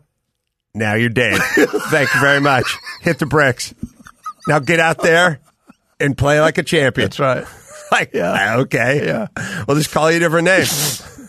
now 0.72 0.94
you're 0.94 1.08
dead. 1.08 1.40
Thank 1.56 2.14
you 2.14 2.20
very 2.20 2.40
much. 2.40 2.76
Hit 3.00 3.18
the 3.18 3.26
bricks. 3.26 3.74
Now 4.46 4.60
get 4.60 4.78
out 4.78 5.02
there 5.02 5.40
and 5.98 6.16
play 6.16 6.40
like 6.40 6.58
a 6.58 6.62
champion. 6.62 7.06
That's 7.06 7.18
right. 7.18 7.44
Like, 7.90 8.14
Yeah. 8.14 8.58
okay. 8.58 9.04
Yeah. 9.04 9.26
We'll 9.66 9.76
just 9.76 9.90
call 9.90 10.08
you 10.12 10.18
a 10.18 10.20
different 10.20 10.44
name. 10.44 10.64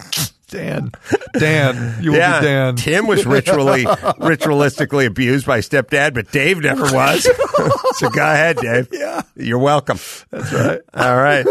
Dan. 0.52 0.92
Dan. 1.34 2.04
You 2.04 2.12
will 2.12 2.20
yeah. 2.20 2.40
be 2.40 2.46
Dan. 2.46 2.76
Tim 2.76 3.08
was 3.08 3.26
ritually, 3.26 3.84
ritualistically 3.86 5.08
abused 5.08 5.48
by 5.48 5.60
stepdad, 5.60 6.14
but 6.14 6.32
Dave 6.32 6.60
never 6.60 6.84
was. 6.84 7.24
so 7.98 8.10
go 8.10 8.22
ahead, 8.22 8.58
Dave. 8.58 8.90
Yeah. 8.92 9.22
You're 9.36 9.60
welcome. 9.60 9.98
That's 10.30 10.54
right. 10.54 10.82
All 10.94 11.18
right. 11.18 11.46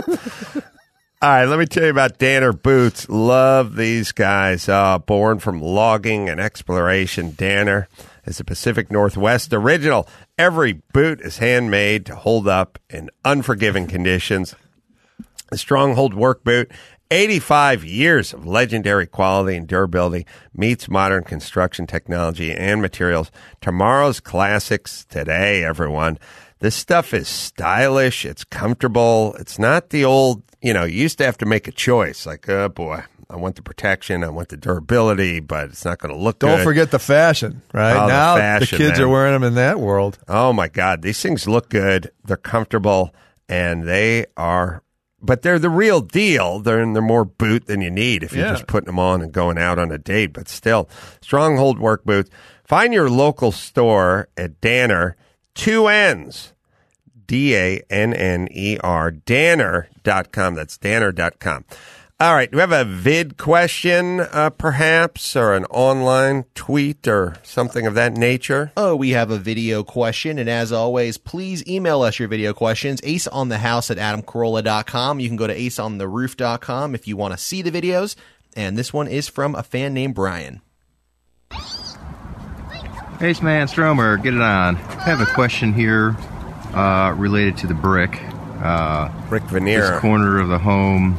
All 1.22 1.28
right, 1.28 1.44
let 1.44 1.58
me 1.58 1.66
tell 1.66 1.84
you 1.84 1.90
about 1.90 2.18
Danner 2.18 2.52
Boots. 2.52 3.08
Love 3.08 3.76
these 3.76 4.12
guys. 4.12 4.68
Uh, 4.68 4.98
born 4.98 5.38
from 5.38 5.60
logging 5.60 6.28
and 6.30 6.40
exploration, 6.40 7.34
Danner 7.36 7.88
is 8.24 8.40
a 8.40 8.44
Pacific 8.44 8.90
Northwest 8.90 9.52
original. 9.52 10.08
Every 10.38 10.80
boot 10.92 11.20
is 11.20 11.38
handmade 11.38 12.06
to 12.06 12.16
hold 12.16 12.48
up 12.48 12.78
in 12.88 13.10
unforgiving 13.24 13.86
conditions. 13.86 14.54
A 15.52 15.58
Stronghold 15.58 16.14
work 16.14 16.44
boot, 16.44 16.70
85 17.10 17.84
years 17.84 18.32
of 18.32 18.46
legendary 18.46 19.06
quality 19.06 19.56
and 19.56 19.66
durability 19.66 20.26
meets 20.54 20.88
modern 20.88 21.24
construction 21.24 21.86
technology 21.86 22.52
and 22.52 22.80
materials. 22.80 23.30
Tomorrow's 23.60 24.20
classics 24.20 25.04
today, 25.06 25.64
everyone. 25.64 26.18
This 26.60 26.76
stuff 26.76 27.12
is 27.12 27.26
stylish. 27.26 28.24
It's 28.24 28.44
comfortable. 28.44 29.34
It's 29.40 29.58
not 29.58 29.90
the 29.90 30.04
old, 30.04 30.42
you 30.60 30.72
know, 30.72 30.84
you 30.84 31.02
used 31.02 31.18
to 31.18 31.24
have 31.24 31.38
to 31.38 31.46
make 31.46 31.66
a 31.66 31.72
choice 31.72 32.26
like, 32.26 32.48
oh 32.48 32.68
boy, 32.68 33.02
I 33.30 33.36
want 33.36 33.56
the 33.56 33.62
protection. 33.62 34.22
I 34.24 34.28
want 34.28 34.48
the 34.48 34.56
durability, 34.56 35.40
but 35.40 35.70
it's 35.70 35.84
not 35.84 35.98
going 35.98 36.12
to 36.14 36.20
look 36.20 36.40
Don't 36.40 36.58
good. 36.58 36.64
forget 36.64 36.90
the 36.90 36.98
fashion, 36.98 37.62
right? 37.72 37.96
Oh, 37.96 38.00
the 38.02 38.06
now 38.08 38.36
fashion, 38.36 38.78
the 38.78 38.84
kids 38.84 38.98
man. 38.98 39.08
are 39.08 39.10
wearing 39.10 39.32
them 39.32 39.44
in 39.44 39.54
that 39.54 39.80
world. 39.80 40.18
Oh 40.28 40.52
my 40.52 40.68
God, 40.68 41.02
these 41.02 41.20
things 41.22 41.48
look 41.48 41.70
good. 41.70 42.10
They're 42.24 42.36
comfortable, 42.36 43.14
and 43.48 43.84
they 43.84 44.26
are, 44.36 44.82
but 45.22 45.42
they're 45.42 45.58
the 45.58 45.70
real 45.70 46.00
deal. 46.00 46.58
They're 46.60 46.90
they're 46.92 47.02
more 47.02 47.24
boot 47.24 47.66
than 47.66 47.80
you 47.80 47.90
need 47.90 48.22
if 48.22 48.32
you're 48.32 48.46
Yeah. 48.46 48.52
just 48.52 48.66
putting 48.66 48.86
them 48.86 48.98
on 48.98 49.22
and 49.22 49.32
going 49.32 49.58
out 49.58 49.78
on 49.78 49.90
a 49.92 49.98
date. 49.98 50.32
But 50.32 50.48
still, 50.48 50.88
Stronghold 51.20 51.78
work 51.78 52.04
boots. 52.04 52.30
Find 52.64 52.92
your 52.94 53.10
local 53.10 53.52
store 53.52 54.28
at 54.36 54.60
Danner. 54.60 55.16
Two 55.54 55.88
N's. 55.88 56.52
D 57.26 57.54
A 57.54 57.80
N 57.90 58.12
N 58.12 58.48
E 58.50 58.76
R, 58.82 59.10
Danner.com. 59.12 60.54
That's 60.56 60.76
Danner.com. 60.78 61.64
All 62.20 62.34
right. 62.34 62.50
Do 62.50 62.58
we 62.58 62.60
have 62.60 62.70
a 62.70 62.84
vid 62.84 63.38
question, 63.38 64.20
uh, 64.20 64.50
perhaps, 64.50 65.34
or 65.34 65.54
an 65.54 65.64
online 65.70 66.44
tweet 66.54 67.08
or 67.08 67.36
something 67.42 67.86
of 67.86 67.94
that 67.94 68.12
nature? 68.12 68.72
Oh, 68.76 68.94
we 68.94 69.12
have 69.12 69.30
a 69.30 69.38
video 69.38 69.82
question, 69.82 70.38
and 70.38 70.46
as 70.46 70.70
always, 70.70 71.16
please 71.16 71.66
email 71.66 72.02
us 72.02 72.18
your 72.18 72.28
video 72.28 72.52
questions. 72.52 73.00
Ace 73.04 73.26
on 73.26 73.48
the 73.48 73.56
house 73.56 73.90
at 73.90 73.96
adamcarolla.com. 73.96 75.18
You 75.18 75.28
can 75.28 75.38
go 75.38 75.46
to 75.46 75.56
aceontheroof.com 75.56 76.94
if 76.94 77.08
you 77.08 77.16
want 77.16 77.32
to 77.32 77.38
see 77.38 77.62
the 77.62 77.70
videos. 77.70 78.16
And 78.54 78.76
this 78.76 78.92
one 78.92 79.08
is 79.08 79.26
from 79.26 79.54
a 79.54 79.62
fan 79.62 79.94
named 79.94 80.14
Brian. 80.14 80.60
Ace 83.22 83.40
Man 83.40 83.66
Stromer, 83.66 84.18
get 84.18 84.34
it 84.34 84.42
on. 84.42 84.76
I 84.76 85.04
have 85.04 85.22
a 85.22 85.32
question 85.32 85.72
here 85.72 86.14
uh, 86.74 87.14
related 87.16 87.56
to 87.58 87.66
the 87.66 87.72
brick. 87.72 88.20
Uh, 88.62 89.08
Brick 89.30 89.44
veneer. 89.44 89.92
This 89.92 90.00
corner 90.00 90.38
of 90.38 90.48
the 90.48 90.58
home 90.58 91.18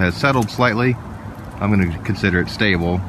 has 0.00 0.16
settled 0.16 0.50
slightly. 0.50 0.94
I'm 1.60 1.72
going 1.72 1.90
to 1.92 1.98
consider 1.98 2.40
it 2.40 2.48
stable. 2.48 3.00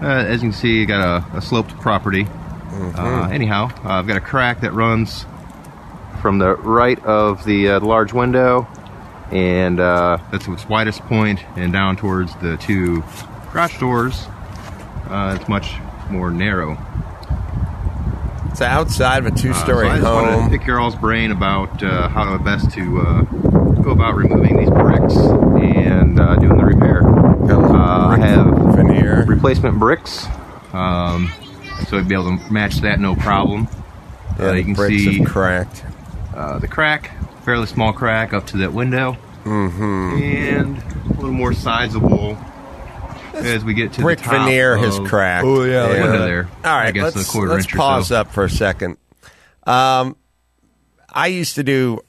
Uh, 0.00 0.06
as 0.06 0.42
you 0.42 0.50
can 0.50 0.58
see, 0.58 0.78
you 0.80 0.86
got 0.86 1.24
a, 1.32 1.36
a 1.38 1.42
sloped 1.42 1.72
property. 1.80 2.26
Uh, 2.96 3.28
anyhow, 3.30 3.68
uh, 3.84 3.90
I've 3.98 4.06
got 4.06 4.16
a 4.16 4.20
crack 4.20 4.60
that 4.62 4.72
runs 4.72 5.26
from 6.22 6.38
the 6.38 6.54
right 6.56 6.98
of 7.04 7.44
the, 7.44 7.68
uh, 7.68 7.78
the 7.80 7.86
large 7.86 8.12
window, 8.12 8.66
and 9.30 9.80
uh, 9.80 10.18
that's 10.30 10.46
its 10.48 10.68
widest 10.68 11.00
point, 11.02 11.44
and 11.56 11.72
down 11.72 11.96
towards 11.96 12.34
the 12.36 12.56
two 12.58 13.02
garage 13.52 13.78
doors, 13.78 14.26
uh, 15.08 15.36
it's 15.38 15.48
much 15.48 15.74
more 16.10 16.30
narrow. 16.30 16.78
It's 18.50 18.60
outside 18.60 19.24
of 19.24 19.32
a 19.32 19.36
two-story 19.36 19.88
Uh, 19.88 20.00
so 20.00 20.16
I 20.16 20.22
just 20.24 20.34
home. 20.34 20.50
to 20.50 20.58
pick 20.58 20.66
your 20.66 20.80
all's 20.80 20.96
brain 20.96 21.30
about 21.30 21.82
uh, 21.82 22.08
how 22.08 22.36
to 22.36 22.42
best 22.42 22.70
to 22.72 23.00
uh, 23.00 23.22
go 23.82 23.90
about 23.90 24.16
removing 24.16 24.56
these 24.58 24.70
bricks 24.70 25.14
and 25.16 26.18
uh, 26.18 26.36
doing 26.36 26.56
the 26.58 26.64
repair. 26.64 27.02
Uh, 27.06 28.08
I 28.08 28.18
have 28.18 28.46
veneer. 28.76 29.24
Replacement 29.50 29.78
bricks, 29.80 30.26
um, 30.72 31.28
so 31.88 31.98
I'd 31.98 32.08
be 32.08 32.14
able 32.14 32.38
to 32.38 32.52
match 32.52 32.76
that 32.82 33.00
no 33.00 33.16
problem. 33.16 33.66
Uh, 34.38 34.44
Yeah, 34.44 34.52
you 34.54 34.64
can 34.64 34.74
bricks 34.74 35.02
see 35.02 35.18
have 35.18 35.26
cracked. 35.28 35.84
uh, 36.34 36.58
the 36.60 36.68
crack, 36.68 37.10
fairly 37.44 37.66
small 37.66 37.92
crack 37.92 38.32
up 38.32 38.46
to 38.48 38.58
that 38.58 38.72
window, 38.72 39.16
Mm-hmm. 39.44 40.22
and 40.22 40.78
a 40.78 41.14
little 41.14 41.32
more 41.32 41.52
sizable 41.52 42.38
as 43.34 43.64
we 43.64 43.74
get 43.74 43.92
to 43.94 44.02
Brick 44.02 44.18
the 44.18 44.24
top 44.26 44.34
veneer 44.34 44.74
of 44.76 44.82
has 44.82 44.98
cracked. 45.00 45.44
Oh, 45.46 45.64
yeah, 45.64 45.82
the 45.82 45.88
look 45.88 45.96
at 45.98 46.02
window 46.10 46.26
there. 46.26 46.44
All 46.64 46.76
right, 46.76 46.86
I 46.88 46.90
guess 46.92 47.16
let's, 47.16 47.28
a 47.28 47.32
quarter 47.32 47.52
let's 47.54 47.64
inch 47.64 47.74
pause 47.74 48.08
so. 48.08 48.16
up 48.20 48.30
for 48.32 48.44
a 48.44 48.50
second. 48.50 48.98
Um, 49.66 50.16
I 51.08 51.26
used 51.28 51.56
to 51.56 51.64
do 51.64 52.00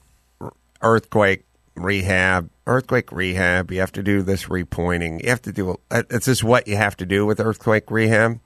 earthquake 0.80 1.44
rehab. 1.74 2.50
Earthquake 2.66 3.10
rehab. 3.10 3.70
You 3.72 3.80
have 3.80 3.92
to 3.92 4.02
do 4.02 4.22
this 4.22 4.44
repointing. 4.44 5.22
You 5.22 5.30
have 5.30 5.42
to 5.42 5.52
do. 5.52 5.80
It's 5.90 6.26
just 6.26 6.44
what 6.44 6.68
you 6.68 6.76
have 6.76 6.96
to 6.98 7.06
do 7.06 7.26
with 7.26 7.40
earthquake 7.40 7.90
rehab 7.90 8.40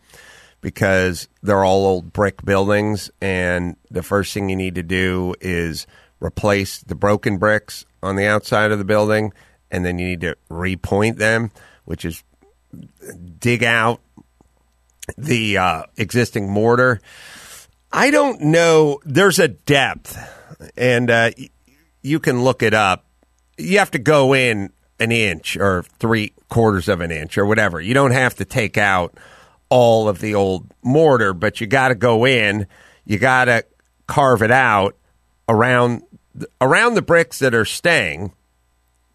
because 0.61 1.29
they're 1.43 1.65
all 1.65 1.87
old 1.87 2.13
brick 2.13 2.45
buildings, 2.45 3.11
and 3.21 3.77
the 3.91 4.03
first 4.03 4.35
thing 4.35 4.49
you 4.49 4.57
need 4.57 4.75
to 4.75 4.83
do 4.83 5.35
is 5.41 5.87
replace 6.21 6.79
the 6.79 6.95
broken 6.95 7.39
bricks 7.39 7.85
on 8.03 8.17
the 8.17 8.27
outside 8.27 8.73
of 8.73 8.79
the 8.79 8.85
building, 8.85 9.33
and 9.71 9.85
then 9.85 9.99
you 9.99 10.07
need 10.09 10.23
to 10.23 10.37
repoint 10.51 11.19
them, 11.19 11.51
which 11.85 12.05
is 12.05 12.25
dig 13.39 13.63
out 13.63 14.01
the 15.17 15.59
uh, 15.59 15.83
existing 15.97 16.51
mortar. 16.51 17.01
I 17.93 18.11
don't 18.11 18.41
know. 18.41 19.01
There's 19.05 19.39
a 19.39 19.49
depth, 19.49 20.19
and 20.77 21.11
uh, 21.11 21.31
you 22.03 22.19
can 22.19 22.43
look 22.43 22.63
it 22.63 22.75
up. 22.75 23.06
You 23.59 23.79
have 23.79 23.91
to 23.93 23.99
go 23.99 24.35
in 24.35 24.71
an 24.99 25.13
inch 25.13 25.57
or 25.57 25.83
three 25.99 26.33
quarters 26.49 26.89
of 26.89 27.01
an 27.01 27.11
inch 27.11 27.39
or 27.39 27.47
whatever. 27.47 27.81
You 27.81 27.95
don't 27.95 28.13
have 28.13 28.35
to 28.37 28.45
take 28.45 28.79
out 28.79 29.15
all 29.69 30.09
of 30.09 30.21
the 30.21 30.35
old 30.35 30.73
mortar, 30.83 31.33
but 31.35 31.61
you 31.61 31.67
got 31.67 31.89
to 31.89 31.95
go 31.95 32.27
in. 32.27 32.67
You 33.05 33.19
got 33.19 33.47
to 33.47 33.65
carve 34.07 34.43
it 34.43 34.51
out 34.51 34.97
around 35.49 36.03
around 36.61 36.95
the 36.95 37.03
bricks 37.03 37.39
that 37.39 37.55
are 37.55 37.65
staying 37.65 38.33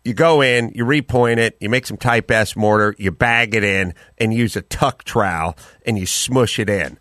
you 0.04 0.14
go 0.14 0.42
in, 0.42 0.72
you 0.74 0.84
repoint 0.84 1.38
it, 1.38 1.58
you 1.60 1.70
make 1.70 1.86
some 1.86 1.98
type 1.98 2.32
S 2.32 2.56
mortar, 2.56 2.96
you 2.98 3.12
bag 3.12 3.54
it 3.54 3.64
in, 3.64 3.94
and 4.18 4.34
use 4.34 4.56
a 4.56 4.62
tuck 4.62 5.04
trowel 5.04 5.56
and 5.86 5.98
you 5.98 6.06
smush 6.06 6.60
it 6.60 6.70
in. 6.70 6.98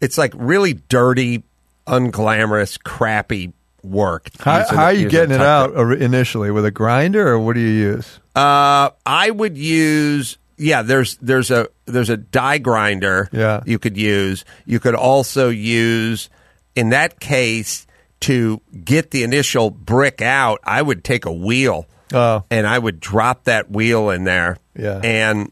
It's 0.00 0.18
like 0.18 0.32
really 0.36 0.74
dirty, 0.74 1.44
unglamorous, 1.86 2.82
crappy 2.82 3.52
work. 3.84 4.30
How, 4.38 4.64
how 4.68 4.84
are 4.84 4.92
you 4.92 5.08
getting 5.08 5.34
it 5.34 5.40
out 5.40 5.74
initially 5.92 6.50
with 6.50 6.64
a 6.64 6.70
grinder, 6.70 7.28
or 7.28 7.38
what 7.38 7.54
do 7.54 7.60
you 7.60 7.68
use? 7.68 8.18
uh, 8.34 8.90
I 9.06 9.30
would 9.30 9.56
use 9.56 10.38
yeah. 10.56 10.82
There's 10.82 11.16
there's 11.18 11.50
a 11.50 11.68
there's 11.86 12.10
a 12.10 12.16
die 12.16 12.58
grinder. 12.58 13.28
Yeah. 13.32 13.62
you 13.66 13.78
could 13.78 13.96
use. 13.96 14.44
You 14.64 14.80
could 14.80 14.94
also 14.94 15.48
use 15.50 16.30
in 16.74 16.90
that 16.90 17.20
case 17.20 17.86
to 18.20 18.60
get 18.84 19.10
the 19.10 19.22
initial 19.22 19.70
brick 19.70 20.22
out. 20.22 20.60
I 20.64 20.80
would 20.80 21.04
take 21.04 21.26
a 21.26 21.32
wheel. 21.32 21.86
Oh. 22.12 22.44
and 22.48 22.64
I 22.66 22.78
would 22.78 23.00
drop 23.00 23.44
that 23.44 23.70
wheel 23.70 24.10
in 24.10 24.24
there. 24.24 24.58
Yeah. 24.76 25.00
and 25.02 25.50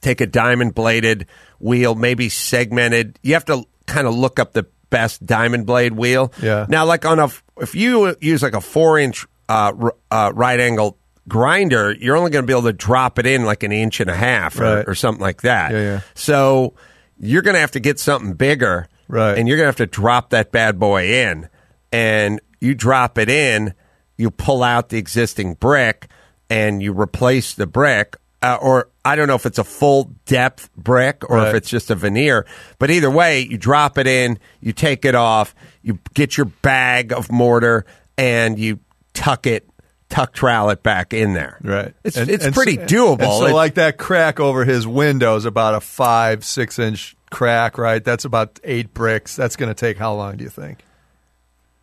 take 0.00 0.20
a 0.20 0.26
diamond 0.26 0.74
bladed 0.74 1.26
wheel, 1.58 1.94
maybe 1.94 2.28
segmented. 2.28 3.18
You 3.22 3.34
have 3.34 3.46
to 3.46 3.64
kind 3.86 4.06
of 4.06 4.14
look 4.14 4.38
up 4.38 4.52
the 4.52 4.66
best 4.92 5.26
diamond 5.26 5.66
blade 5.66 5.94
wheel. 5.94 6.32
Yeah. 6.40 6.66
Now, 6.68 6.84
like 6.86 7.04
on 7.04 7.18
a, 7.18 7.28
if 7.56 7.74
you 7.74 8.14
use 8.20 8.42
like 8.44 8.54
a 8.54 8.60
four 8.60 8.98
inch 9.00 9.26
uh, 9.48 9.72
r- 9.76 9.96
uh, 10.12 10.32
right 10.32 10.60
angle 10.60 10.96
grinder, 11.26 11.92
you're 11.92 12.16
only 12.16 12.30
going 12.30 12.44
to 12.44 12.46
be 12.46 12.52
able 12.52 12.62
to 12.68 12.72
drop 12.72 13.18
it 13.18 13.26
in 13.26 13.44
like 13.44 13.64
an 13.64 13.72
inch 13.72 13.98
and 14.00 14.08
a 14.10 14.14
half 14.14 14.58
or, 14.60 14.62
Right. 14.76 14.84
or 14.88 14.94
something 14.94 15.20
like 15.20 15.42
that. 15.42 15.72
Yeah, 15.72 15.80
yeah. 15.80 16.00
So 16.14 16.74
you're 17.18 17.42
going 17.42 17.54
to 17.54 17.60
have 17.60 17.72
to 17.72 17.80
get 17.80 17.98
something 17.98 18.34
bigger. 18.34 18.88
Right. 19.08 19.36
And 19.36 19.48
you're 19.48 19.56
going 19.56 19.64
to 19.64 19.68
have 19.68 19.76
to 19.76 19.86
drop 19.86 20.30
that 20.30 20.52
bad 20.52 20.78
boy 20.78 21.08
in. 21.12 21.48
And 21.90 22.40
you 22.60 22.74
drop 22.74 23.18
it 23.18 23.28
in, 23.28 23.74
you 24.16 24.30
pull 24.30 24.62
out 24.62 24.88
the 24.88 24.98
existing 24.98 25.54
brick 25.54 26.08
and 26.48 26.82
you 26.82 26.92
replace 26.98 27.54
the 27.54 27.66
brick. 27.66 28.16
Uh, 28.42 28.58
or 28.60 28.88
I 29.04 29.14
don't 29.14 29.28
know 29.28 29.36
if 29.36 29.46
it's 29.46 29.58
a 29.58 29.64
full 29.64 30.10
depth 30.26 30.68
brick 30.76 31.28
or 31.30 31.46
if 31.46 31.54
it's 31.54 31.70
just 31.70 31.90
a 31.90 31.94
veneer. 31.94 32.44
But 32.80 32.90
either 32.90 33.10
way, 33.10 33.40
you 33.40 33.56
drop 33.56 33.98
it 33.98 34.06
in, 34.08 34.38
you 34.60 34.72
take 34.72 35.04
it 35.04 35.14
off, 35.14 35.54
you 35.82 35.98
get 36.14 36.36
your 36.36 36.46
bag 36.46 37.12
of 37.12 37.30
mortar, 37.30 37.84
and 38.18 38.58
you 38.58 38.80
tuck 39.14 39.46
it, 39.46 39.68
tuck 40.08 40.32
trowel 40.34 40.70
it 40.70 40.82
back 40.82 41.14
in 41.14 41.34
there. 41.34 41.58
Right. 41.62 41.94
It's 42.02 42.16
And- 42.16 42.28
it's 42.28 42.44
and 42.44 42.52
pretty 42.54 42.76
so- 42.76 42.82
doable. 43.16 43.38
so, 43.38 43.46
It- 43.46 43.52
like 43.52 43.74
that 43.74 43.96
crack 43.96 44.40
over 44.40 44.64
his 44.64 44.86
window 44.86 45.36
is 45.36 45.44
about 45.44 45.74
a 45.74 45.80
five, 45.80 46.44
six 46.44 46.78
inch 46.80 47.14
crack, 47.30 47.78
right? 47.78 48.02
That's 48.04 48.24
about 48.24 48.58
eight 48.64 48.92
bricks. 48.92 49.36
That's 49.36 49.54
going 49.56 49.70
to 49.70 49.74
take 49.74 49.98
how 49.98 50.14
long, 50.14 50.36
do 50.36 50.44
you 50.44 50.50
think? 50.50 50.80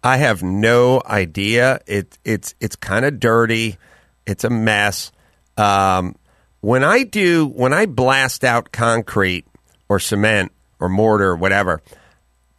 I 0.04 0.18
have 0.18 0.44
no 0.44 1.02
idea. 1.06 1.80
It 1.88 2.18
it's 2.24 2.54
it's 2.62 2.76
kind 2.78 3.04
of 3.06 3.20
dirty. 3.20 3.78
It's 4.26 4.44
a 4.46 4.50
mess. 4.50 5.12
Um, 5.58 6.16
when 6.62 6.84
I 6.84 7.04
do 7.04 7.46
when 7.48 7.74
I 7.74 7.86
blast 7.86 8.44
out 8.44 8.72
concrete 8.72 9.46
or 9.88 10.00
cement 10.00 10.52
or 10.80 10.90
mortar 10.90 11.30
or 11.30 11.36
whatever, 11.36 11.82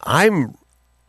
I'm 0.01 0.55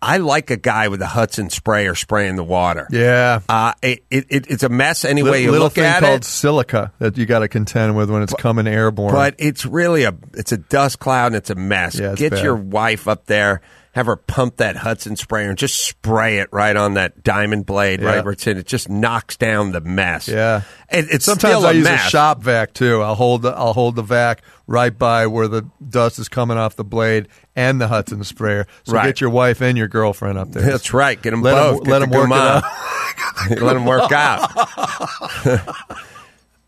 I 0.04 0.16
like 0.16 0.50
a 0.50 0.56
guy 0.56 0.88
with 0.88 1.00
a 1.00 1.06
Hudson 1.06 1.48
sprayer 1.48 1.94
spraying 1.94 2.34
the 2.34 2.42
water. 2.42 2.88
Yeah. 2.90 3.38
Uh, 3.48 3.72
it, 3.82 4.04
it, 4.10 4.26
it 4.30 4.46
it's 4.50 4.62
a 4.64 4.68
mess 4.68 5.04
any 5.04 5.22
Li- 5.22 5.30
way 5.30 5.42
you 5.44 5.52
little 5.52 5.66
look 5.66 5.74
thing 5.74 5.84
at 5.84 6.00
called 6.00 6.22
it. 6.22 6.24
silica 6.24 6.92
that 6.98 7.16
you 7.16 7.24
got 7.24 7.38
to 7.40 7.48
contend 7.48 7.96
with 7.96 8.10
when 8.10 8.22
it's 8.22 8.34
coming 8.34 8.66
airborne. 8.66 9.12
But 9.14 9.36
it's 9.38 9.64
really 9.64 10.02
a 10.02 10.14
it's 10.34 10.50
a 10.52 10.56
dust 10.58 10.98
cloud 10.98 11.26
and 11.26 11.36
it's 11.36 11.50
a 11.50 11.54
mess. 11.54 11.98
Yeah, 11.98 12.12
it's 12.12 12.20
Get 12.20 12.32
bad. 12.32 12.42
your 12.44 12.56
wife 12.56 13.06
up 13.06 13.26
there, 13.26 13.60
have 13.92 14.06
her 14.06 14.16
pump 14.16 14.56
that 14.56 14.76
Hudson 14.76 15.16
sprayer 15.16 15.50
and 15.50 15.58
just 15.58 15.86
spray 15.86 16.38
it 16.38 16.48
right 16.50 16.74
on 16.76 16.94
that 16.94 17.22
diamond 17.22 17.66
blade 17.66 18.00
Yeah. 18.00 18.08
right 18.08 18.24
where 18.24 18.32
it's 18.32 18.46
in. 18.46 18.56
It 18.56 18.66
just 18.66 18.88
knocks 18.88 19.36
down 19.36 19.72
the 19.72 19.80
mess. 19.82 20.28
yeah, 20.28 20.62
It, 20.90 21.06
it's 21.10 21.24
sometimes 21.26 21.62
I 21.64 21.72
a 21.72 21.74
use 21.74 21.84
mess. 21.84 22.06
a 22.06 22.10
shop 22.10 22.42
vac 22.42 22.72
too. 22.72 23.02
I'll 23.02 23.14
hold 23.14 23.42
the 23.42 23.50
I'll 23.50 23.74
hold 23.74 23.96
the 23.96 24.02
vac 24.02 24.42
right 24.66 24.96
by 24.96 25.26
where 25.26 25.46
the 25.48 25.66
dust 25.86 26.18
is 26.18 26.28
coming 26.30 26.56
off 26.56 26.74
the 26.76 26.84
blade 26.84 27.28
and 27.54 27.80
the 27.80 27.88
Hudson 27.88 28.24
sprayer. 28.24 28.66
So 28.84 28.94
Right. 28.94 29.04
get 29.06 29.20
your 29.20 29.28
wife 29.30 29.60
and 29.60 29.76
your 29.76 29.88
girlfriend 29.88 30.38
up 30.38 30.52
there. 30.52 30.62
That's 30.62 30.94
right. 30.94 31.20
Get 31.20 31.32
them 31.32 31.42
Let 31.42 31.52
both. 31.54 31.86
let 31.86 31.98
Get 31.98 32.02
'em 32.02 32.10
the 32.10 32.18
work 32.18 32.30
out. 32.32 33.60
let 33.60 33.74
them 33.74 33.84
work 33.84 34.12
out. 34.12 35.76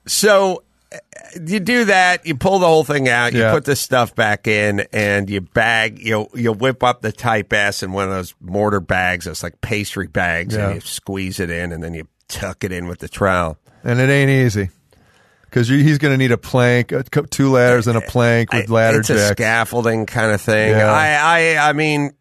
so 0.06 0.62
you 1.46 1.60
do 1.60 1.86
that. 1.86 2.26
You 2.26 2.36
pull 2.36 2.58
the 2.58 2.66
whole 2.66 2.84
thing 2.84 3.08
out. 3.08 3.32
You 3.32 3.40
Yeah. 3.40 3.52
put 3.52 3.64
the 3.64 3.76
stuff 3.76 4.14
back 4.14 4.46
in, 4.46 4.86
and 4.92 5.28
you 5.28 5.40
bag. 5.40 5.98
You 5.98 6.28
you 6.34 6.52
whip 6.52 6.82
up 6.82 7.02
the 7.02 7.12
Type 7.12 7.52
S 7.52 7.82
in 7.82 7.92
one 7.92 8.04
of 8.04 8.10
those 8.10 8.34
mortar 8.40 8.80
bags. 8.80 9.26
It's 9.26 9.42
like 9.42 9.60
pastry 9.60 10.06
bags, 10.06 10.54
Yeah. 10.54 10.66
and 10.66 10.74
you 10.76 10.80
squeeze 10.80 11.40
it 11.40 11.50
in, 11.50 11.72
and 11.72 11.82
then 11.82 11.94
you 11.94 12.06
tuck 12.28 12.64
it 12.64 12.72
in 12.72 12.86
with 12.86 12.98
the 13.00 13.08
trowel. 13.08 13.58
and 13.86 14.00
it 14.00 14.08
ain't 14.08 14.30
easy 14.30 14.70
because 15.42 15.68
he's 15.68 15.98
going 15.98 16.12
to 16.14 16.16
need 16.16 16.32
a 16.32 16.38
plank, 16.38 16.90
two 17.30 17.50
ladders, 17.50 17.86
and 17.86 17.98
a 17.98 18.00
plank 18.00 18.50
with 18.52 18.70
ladder 18.70 19.00
it's 19.00 19.10
a 19.10 19.28
scaffolding 19.28 20.06
kind 20.06 20.32
of 20.32 20.40
thing. 20.40 20.70
Yeah. 20.70 20.90
I, 20.90 21.56
I, 21.58 21.68
I 21.68 21.72
mean, 21.74 22.12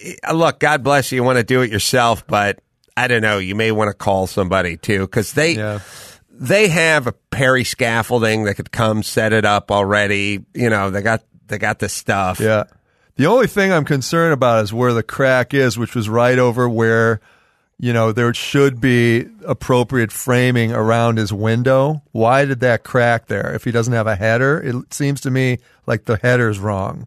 eh, 0.00 0.32
look, 0.32 0.58
God 0.58 0.82
bless 0.82 1.12
you. 1.12 1.16
You 1.16 1.22
want 1.22 1.38
to 1.38 1.44
do 1.44 1.62
it 1.62 1.70
yourself, 1.70 2.26
but 2.26 2.58
I 2.96 3.06
don't 3.06 3.22
know. 3.22 3.38
You 3.38 3.54
may 3.54 3.70
want 3.70 3.88
to 3.88 3.94
call 3.94 4.26
somebody 4.26 4.76
too 4.76 5.00
because 5.02 5.32
they. 5.32 5.54
They 6.38 6.68
have 6.68 7.06
a 7.06 7.12
Perry 7.12 7.64
scaffolding 7.64 8.44
that 8.44 8.54
could 8.54 8.70
come 8.70 9.02
set 9.02 9.32
it 9.32 9.44
up 9.44 9.70
already. 9.70 10.44
You 10.54 10.70
know, 10.70 10.90
they 10.90 11.02
got 11.02 11.22
they 11.46 11.58
got 11.58 11.78
the 11.78 11.88
stuff. 11.88 12.40
Yeah. 12.40 12.64
The 13.16 13.26
only 13.26 13.46
thing 13.46 13.72
I'm 13.72 13.84
concerned 13.86 14.34
about 14.34 14.64
is 14.64 14.72
where 14.72 14.92
the 14.92 15.02
crack 15.02 15.54
is, 15.54 15.78
which 15.78 15.94
was 15.94 16.06
right 16.06 16.38
over 16.38 16.68
where, 16.68 17.20
you 17.78 17.94
know, 17.94 18.12
there 18.12 18.32
should 18.34 18.78
be 18.78 19.26
appropriate 19.46 20.12
framing 20.12 20.72
around 20.72 21.16
his 21.16 21.32
window. 21.32 22.02
Why 22.12 22.44
did 22.44 22.60
that 22.60 22.84
crack 22.84 23.26
there? 23.26 23.54
If 23.54 23.64
he 23.64 23.70
doesn't 23.70 23.94
have 23.94 24.06
a 24.06 24.16
header, 24.16 24.60
it 24.60 24.92
seems 24.92 25.22
to 25.22 25.30
me 25.30 25.58
like 25.86 26.04
the 26.04 26.18
header's 26.18 26.58
wrong. 26.58 27.06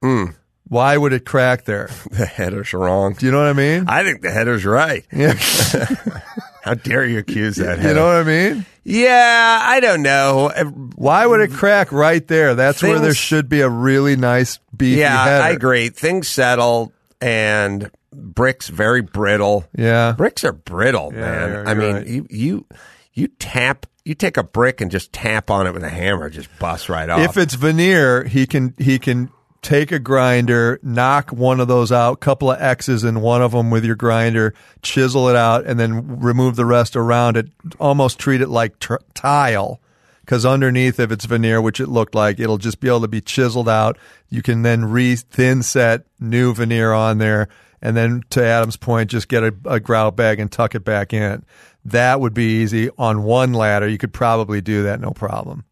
Hmm. 0.00 0.26
Why 0.68 0.96
would 0.96 1.12
it 1.12 1.26
crack 1.26 1.64
there? 1.64 1.90
The 2.10 2.26
header's 2.26 2.72
wrong. 2.72 3.14
Do 3.14 3.26
you 3.26 3.32
know 3.32 3.38
what 3.38 3.48
I 3.48 3.52
mean? 3.54 3.86
I 3.88 4.04
think 4.04 4.22
the 4.22 4.30
header's 4.30 4.64
right. 4.64 5.04
Yeah. 5.12 5.34
How 6.64 6.72
dare 6.72 7.04
you 7.04 7.18
accuse 7.18 7.56
that? 7.56 7.76
you 7.82 7.92
know 7.92 8.06
what 8.06 8.16
I 8.16 8.22
mean? 8.24 8.64
Yeah, 8.84 9.60
I 9.62 9.80
don't 9.80 10.00
know. 10.02 10.50
Why 10.96 11.26
would 11.26 11.40
it 11.40 11.50
crack 11.52 11.92
right 11.92 12.26
there? 12.26 12.54
That's 12.54 12.82
where 12.82 12.98
there 13.00 13.12
should 13.12 13.50
be 13.50 13.60
a 13.60 13.68
really 13.68 14.16
nice 14.16 14.58
beefy 14.74 15.00
Yeah, 15.00 15.24
header. 15.24 15.44
I 15.44 15.50
agree. 15.50 15.90
Things 15.90 16.26
settle 16.26 16.90
and 17.20 17.90
bricks 18.12 18.68
very 18.68 19.02
brittle. 19.02 19.66
Yeah. 19.76 20.12
Bricks 20.12 20.42
are 20.42 20.52
brittle, 20.52 21.12
Yeah, 21.12 21.20
man. 21.20 21.68
I 21.68 21.74
mean, 21.74 21.94
right. 21.96 22.06
you 22.06 22.26
you 22.30 22.66
you 23.12 23.28
tap 23.28 23.84
you 24.06 24.14
take 24.14 24.38
a 24.38 24.42
brick 24.42 24.80
and 24.80 24.90
just 24.90 25.12
tap 25.12 25.50
on 25.50 25.66
it 25.66 25.72
with 25.74 25.84
a 25.84 25.90
hammer, 25.90 26.30
just 26.30 26.48
bust 26.58 26.88
right 26.88 27.08
off. 27.10 27.20
If 27.20 27.36
it's 27.36 27.54
veneer, 27.54 28.24
he 28.24 28.46
can 28.46 28.72
he 28.78 28.98
can 28.98 29.30
take 29.64 29.90
a 29.90 29.98
grinder, 29.98 30.78
knock 30.82 31.30
one 31.30 31.58
of 31.58 31.66
those 31.66 31.90
out, 31.90 32.20
couple 32.20 32.50
of 32.50 32.60
X's 32.60 33.02
in 33.02 33.20
one 33.22 33.42
of 33.42 33.52
them 33.52 33.70
with 33.70 33.84
your 33.84 33.96
grinder, 33.96 34.54
chisel 34.82 35.28
it 35.28 35.34
out, 35.34 35.66
and 35.66 35.80
then 35.80 36.20
remove 36.20 36.54
the 36.54 36.66
rest 36.66 36.94
around 36.94 37.36
it. 37.36 37.48
Almost 37.80 38.18
treat 38.18 38.40
it 38.42 38.48
like 38.48 38.78
tr- 38.78 38.96
tile, 39.14 39.80
because 40.20 40.44
underneath, 40.46 41.00
if 41.00 41.10
it's 41.10 41.24
veneer, 41.24 41.60
which 41.60 41.80
it 41.80 41.88
looked 41.88 42.14
like, 42.14 42.38
it'll 42.38 42.58
just 42.58 42.78
be 42.78 42.88
able 42.88 43.00
to 43.00 43.08
be 43.08 43.20
chiseled 43.20 43.68
out. 43.68 43.98
You 44.28 44.42
can 44.42 44.62
then 44.62 44.84
re 44.84 45.16
thin 45.16 45.62
set 45.62 46.04
new 46.20 46.54
veneer 46.54 46.92
on 46.92 47.18
there. 47.18 47.48
and 47.84 47.94
then 47.94 48.22
to 48.30 48.42
Adam's 48.42 48.78
point, 48.78 49.10
just 49.10 49.28
get 49.28 49.42
a, 49.42 49.54
a 49.66 49.78
grout 49.78 50.16
bag 50.16 50.40
and 50.40 50.50
tuck 50.50 50.74
it 50.74 50.84
back 50.84 51.12
in. 51.12 51.44
That 51.84 52.18
would 52.18 52.32
be 52.32 52.62
easy 52.62 52.88
on 52.96 53.24
one 53.24 53.52
ladder. 53.52 53.86
You 53.86 53.98
could 53.98 54.14
probably 54.14 54.62
do 54.62 54.84
that, 54.84 55.00
no 55.00 55.10
problem. 55.10 55.64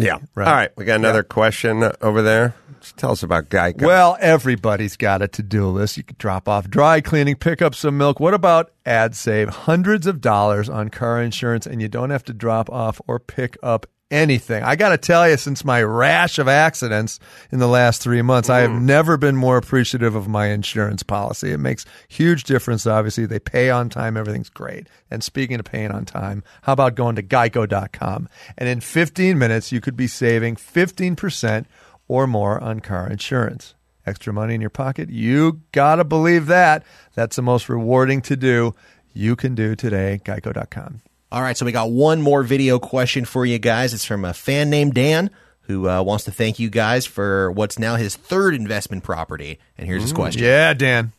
Yeah. 0.00 0.18
Right. 0.34 0.48
All 0.48 0.54
right. 0.54 0.70
We 0.76 0.84
got 0.84 0.96
another 0.96 1.22
question 1.22 1.82
uh, 1.82 1.92
over 2.00 2.22
there. 2.22 2.54
Just 2.80 2.96
tell 2.96 3.10
us 3.12 3.22
about 3.22 3.50
Geico. 3.50 3.82
Well, 3.82 4.16
everybody's 4.20 4.96
got 4.96 5.20
a 5.20 5.28
to-do 5.28 5.66
list. 5.66 5.98
You 5.98 6.02
could 6.02 6.16
drop 6.16 6.48
off 6.48 6.68
dry 6.70 7.02
cleaning, 7.02 7.36
pick 7.36 7.60
up 7.60 7.74
some 7.74 7.98
milk. 7.98 8.18
What 8.20 8.32
about 8.32 8.72
ad 8.86 9.14
save? 9.14 9.50
Hundreds 9.50 10.06
of 10.06 10.22
dollars 10.22 10.70
on 10.70 10.88
car 10.88 11.20
insurance, 11.22 11.66
and 11.66 11.82
you 11.82 11.88
don't 11.88 12.08
have 12.10 12.24
to 12.24 12.32
drop 12.32 12.70
off 12.70 13.00
or 13.06 13.18
pick 13.18 13.58
up 13.62 13.86
anything. 14.10 14.62
I 14.62 14.76
got 14.76 14.90
to 14.90 14.98
tell 14.98 15.28
you, 15.28 15.36
since 15.36 15.64
my 15.64 15.82
rash 15.82 16.38
of 16.38 16.48
accidents 16.48 17.20
in 17.50 17.58
the 17.58 17.68
last 17.68 18.02
three 18.02 18.22
months, 18.22 18.50
I 18.50 18.60
have 18.60 18.70
mm. 18.70 18.82
never 18.82 19.16
been 19.16 19.36
more 19.36 19.56
appreciative 19.56 20.14
of 20.14 20.28
my 20.28 20.48
insurance 20.48 21.02
policy. 21.02 21.52
It 21.52 21.58
makes 21.58 21.86
huge 22.08 22.44
difference. 22.44 22.86
Obviously, 22.86 23.26
they 23.26 23.38
pay 23.38 23.70
on 23.70 23.88
time. 23.88 24.16
Everything's 24.16 24.50
great. 24.50 24.88
And 25.10 25.22
speaking 25.22 25.58
of 25.58 25.64
paying 25.64 25.92
on 25.92 26.04
time, 26.04 26.42
how 26.62 26.72
about 26.72 26.94
going 26.94 27.16
to 27.16 27.22
geico.com? 27.22 28.28
And 28.58 28.68
in 28.68 28.80
15 28.80 29.38
minutes, 29.38 29.72
you 29.72 29.80
could 29.80 29.96
be 29.96 30.06
saving 30.06 30.56
15% 30.56 31.66
or 32.08 32.26
more 32.26 32.60
on 32.60 32.80
car 32.80 33.08
insurance. 33.08 33.74
Extra 34.06 34.32
money 34.32 34.54
in 34.54 34.60
your 34.60 34.70
pocket? 34.70 35.10
You 35.10 35.60
got 35.72 35.96
to 35.96 36.04
believe 36.04 36.46
that. 36.46 36.84
That's 37.14 37.36
the 37.36 37.42
most 37.42 37.68
rewarding 37.68 38.22
to 38.22 38.36
do 38.36 38.74
you 39.12 39.36
can 39.36 39.54
do 39.54 39.76
today. 39.76 40.20
Geico.com. 40.24 41.02
All 41.32 41.42
right, 41.42 41.56
so 41.56 41.64
we 41.64 41.70
got 41.70 41.92
one 41.92 42.22
more 42.22 42.42
video 42.42 42.80
question 42.80 43.24
for 43.24 43.46
you 43.46 43.60
guys. 43.60 43.94
It's 43.94 44.04
from 44.04 44.24
a 44.24 44.34
fan 44.34 44.68
named 44.68 44.94
Dan 44.94 45.30
who 45.60 45.88
uh, 45.88 46.02
wants 46.02 46.24
to 46.24 46.32
thank 46.32 46.58
you 46.58 46.68
guys 46.68 47.06
for 47.06 47.52
what's 47.52 47.78
now 47.78 47.94
his 47.94 48.16
third 48.16 48.52
investment 48.52 49.04
property. 49.04 49.60
And 49.78 49.86
here's 49.86 50.02
his 50.02 50.12
question. 50.12 50.42
Yeah, 50.42 50.74
Dan. 50.74 51.12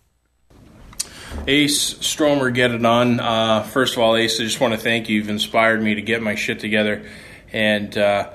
Ace 1.47 1.97
Stromer, 1.99 2.53
get 2.53 2.71
it 2.71 2.85
on. 2.85 3.21
Uh, 3.21 3.63
first 3.63 3.93
of 3.93 3.99
all, 3.99 4.17
Ace, 4.17 4.37
I 4.41 4.43
just 4.43 4.59
want 4.59 4.73
to 4.73 4.79
thank 4.81 5.07
you. 5.07 5.15
You've 5.15 5.29
inspired 5.29 5.81
me 5.81 5.95
to 5.95 6.01
get 6.01 6.21
my 6.21 6.35
shit 6.35 6.59
together, 6.59 7.05
and 7.53 7.97
uh, 7.97 8.31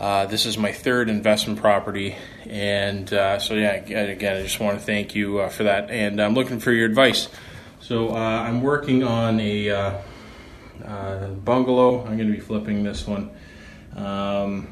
uh, 0.00 0.26
this 0.26 0.46
is 0.46 0.58
my 0.58 0.72
third 0.72 1.08
investment 1.08 1.60
property. 1.60 2.16
And 2.44 3.12
uh, 3.12 3.38
so, 3.38 3.54
yeah, 3.54 3.74
again, 3.74 4.36
I 4.36 4.42
just 4.42 4.58
want 4.58 4.80
to 4.80 4.84
thank 4.84 5.14
you 5.14 5.38
uh, 5.38 5.48
for 5.48 5.62
that. 5.62 5.92
And 5.92 6.20
I'm 6.20 6.34
looking 6.34 6.58
for 6.58 6.72
your 6.72 6.86
advice. 6.86 7.28
So, 7.78 8.08
uh, 8.08 8.18
I'm 8.18 8.62
working 8.62 9.04
on 9.04 9.38
a 9.38 10.02
uh, 10.84 11.28
bungalow. 11.28 12.00
I'm 12.00 12.16
going 12.16 12.30
to 12.30 12.34
be 12.34 12.40
flipping 12.40 12.82
this 12.82 13.06
one. 13.06 13.30
Um, 13.96 14.68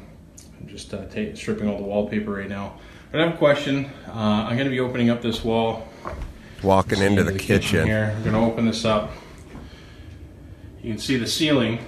I'm 0.59 0.67
just 0.67 0.93
uh, 0.93 1.35
stripping 1.35 1.67
all 1.67 1.77
the 1.77 1.83
wallpaper 1.83 2.31
right 2.31 2.49
now. 2.49 2.79
But 3.11 3.21
I 3.21 3.25
have 3.25 3.35
a 3.35 3.37
question. 3.37 3.85
Uh, 4.07 4.11
I'm 4.11 4.55
going 4.57 4.65
to 4.65 4.71
be 4.71 4.79
opening 4.79 5.09
up 5.09 5.21
this 5.21 5.43
wall 5.43 5.87
Walking 6.63 7.01
into 7.01 7.23
the, 7.23 7.33
the 7.33 7.39
kitchen. 7.39 7.85
here. 7.85 8.13
I'm 8.15 8.23
going 8.23 8.33
to 8.33 8.51
open 8.51 8.65
this 8.65 8.83
up. 8.83 9.11
You 10.81 10.91
can 10.93 10.99
see 10.99 11.17
the 11.17 11.27
ceiling 11.27 11.85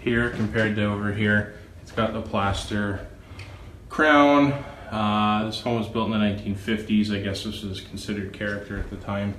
here 0.00 0.30
compared 0.30 0.74
to 0.76 0.84
over 0.84 1.12
here. 1.12 1.54
It's 1.82 1.92
got 1.92 2.12
the 2.12 2.22
plaster 2.22 3.06
crown. 3.88 4.52
Uh, 4.90 5.44
this 5.46 5.60
home 5.60 5.78
was 5.78 5.88
built 5.88 6.10
in 6.10 6.12
the 6.12 6.18
1950s. 6.18 7.14
I 7.14 7.20
guess 7.20 7.44
this 7.44 7.62
was 7.62 7.80
considered 7.80 8.32
character 8.32 8.78
at 8.78 8.90
the 8.90 8.96
time. 8.96 9.34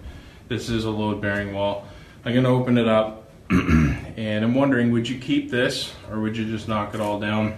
This 0.47 0.69
is 0.69 0.85
a 0.85 0.89
load-bearing 0.89 1.53
wall. 1.53 1.85
I'm 2.25 2.33
going 2.33 2.43
to 2.43 2.49
open 2.49 2.77
it 2.77 2.87
up, 2.87 3.29
and 3.49 4.43
I'm 4.45 4.53
wondering, 4.53 4.91
would 4.91 5.07
you 5.07 5.17
keep 5.19 5.49
this 5.49 5.93
or 6.11 6.19
would 6.19 6.35
you 6.37 6.45
just 6.45 6.67
knock 6.67 6.93
it 6.93 6.99
all 7.01 7.19
down? 7.19 7.55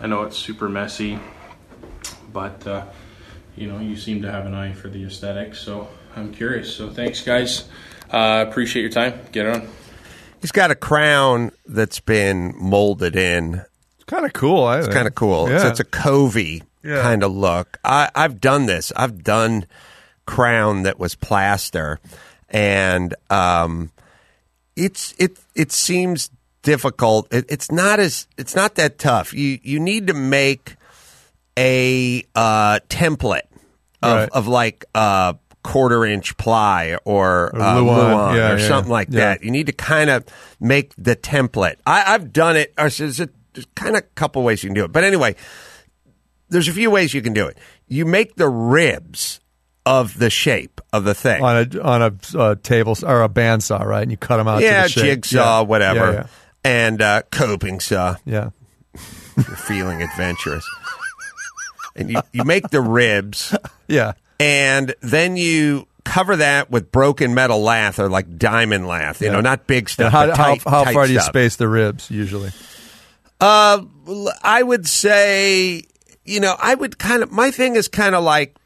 I 0.00 0.06
know 0.08 0.22
it's 0.22 0.36
super 0.36 0.68
messy, 0.68 1.18
but 2.32 2.66
uh, 2.66 2.86
you 3.56 3.68
know, 3.68 3.78
you 3.78 3.96
seem 3.96 4.22
to 4.22 4.30
have 4.30 4.46
an 4.46 4.54
eye 4.54 4.72
for 4.72 4.88
the 4.88 5.04
aesthetics, 5.04 5.60
so 5.60 5.88
I'm 6.16 6.32
curious. 6.32 6.74
So 6.74 6.90
thanks, 6.90 7.22
guys. 7.22 7.68
Uh, 8.10 8.44
appreciate 8.48 8.82
your 8.82 8.90
time. 8.90 9.18
Get 9.32 9.46
on. 9.46 9.68
He's 10.40 10.52
got 10.52 10.70
a 10.70 10.74
crown 10.74 11.52
that's 11.66 12.00
been 12.00 12.54
molded 12.58 13.16
in. 13.16 13.62
It's 13.94 14.04
kind 14.06 14.26
of 14.26 14.32
cool. 14.34 14.64
I 14.64 14.78
It's 14.80 14.88
kind 14.88 15.06
of 15.06 15.14
cool. 15.14 15.46
It's, 15.46 15.62
Yeah. 15.64 15.70
it's 15.70 15.80
a 15.80 15.84
covey 15.84 16.62
Yeah. 16.82 17.00
kind 17.00 17.22
of 17.22 17.32
look. 17.32 17.78
I, 17.84 18.10
I've 18.14 18.40
done 18.40 18.66
this. 18.66 18.92
I've 18.94 19.22
done 19.24 19.64
crown 20.26 20.82
that 20.82 20.98
was 20.98 21.14
plaster, 21.14 21.98
and 22.54 23.14
um, 23.28 23.90
it's 24.76 25.12
it 25.18 25.38
it 25.54 25.72
seems 25.72 26.30
difficult. 26.62 27.30
It, 27.34 27.44
it's 27.50 27.70
not 27.70 28.00
as 28.00 28.26
it's 28.38 28.54
not 28.54 28.76
that 28.76 28.98
tough. 28.98 29.34
You 29.34 29.58
you 29.62 29.78
need 29.80 30.06
to 30.06 30.14
make 30.14 30.76
a 31.58 32.24
uh, 32.34 32.78
template 32.88 33.42
of 34.02 34.16
Right. 34.18 34.28
of 34.32 34.48
like 34.48 34.84
uh, 34.94 35.34
quarter 35.62 36.04
inch 36.04 36.36
ply 36.36 36.96
or, 37.04 37.54
Or 37.54 37.60
uh, 37.60 37.80
Luan. 37.80 38.10
Luan 38.10 38.36
Yeah, 38.36 38.52
or 38.52 38.58
yeah, 38.58 38.68
something 38.68 38.92
like 38.92 39.08
yeah. 39.10 39.20
that. 39.20 39.44
You 39.44 39.50
need 39.50 39.66
to 39.66 39.72
kind 39.72 40.10
of 40.10 40.24
make 40.60 40.92
the 40.96 41.16
template. 41.16 41.76
I, 41.86 42.14
I've 42.14 42.32
done 42.32 42.56
it. 42.56 42.72
Or 42.78 42.88
There's 42.88 43.20
a 43.20 43.28
there's 43.52 43.66
kind 43.76 43.96
of 43.96 44.02
a 44.02 44.06
couple 44.14 44.42
ways 44.42 44.62
you 44.64 44.68
can 44.68 44.74
do 44.74 44.84
it. 44.84 44.92
But 44.92 45.04
anyway, 45.04 45.36
there's 46.48 46.68
a 46.68 46.72
few 46.72 46.90
ways 46.90 47.14
you 47.14 47.22
can 47.22 47.32
do 47.32 47.46
it. 47.46 47.56
You 47.86 48.04
make 48.04 48.34
the 48.36 48.48
ribs 48.48 49.40
of 49.86 50.18
the 50.18 50.30
shape 50.30 50.80
of 50.92 51.04
the 51.04 51.14
thing. 51.14 51.42
on 51.42 51.56
a 51.56 51.80
on 51.82 52.02
a 52.02 52.38
uh, 52.38 52.54
table 52.62 52.96
or 53.06 53.22
a 53.22 53.28
bandsaw, 53.28 53.84
right? 53.84 54.02
And 54.02 54.10
you 54.10 54.16
cut 54.16 54.38
them 54.38 54.48
out. 54.48 54.62
yeah, 54.62 54.86
to 54.86 54.94
the 55.00 55.06
jigsaw, 55.06 55.60
Yeah. 55.60 55.66
whatever. 55.66 56.12
Yeah, 56.12 56.26
And 56.64 57.02
uh, 57.02 57.22
coping 57.30 57.80
saw. 57.80 58.16
yeah. 58.24 58.50
You're 59.36 59.44
feeling 59.56 60.00
adventurous. 60.02 60.64
and 61.96 62.10
you, 62.10 62.20
you 62.32 62.44
make 62.44 62.68
the 62.70 62.80
ribs, 62.80 63.54
yeah, 63.88 64.12
and 64.40 64.94
then 65.00 65.36
you 65.36 65.86
cover 66.04 66.36
that 66.36 66.70
with 66.70 66.92
broken 66.92 67.34
metal 67.34 67.60
lath 67.62 67.98
or 67.98 68.08
like 68.08 68.36
diamond 68.38 68.86
lath. 68.86 69.20
You 69.20 69.28
Yeah. 69.28 69.32
know, 69.34 69.40
not 69.40 69.66
big 69.66 69.88
stuff. 69.88 70.12
how 70.12 70.26
but 70.26 70.36
how, 70.36 70.56
how 70.70 70.84
tight 70.84 70.94
far 70.94 71.06
do 71.06 71.12
you 71.14 71.20
space 71.20 71.56
the 71.56 71.66
ribs 71.68 72.10
usually? 72.10 72.52
Uh, 73.40 73.82
I 74.42 74.62
would 74.62 74.86
say, 74.86 75.82
you 76.24 76.40
know, 76.40 76.54
I 76.58 76.74
would 76.74 76.98
kind 76.98 77.22
of. 77.22 77.32
My 77.32 77.50
thing 77.50 77.74
is 77.76 77.88
kind 77.88 78.14
of 78.14 78.22
like 78.24 78.56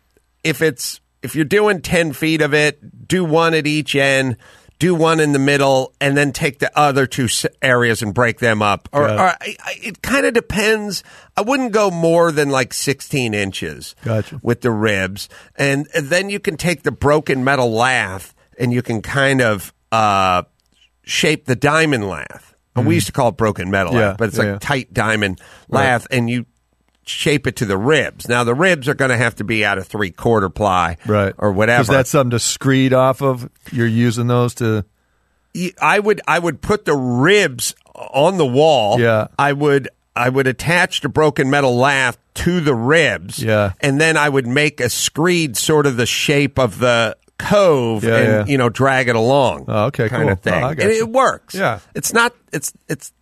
if 0.44 0.60
it's 0.62 1.00
if 1.22 1.34
you're 1.34 1.44
doing 1.44 1.80
ten 1.80 2.12
feet 2.12 2.40
of 2.42 2.54
it, 2.54 3.06
do 3.08 3.24
one 3.24 3.54
at 3.54 3.66
each 3.66 3.94
end, 3.96 4.36
do 4.78 4.94
one 4.94 5.18
in 5.20 5.32
the 5.32 5.38
middle, 5.38 5.92
and 6.00 6.16
then 6.16 6.32
take 6.32 6.58
the 6.60 6.70
other 6.78 7.06
two 7.06 7.26
areas 7.62 8.00
and 8.02 8.14
break 8.14 8.38
them 8.38 8.62
up. 8.62 8.88
Or, 8.92 9.08
it. 9.08 9.12
or 9.12 9.26
I, 9.26 9.36
I, 9.64 9.74
it 9.82 10.02
kind 10.02 10.24
of 10.26 10.34
depends. 10.34 11.02
I 11.36 11.40
wouldn't 11.42 11.72
go 11.72 11.90
more 11.90 12.30
than 12.32 12.50
like 12.50 12.72
sixteen 12.72 13.34
inches. 13.34 13.96
Gotcha. 14.04 14.40
With 14.42 14.60
the 14.60 14.70
ribs, 14.70 15.28
and, 15.56 15.88
and 15.94 16.06
then 16.08 16.30
you 16.30 16.38
can 16.40 16.56
take 16.56 16.82
the 16.82 16.92
broken 16.92 17.42
metal 17.44 17.70
lath 17.72 18.34
and 18.58 18.72
you 18.72 18.82
can 18.82 19.02
kind 19.02 19.40
of 19.40 19.72
uh, 19.92 20.42
shape 21.04 21.46
the 21.46 21.56
diamond 21.56 22.08
lath. 22.08 22.54
And 22.76 22.86
We 22.86 22.94
used 22.94 23.06
to 23.08 23.12
call 23.12 23.30
it 23.30 23.36
broken 23.36 23.70
metal 23.72 23.92
Mm-hmm. 23.92 23.98
Yeah, 24.00 24.08
lath, 24.10 24.18
but 24.18 24.28
it's 24.28 24.36
yeah, 24.38 24.44
like 24.44 24.52
yeah. 24.52 24.58
tight 24.60 24.92
diamond 24.94 25.40
Right. 25.68 25.80
lath, 25.82 26.06
and 26.12 26.30
you 26.30 26.46
shape 27.08 27.46
it 27.46 27.56
to 27.56 27.64
the 27.66 27.78
ribs. 27.78 28.28
Now 28.28 28.44
the 28.44 28.54
ribs 28.54 28.88
are 28.88 28.94
going 28.94 29.10
to 29.10 29.16
have 29.16 29.36
to 29.36 29.44
be 29.44 29.64
out 29.64 29.78
of 29.78 29.86
three 29.86 30.10
quarter 30.10 30.48
ply, 30.48 30.96
Right. 31.06 31.34
or 31.38 31.52
whatever. 31.52 31.82
Is 31.82 31.88
that 31.88 32.06
something 32.06 32.30
to 32.30 32.38
screed 32.38 32.92
off 32.92 33.22
of? 33.22 33.48
You're 33.72 33.86
using 33.86 34.26
those 34.26 34.54
to. 34.56 34.84
I 35.80 35.98
would 35.98 36.20
I 36.28 36.38
would 36.38 36.60
put 36.60 36.84
the 36.84 36.94
ribs 36.96 37.74
on 37.94 38.36
the 38.38 38.46
wall. 38.46 39.00
Yeah. 39.00 39.28
I 39.38 39.52
would 39.52 39.88
I 40.14 40.28
would 40.28 40.46
attach 40.46 41.00
the 41.00 41.08
broken 41.08 41.50
metal 41.50 41.76
lath 41.76 42.18
to 42.34 42.60
the 42.60 42.74
ribs. 42.74 43.42
Yeah. 43.42 43.72
and 43.80 44.00
then 44.00 44.16
I 44.16 44.28
would 44.28 44.46
make 44.46 44.80
a 44.80 44.88
screed 44.88 45.56
sort 45.56 45.86
of 45.86 45.96
the 45.96 46.06
shape 46.06 46.58
of 46.58 46.78
the 46.78 47.16
cove 47.38 48.04
Yeah, 48.04 48.16
and 48.16 48.26
yeah. 48.48 48.52
you 48.52 48.58
know 48.58 48.68
drag 48.68 49.08
it 49.08 49.16
along. 49.16 49.64
Oh, 49.68 49.86
okay, 49.86 50.08
kind 50.08 50.24
cool. 50.24 50.32
of 50.32 50.40
thing. 50.40 50.62
Oh, 50.62 50.74
it 50.76 51.08
works. 51.08 51.54
Yeah. 51.54 51.80
it's 51.94 52.12
not 52.12 52.34
it's 52.52 52.72
it's 52.88 53.12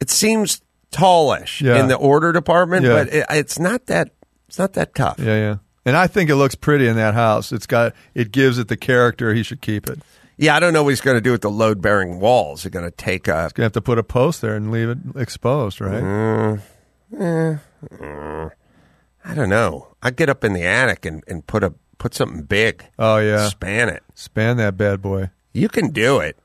it 0.00 0.10
seems 0.10 0.60
tallish 0.96 1.60
Yeah. 1.60 1.80
in 1.80 1.88
the 1.88 1.96
order 1.96 2.32
department, 2.32 2.84
Yeah. 2.84 2.92
but 2.92 3.08
it, 3.12 3.26
it's 3.30 3.58
not 3.58 3.86
that 3.86 4.10
it's 4.48 4.58
not 4.58 4.72
that 4.74 4.94
tough. 4.94 5.18
Yeah, 5.18 5.36
yeah. 5.36 5.56
And 5.84 5.96
I 5.96 6.06
think 6.06 6.30
it 6.30 6.36
looks 6.36 6.54
pretty 6.54 6.86
in 6.88 6.96
that 6.96 7.14
house. 7.14 7.52
It's 7.52 7.66
got 7.66 7.94
it 8.14 8.32
gives 8.32 8.58
it 8.58 8.68
the 8.68 8.76
character. 8.76 9.34
He 9.34 9.42
should 9.42 9.60
keep 9.60 9.88
it. 9.88 10.00
Yeah, 10.38 10.54
I 10.56 10.60
don't 10.60 10.72
know 10.72 10.82
what 10.82 10.90
he's 10.90 11.00
going 11.00 11.16
to 11.16 11.20
do 11.22 11.32
with 11.32 11.40
the 11.40 11.50
load 11.50 11.80
bearing 11.80 12.20
walls. 12.20 12.62
He's 12.64 12.70
going 12.70 12.84
to 12.84 12.90
take 12.90 13.26
a 13.26 13.50
Gonna 13.54 13.64
have 13.66 13.72
to 13.72 13.80
put 13.80 13.98
a 13.98 14.02
post 14.02 14.42
there 14.42 14.54
and 14.54 14.70
leave 14.70 14.90
it 14.90 14.98
exposed, 15.16 15.80
right? 15.80 16.02
Mm, 16.02 16.60
eh, 17.18 17.56
mm, 17.90 18.50
I 19.24 19.34
don't 19.34 19.48
know. 19.48 19.88
I 20.02 20.10
get 20.10 20.28
up 20.28 20.44
in 20.44 20.52
the 20.52 20.62
attic 20.64 21.06
and, 21.06 21.24
and 21.26 21.46
put 21.46 21.64
a 21.64 21.72
put 21.98 22.14
something 22.14 22.42
big. 22.42 22.84
Oh 22.98 23.16
yeah, 23.18 23.48
Span 23.48 23.88
it. 23.88 24.02
span 24.14 24.56
that 24.58 24.76
bad 24.76 25.00
boy. 25.00 25.30
You 25.52 25.68
can 25.68 25.88
do 25.90 26.18
it. 26.20 26.36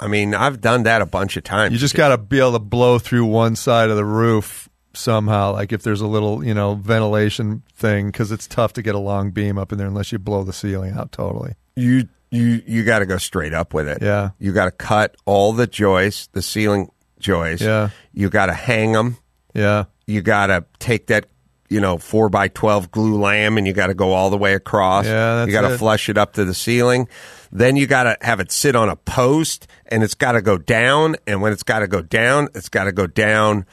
I 0.00 0.08
mean, 0.08 0.34
I've 0.34 0.60
done 0.60 0.84
that 0.84 1.02
a 1.02 1.06
bunch 1.06 1.36
of 1.36 1.44
times. 1.44 1.72
You 1.72 1.78
just 1.78 1.94
got 1.94 2.08
to 2.08 2.18
be 2.18 2.38
able 2.40 2.52
to 2.52 2.58
blow 2.58 2.98
through 2.98 3.26
one 3.26 3.54
side 3.54 3.90
of 3.90 3.96
the 3.96 4.04
roof 4.04 4.68
somehow. 4.94 5.52
Like 5.52 5.72
if 5.72 5.82
there's 5.82 6.00
a 6.00 6.06
little, 6.06 6.42
you 6.44 6.54
know, 6.54 6.74
ventilation 6.74 7.62
thing, 7.76 8.06
because 8.06 8.32
it's 8.32 8.46
tough 8.46 8.72
to 8.74 8.82
get 8.82 8.94
a 8.94 8.98
long 8.98 9.30
beam 9.30 9.58
up 9.58 9.72
in 9.72 9.78
there 9.78 9.86
unless 9.86 10.10
you 10.10 10.18
blow 10.18 10.42
the 10.42 10.52
ceiling 10.52 10.94
out 10.96 11.12
totally. 11.12 11.54
you 11.76 12.08
you 12.32 12.62
you 12.66 12.84
got 12.84 13.00
to 13.00 13.06
go 13.06 13.18
straight 13.18 13.52
up 13.52 13.74
with 13.74 13.88
it. 13.88 13.98
Yeah. 14.02 14.30
You 14.38 14.52
got 14.52 14.66
to 14.66 14.70
cut 14.70 15.16
all 15.26 15.52
the 15.52 15.66
joists, 15.66 16.28
the 16.28 16.42
ceiling 16.42 16.88
joists. 17.18 17.64
Yeah. 17.64 17.90
You 18.12 18.30
got 18.30 18.46
to 18.46 18.54
hang 18.54 18.92
them. 18.92 19.16
Yeah, 19.52 19.86
You 20.06 20.22
got 20.22 20.46
to 20.46 20.64
take 20.78 21.08
that 21.08 21.26
you 21.70 21.80
know 21.80 21.96
four 21.96 22.28
by 22.28 22.48
twelve 22.48 22.90
glulam, 22.90 23.56
and 23.56 23.66
you 23.66 23.72
got 23.72 23.86
to 23.86 23.94
go 23.94 24.12
all 24.12 24.28
the 24.28 24.36
way 24.36 24.54
across. 24.54 25.06
Yeah, 25.06 25.36
that's 25.36 25.46
you 25.48 25.52
got 25.58 25.68
to 25.68 25.78
flush 25.78 26.08
it 26.08 26.18
up 26.18 26.34
to 26.34 26.44
the 26.44 26.52
ceiling. 26.54 27.08
Then 27.52 27.76
you 27.76 27.86
got 27.86 28.02
to 28.04 28.16
have 28.20 28.40
it 28.40 28.52
sit 28.52 28.76
on 28.76 28.88
a 28.88 28.96
post, 28.96 29.66
and 29.86 30.02
it's 30.02 30.14
got 30.14 30.32
to 30.32 30.42
go 30.42 30.58
down. 30.58 31.16
And 31.26 31.40
when 31.40 31.52
it's 31.52 31.62
got 31.62 31.78
to 31.78 31.88
go 31.88 32.02
down, 32.02 32.48
it's 32.54 32.68
got 32.68 32.84
to 32.84 32.92
go 32.92 33.06
down 33.06 33.64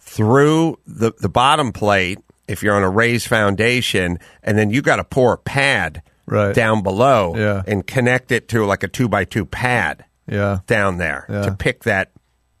through 0.00 0.78
the 0.86 1.12
the 1.20 1.28
bottom 1.28 1.72
plate. 1.72 2.18
If 2.46 2.62
you're 2.62 2.74
on 2.74 2.82
a 2.82 2.90
raised 2.90 3.26
foundation, 3.26 4.18
and 4.42 4.58
then 4.58 4.68
you 4.70 4.82
got 4.82 4.96
to 4.96 5.04
pour 5.04 5.32
a 5.32 5.38
pad 5.38 6.02
Right. 6.26 6.54
down 6.54 6.82
below 6.82 7.34
Yeah. 7.36 7.62
and 7.66 7.86
connect 7.86 8.32
it 8.32 8.48
to 8.48 8.64
like 8.66 8.82
a 8.82 8.88
two 8.88 9.08
by 9.08 9.24
two 9.24 9.44
pad 9.46 10.04
Yeah. 10.26 10.58
down 10.66 10.96
there 10.98 11.26
Yeah. 11.28 11.42
to 11.42 11.52
pick 11.52 11.84
that 11.84 12.12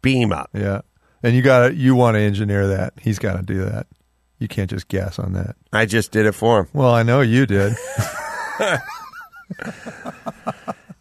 beam 0.02 0.32
up. 0.32 0.50
Yeah. 0.54 0.82
And 1.22 1.34
you 1.34 1.40
got 1.42 1.68
to 1.68 1.74
you 1.74 1.94
want 1.94 2.14
to 2.16 2.20
engineer 2.20 2.66
that. 2.68 2.92
He's 3.00 3.18
got 3.18 3.36
to 3.36 3.42
do 3.42 3.64
that. 3.64 3.86
You 4.38 4.48
can't 4.48 4.68
just 4.70 4.88
guess 4.88 5.18
on 5.18 5.32
that. 5.34 5.56
I 5.72 5.86
just 5.86 6.10
did 6.10 6.26
it 6.26 6.32
for 6.32 6.60
him. 6.60 6.68
Well, 6.72 6.90
I 6.92 7.02
know 7.02 7.20
you 7.20 7.46
did. 7.46 7.74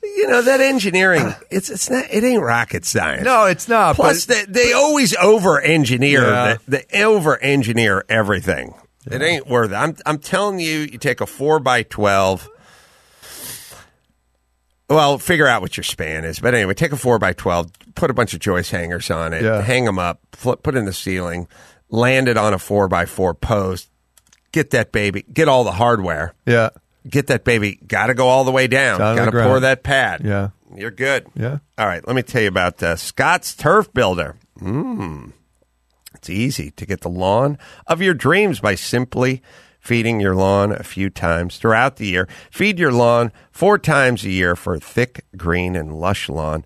You 0.03 0.27
know 0.27 0.41
that 0.43 0.61
engineering, 0.61 1.33
it's 1.49 1.69
it's 1.69 1.89
not 1.89 2.05
it 2.11 2.23
ain't 2.23 2.41
rocket 2.43 2.85
science. 2.85 3.23
no, 3.23 3.45
it's 3.45 3.67
not. 3.67 3.95
Plus, 3.95 4.25
they, 4.25 4.45
they 4.45 4.71
always 4.73 5.15
over 5.15 5.59
engineer. 5.59 6.21
Yeah. 6.23 6.57
They 6.67 6.85
over 7.03 7.37
engineer 7.41 8.05
everything. 8.09 8.75
It 9.09 9.21
ain't 9.21 9.47
worth 9.47 9.71
it. 9.71 9.75
I'm 9.75 9.95
I'm 10.05 10.19
telling 10.19 10.59
you, 10.59 10.79
you 10.81 10.97
take 10.97 11.19
a 11.19 11.25
four 11.25 11.59
by 11.59 11.83
twelve. 11.83 12.47
Well, 14.89 15.17
figure 15.17 15.47
out 15.47 15.61
what 15.61 15.75
your 15.77 15.83
span 15.83 16.25
is. 16.25 16.39
But 16.39 16.53
anyway, 16.53 16.73
take 16.75 16.91
a 16.91 16.97
four 16.97 17.17
by 17.17 17.33
twelve, 17.33 17.71
put 17.95 18.11
a 18.11 18.13
bunch 18.13 18.33
of 18.33 18.39
joist 18.39 18.71
hangers 18.71 19.09
on 19.09 19.33
it, 19.33 19.41
Yeah. 19.43 19.61
hang 19.61 19.85
them 19.85 19.97
up, 19.99 20.19
flip, 20.33 20.63
put 20.63 20.75
in 20.75 20.85
the 20.85 20.93
ceiling, 20.93 21.47
land 21.93 22.27
it 22.27 22.37
on 22.37 22.53
a 22.53 22.59
four 22.59 22.87
by 22.87 23.05
four 23.05 23.33
post. 23.33 23.89
Get 24.51 24.71
that 24.71 24.91
baby. 24.91 25.23
Get 25.31 25.47
all 25.47 25.63
the 25.63 25.71
hardware. 25.71 26.33
yeah, 26.45 26.69
Get 27.07 27.27
that 27.27 27.43
baby. 27.43 27.79
Got 27.87 28.07
to 28.07 28.13
go 28.13 28.27
all 28.27 28.43
the 28.43 28.51
way 28.51 28.67
down. 28.67 28.97
Got 28.99 29.25
to 29.25 29.31
pour 29.31 29.59
that 29.61 29.83
pad. 29.83 30.21
Yeah. 30.23 30.49
you're 30.75 30.91
good. 30.91 31.27
yeah. 31.35 31.59
All 31.77 31.87
right, 31.87 32.05
let 32.07 32.15
me 32.15 32.23
tell 32.23 32.41
you 32.41 32.47
about 32.47 32.81
uh, 32.81 32.95
Scotts 32.95 33.55
Turf 33.55 33.91
Builder. 33.93 34.35
Mm. 34.59 35.33
It's 36.15 36.29
easy 36.29 36.71
to 36.71 36.85
get 36.85 37.01
the 37.01 37.09
lawn 37.09 37.57
of 37.87 38.01
your 38.01 38.13
dreams 38.13 38.59
by 38.59 38.75
simply 38.75 39.41
feeding 39.79 40.19
your 40.21 40.35
lawn 40.35 40.71
a 40.71 40.83
few 40.83 41.09
times 41.09 41.57
throughout 41.57 41.97
the 41.97 42.07
year. 42.07 42.27
Feed 42.49 42.79
your 42.79 42.91
lawn 42.93 43.31
four 43.51 43.77
times 43.77 44.23
a 44.23 44.29
year 44.29 44.55
for 44.55 44.75
a 44.75 44.79
thick, 44.79 45.25
green, 45.35 45.75
and 45.75 45.93
lush 45.99 46.29
lawn. 46.29 46.63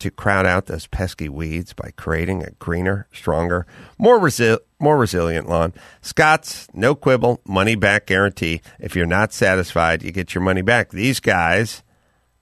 To 0.00 0.10
crowd 0.10 0.46
out 0.46 0.64
those 0.64 0.86
pesky 0.86 1.28
weeds 1.28 1.74
by 1.74 1.90
creating 1.94 2.42
a 2.42 2.52
greener, 2.52 3.06
stronger, 3.12 3.66
more 3.98 4.18
resi- 4.18 4.58
more 4.78 4.96
resilient 4.96 5.46
lawn. 5.46 5.74
Scott's 6.00 6.68
no 6.72 6.94
quibble, 6.94 7.42
money 7.46 7.74
back 7.74 8.06
guarantee. 8.06 8.62
If 8.78 8.96
you're 8.96 9.04
not 9.04 9.34
satisfied, 9.34 10.02
you 10.02 10.10
get 10.10 10.34
your 10.34 10.42
money 10.42 10.62
back. 10.62 10.88
These 10.88 11.20
guys 11.20 11.82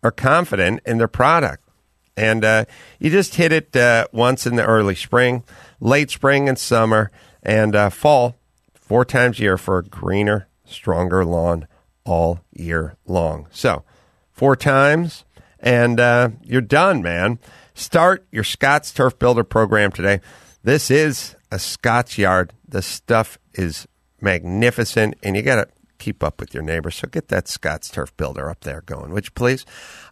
are 0.05 0.13
confident 0.13 0.81
in 0.87 0.99
their 0.99 1.09
product. 1.09 1.65
And 2.17 2.45
uh, 2.45 2.65
you 2.99 3.11
just 3.11 3.35
hit 3.35 3.53
it 3.53 3.75
uh, 3.77 4.07
once 4.13 4.47
in 4.47 4.57
the 4.57 4.65
early 4.65 4.95
spring, 4.95 5.43
late 5.81 6.11
spring 6.11 6.49
and 6.49 6.59
summer, 6.59 7.11
and 7.43 7.75
uh, 7.75 7.91
fall, 7.91 8.37
four 8.75 9.05
times 9.05 9.39
a 9.39 9.43
year 9.43 9.59
for 9.59 9.79
a 9.79 9.85
greener, 9.85 10.49
stronger 10.65 11.25
lawn 11.25 11.67
all 12.05 12.41
year 12.53 12.97
long. 13.07 13.47
So, 13.51 13.85
four 14.33 14.57
times, 14.57 15.25
and 15.61 15.99
uh, 16.01 16.31
you're 16.43 16.61
done, 16.61 17.03
man. 17.03 17.39
Start 17.75 18.27
your 18.33 18.45
Scotts 18.45 18.93
Turf 18.93 19.19
Builder 19.19 19.45
program 19.45 19.93
today. 19.93 20.21
This 20.63 20.91
is 20.91 21.37
a 21.51 21.59
Scott's 21.59 22.19
yard. 22.19 22.53
The 22.67 22.83
stuff 22.83 23.39
is 23.55 23.87
magnificent, 24.21 25.15
and 25.23 25.37
you 25.37 25.43
got 25.43 25.57
to 25.57 25.69
keep 25.99 26.23
up 26.23 26.41
with 26.41 26.55
your 26.55 26.63
neighbors. 26.63 26.97
So 26.97 27.09
get 27.09 27.29
that 27.29 27.49
Scotts 27.49 27.89
Turf 27.91 28.17
Builder 28.17 28.49
up 28.51 28.61
there 28.61 28.83
going, 28.87 29.11
would 29.13 29.27
you 29.27 29.31
please? 29.33 29.65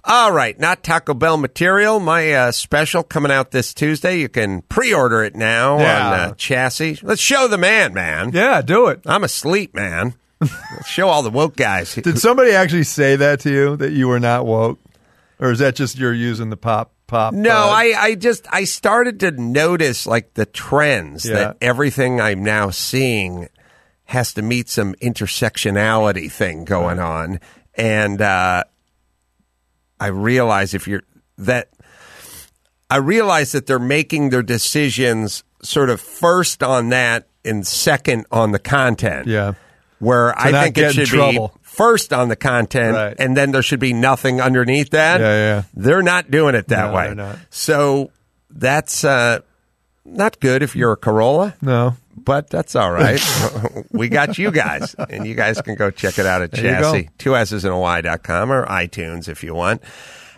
All 0.04 0.32
right, 0.32 0.58
not 0.58 0.82
Taco 0.82 1.14
Bell 1.14 1.36
material. 1.36 2.00
My 2.00 2.32
uh, 2.32 2.52
special 2.52 3.02
coming 3.02 3.30
out 3.32 3.50
this 3.50 3.72
Tuesday. 3.74 4.18
You 4.20 4.28
can 4.28 4.62
pre-order 4.62 5.22
it 5.24 5.34
now 5.36 5.78
Yeah. 5.78 6.06
on 6.08 6.12
uh, 6.20 6.32
Chassy. 6.34 7.00
Let's 7.02 7.20
show 7.20 7.46
the 7.48 7.58
man, 7.58 7.92
man. 7.94 8.30
Yeah, 8.32 8.62
do 8.62 8.86
it. 8.88 9.00
I'm 9.06 9.24
asleep, 9.24 9.74
man. 9.74 10.14
Let's 10.40 10.88
show 10.88 11.08
all 11.08 11.22
the 11.22 11.30
woke 11.30 11.56
guys. 11.56 11.94
Did 11.94 12.18
somebody 12.18 12.50
actually 12.52 12.82
say 12.84 13.16
that 13.16 13.40
to 13.40 13.50
you 13.50 13.76
that 13.76 13.92
you 13.92 14.06
were 14.08 14.20
not 14.20 14.44
woke, 14.44 14.78
or 15.38 15.50
is 15.50 15.58
that 15.58 15.74
just 15.76 15.98
you're 15.98 16.12
using 16.14 16.50
the 16.50 16.56
pop 16.56 16.92
pop? 17.06 17.32
No, 17.34 17.50
uh, 17.50 17.68
I, 17.70 17.94
I 17.98 18.14
just 18.14 18.46
I 18.52 18.64
started 18.64 19.20
to 19.20 19.30
notice 19.32 20.06
like 20.06 20.34
the 20.34 20.46
trends 20.46 21.24
Yeah. 21.26 21.34
that 21.34 21.56
everything 21.60 22.20
I'm 22.20 22.42
now 22.42 22.70
seeing 22.70 23.48
has 24.04 24.32
to 24.34 24.42
meet 24.42 24.68
some 24.68 24.94
intersectionality 24.96 26.30
thing 26.30 26.64
going 26.64 26.98
on, 26.98 27.40
and 27.74 28.20
uh, 28.22 28.64
I 29.98 30.06
realize 30.08 30.74
if 30.74 30.86
you're 30.86 31.02
that 31.38 31.70
I 32.88 32.96
realize 32.98 33.52
that 33.52 33.66
they're 33.66 33.78
making 33.78 34.30
their 34.30 34.42
decisions 34.42 35.42
sort 35.62 35.90
of 35.90 36.00
first 36.00 36.62
on 36.62 36.90
that 36.90 37.28
and 37.44 37.66
second 37.66 38.26
on 38.30 38.52
the 38.52 38.58
content. 38.58 39.26
Yeah. 39.26 39.54
Where 39.98 40.38
I 40.38 40.52
think 40.64 40.76
it 40.78 40.92
should 40.92 41.06
trouble. 41.06 41.48
be 41.48 41.54
first 41.76 42.12
on 42.12 42.28
the 42.28 42.36
content 42.36 42.94
Right. 42.96 43.16
and 43.18 43.36
then 43.36 43.52
there 43.52 43.62
should 43.62 43.80
be 43.80 43.92
nothing 43.92 44.40
underneath 44.40 44.90
that. 44.90 45.20
Yeah, 45.20 45.36
yeah. 45.36 45.62
They're 45.74 46.02
not 46.02 46.30
doing 46.30 46.54
it 46.54 46.68
that 46.68 46.90
No, 46.90 46.94
way. 47.24 47.36
So 47.50 48.10
that's 48.50 49.04
uh, 49.04 49.40
not 50.04 50.40
good 50.40 50.62
if 50.62 50.74
you're 50.74 50.92
a 50.92 50.96
Carolla, 50.96 51.54
No. 51.62 51.96
but 52.16 52.48
that's 52.48 52.74
all 52.76 52.90
right. 52.90 53.20
we 53.90 54.08
got 54.08 54.38
you 54.38 54.50
guys, 54.50 54.94
and 54.94 55.26
you 55.26 55.34
guys 55.34 55.60
can 55.60 55.74
go 55.74 55.90
check 55.90 56.18
it 56.18 56.26
out 56.26 56.42
at 56.42 56.52
There. 56.52 56.80
Chassy, 56.80 57.08
two 57.18 57.36
S's 57.36 57.64
and 57.64 57.74
a 57.74 57.78
Y.com 57.78 58.50
or 58.52 58.64
iTunes 58.66 59.28
if 59.28 59.42
you 59.44 59.54
want. 59.54 59.82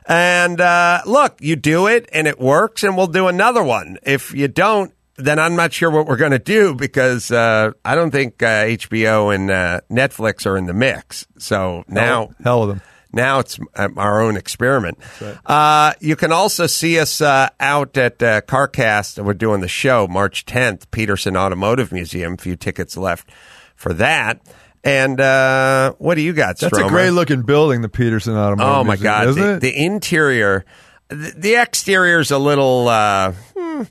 And 0.07 0.59
uh, 0.61 1.03
look, 1.07 1.37
you 1.41 1.55
do 1.55 1.87
it 1.87 2.09
and 2.13 2.27
it 2.27 2.41
works, 2.41 2.83
and 2.83 2.97
we'll 2.97 3.09
do 3.09 3.29
another 3.29 3.63
one. 3.63 3.99
If 4.03 4.33
you 4.35 4.49
don't, 4.49 4.93
then 5.19 5.39
I'm 5.39 5.57
not 5.57 5.73
sure 5.73 5.91
what 5.91 6.07
we're 6.07 6.17
going 6.17 6.31
to 6.33 6.39
do 6.39 6.75
because 6.75 7.31
uh, 7.31 7.73
I 7.85 7.95
don't 7.95 8.11
think 8.11 8.43
uh, 8.43 8.65
HBO 8.65 9.35
and 9.35 9.51
uh, 9.51 9.81
Netflix 9.91 10.47
are 10.47 10.57
in 10.57 10.67
the 10.67 10.73
mix. 10.75 11.27
So 11.39 11.85
now, 11.89 12.05
hell, 12.05 12.35
hell 12.43 12.61
with 12.61 12.69
them. 12.71 12.83
now 13.13 13.41
it's 13.41 13.59
uh, 13.77 13.89
our 13.97 14.21
own 14.23 14.37
experiment. 14.37 14.99
Uh, 15.45 15.93
you 16.01 16.17
can 16.17 16.33
also 16.33 16.67
see 16.67 16.99
us 17.01 17.21
uh, 17.21 17.49
out 17.61 17.97
at 17.99 18.23
uh, 18.23 18.41
CarCast. 18.43 19.23
We're 19.23 19.35
doing 19.35 19.61
the 19.61 19.69
show 19.69 20.07
March 20.09 20.47
10th, 20.47 20.91
Petersen 20.91 21.37
Automotive 21.37 21.93
Museum. 21.93 22.35
A 22.35 22.37
few 22.39 22.57
tickets 22.57 22.97
left 22.97 23.31
for 23.77 23.93
that. 23.95 24.41
And 24.85 25.21
uh, 25.21 25.95
what 25.99 26.15
do 26.15 26.21
you 26.23 26.33
got, 26.33 26.59
That's 26.61 26.79
a 26.79 26.87
great 26.89 27.11
looking 27.11 27.43
building, 27.43 27.83
the 27.83 27.89
Petersen 27.89 28.37
Automotive. 28.37 28.73
Oh 28.73 28.85
my 28.85 28.95
Museum, 28.95 29.03
God! 29.13 29.29
isn't 29.29 29.43
The, 29.43 29.55
it? 29.55 29.61
the 29.61 29.85
interior, 29.85 30.65
the, 31.09 31.35
the 31.37 31.57
exterior's 31.57 32.31
a 32.31 32.39
little. 32.39 32.87
Uh, 32.87 33.33
hmm, 33.57 33.83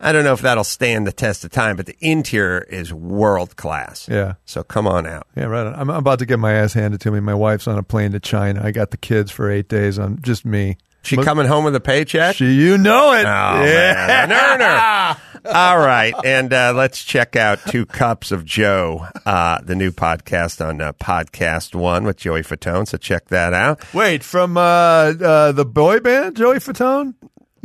I 0.00 0.12
don't 0.12 0.24
know 0.24 0.32
if 0.32 0.40
that'll 0.40 0.64
stand 0.64 1.06
the 1.06 1.12
test 1.12 1.44
of 1.44 1.50
time, 1.50 1.76
but 1.76 1.86
the 1.86 1.96
interior 2.00 2.60
is 2.60 2.92
world 2.92 3.56
class. 3.56 4.08
Yeah. 4.08 4.34
So 4.44 4.62
come 4.62 4.86
on 4.86 5.06
out. 5.06 5.26
yeah, 5.36 5.44
right. 5.44 5.66
On. 5.66 5.74
I'm 5.74 5.90
about 5.90 6.18
to 6.18 6.26
get 6.26 6.38
my 6.38 6.52
ass 6.52 6.72
handed 6.72 7.00
to 7.02 7.10
me. 7.10 7.20
My 7.20 7.34
wife's 7.34 7.68
on 7.68 7.78
a 7.78 7.82
plane 7.82 8.12
to 8.12 8.20
China. 8.20 8.62
I 8.62 8.70
got 8.70 8.90
the 8.90 8.96
kids 8.96 9.30
for 9.30 9.50
eight 9.50 9.68
days 9.68 9.98
on 9.98 10.20
just 10.20 10.44
me. 10.44 10.76
She 11.04 11.16
coming 11.18 11.46
home 11.46 11.64
with 11.64 11.76
a 11.76 11.80
paycheck? 11.80 12.34
She, 12.34 12.54
you 12.54 12.78
know 12.78 13.12
it. 13.12 13.26
Oh, 13.26 13.64
yeah. 13.64 14.06
man. 14.06 14.32
An 14.32 14.32
earner. 14.32 15.20
All 15.54 15.76
right. 15.78 16.14
And 16.24 16.50
uh, 16.50 16.72
let's 16.74 17.04
check 17.04 17.36
out 17.36 17.60
Two 17.66 17.84
Cups 17.84 18.32
of 18.32 18.46
Joe, 18.46 19.06
uh, 19.26 19.60
the 19.62 19.74
new 19.74 19.92
podcast 19.92 20.66
on 20.66 20.80
uh, 20.80 20.94
Podcast 20.94 21.74
One 21.74 22.04
with 22.04 22.16
Joey 22.16 22.40
Fatone. 22.40 22.88
So 22.88 22.96
check 22.96 23.28
that 23.28 23.52
out. 23.52 23.92
Wait, 23.92 24.24
from 24.24 24.56
uh, 24.56 24.60
uh, 24.60 25.52
the 25.52 25.66
boy 25.66 26.00
band, 26.00 26.36
Joey 26.36 26.56
Fatone? 26.56 27.14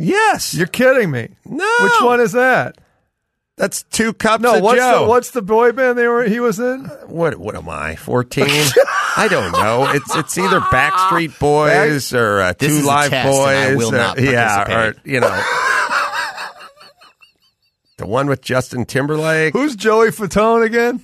Yes. 0.01 0.53
You're 0.53 0.67
kidding 0.67 1.11
me. 1.11 1.27
no. 1.45 1.69
Which 1.81 2.01
one 2.01 2.21
is 2.21 2.31
that? 2.31 2.77
That's 3.57 3.83
Two 3.83 4.13
Cups 4.13 4.41
No, 4.41 4.55
of 4.55 4.61
what's 4.63 4.79
Joe. 4.79 5.01
the 5.03 5.09
what's 5.09 5.31
the 5.31 5.41
boy 5.41 5.73
band 5.73 5.97
they 5.97 6.07
were 6.07 6.23
he 6.23 6.39
was 6.39 6.57
in? 6.61 6.85
what 7.07 7.35
what 7.35 7.55
am 7.57 7.67
I? 7.67 7.97
Fourteen? 7.97 8.45
I 8.47 9.27
don't 9.29 9.51
know. 9.51 9.89
It's 9.91 10.15
it's 10.15 10.37
either 10.37 10.61
Backstreet 10.61 11.37
Boys 11.41 12.13
or 12.13 12.39
uh, 12.39 12.53
Two 12.53 12.67
is 12.67 12.83
a 12.85 12.87
Live 12.87 13.09
test, 13.09 13.27
and 13.27 13.49
I 13.49 13.73
Boys. 13.75 13.77
will 13.77 13.95
or- 13.95 14.19
yeah, 14.21 14.85
or 14.87 14.95
you 15.03 15.19
know, 15.19 15.43
the 17.97 18.07
one 18.07 18.27
with 18.27 18.41
Justin 18.41 18.85
Timberlake. 18.85 19.53
Who's 19.53 19.75
Joey 19.75 20.07
Fatone 20.09 20.65
again? 20.65 21.03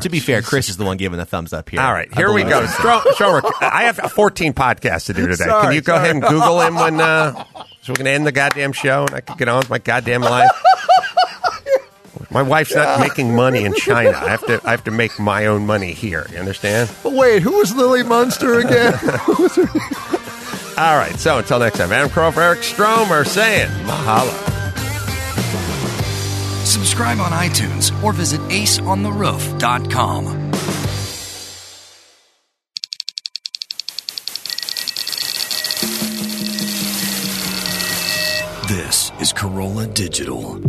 To 0.00 0.08
be 0.08 0.20
fair, 0.20 0.40
Chris 0.40 0.70
is 0.70 0.78
the 0.78 0.84
one 0.86 0.96
giving 0.96 1.18
the 1.18 1.26
thumbs 1.26 1.52
up 1.52 1.68
here. 1.68 1.80
All 1.80 1.92
right, 1.92 2.12
here 2.14 2.32
we 2.32 2.42
go. 2.44 2.60
him. 2.62 2.66
Stro- 2.66 3.02
Stromer, 3.12 3.42
I 3.60 3.84
have 3.84 3.98
14 3.98 4.54
podcasts 4.54 5.04
to 5.06 5.12
do 5.12 5.26
today. 5.28 5.44
can 5.44 5.72
you 5.74 5.82
go 5.82 5.92
sorry. 5.92 6.04
ahead 6.04 6.16
and 6.16 6.24
Google 6.24 6.60
him 6.62 6.74
when 6.76 6.98
uh, 7.00 7.44
so 7.86 7.92
we 7.92 7.96
can 7.98 8.08
end 8.08 8.26
the 8.26 8.32
goddamn 8.32 8.72
show 8.72 9.06
and 9.06 9.14
I 9.14 9.20
can 9.20 9.36
get 9.36 9.48
on 9.48 9.58
with 9.60 9.70
my 9.70 9.78
goddamn 9.78 10.22
life? 10.22 10.50
My 12.30 12.42
wife's 12.42 12.74
not 12.74 12.98
making 12.98 13.34
money 13.34 13.64
in 13.64 13.72
China. 13.74 14.10
I 14.10 14.30
have 14.30 14.44
to. 14.46 14.60
I 14.64 14.72
have 14.72 14.84
to 14.84 14.90
make 14.90 15.18
my 15.18 15.46
own 15.46 15.64
money 15.64 15.92
here. 15.92 16.26
You 16.30 16.38
understand? 16.38 16.90
But 17.02 17.12
wait, 17.14 17.42
who 17.42 17.52
was 17.52 17.74
Lily 17.74 18.02
Munster 18.02 18.58
again? 18.58 18.92
All 20.76 20.98
right. 20.98 21.14
So 21.16 21.38
until 21.38 21.60
next 21.60 21.78
time, 21.78 21.92
Adam 21.92 22.10
Carolla 22.10 22.34
for 22.34 22.42
Eric 22.42 22.62
Stromer 22.62 23.24
saying 23.24 23.70
mahalo. 23.86 24.34
Subscribe 26.66 27.20
on 27.20 27.30
iTunes 27.30 28.02
or 28.02 28.12
visit 28.12 28.40
aceontheroof.com. 28.50 30.45
is 39.20 39.32
Carolla 39.32 39.92
Digital. 39.94 40.60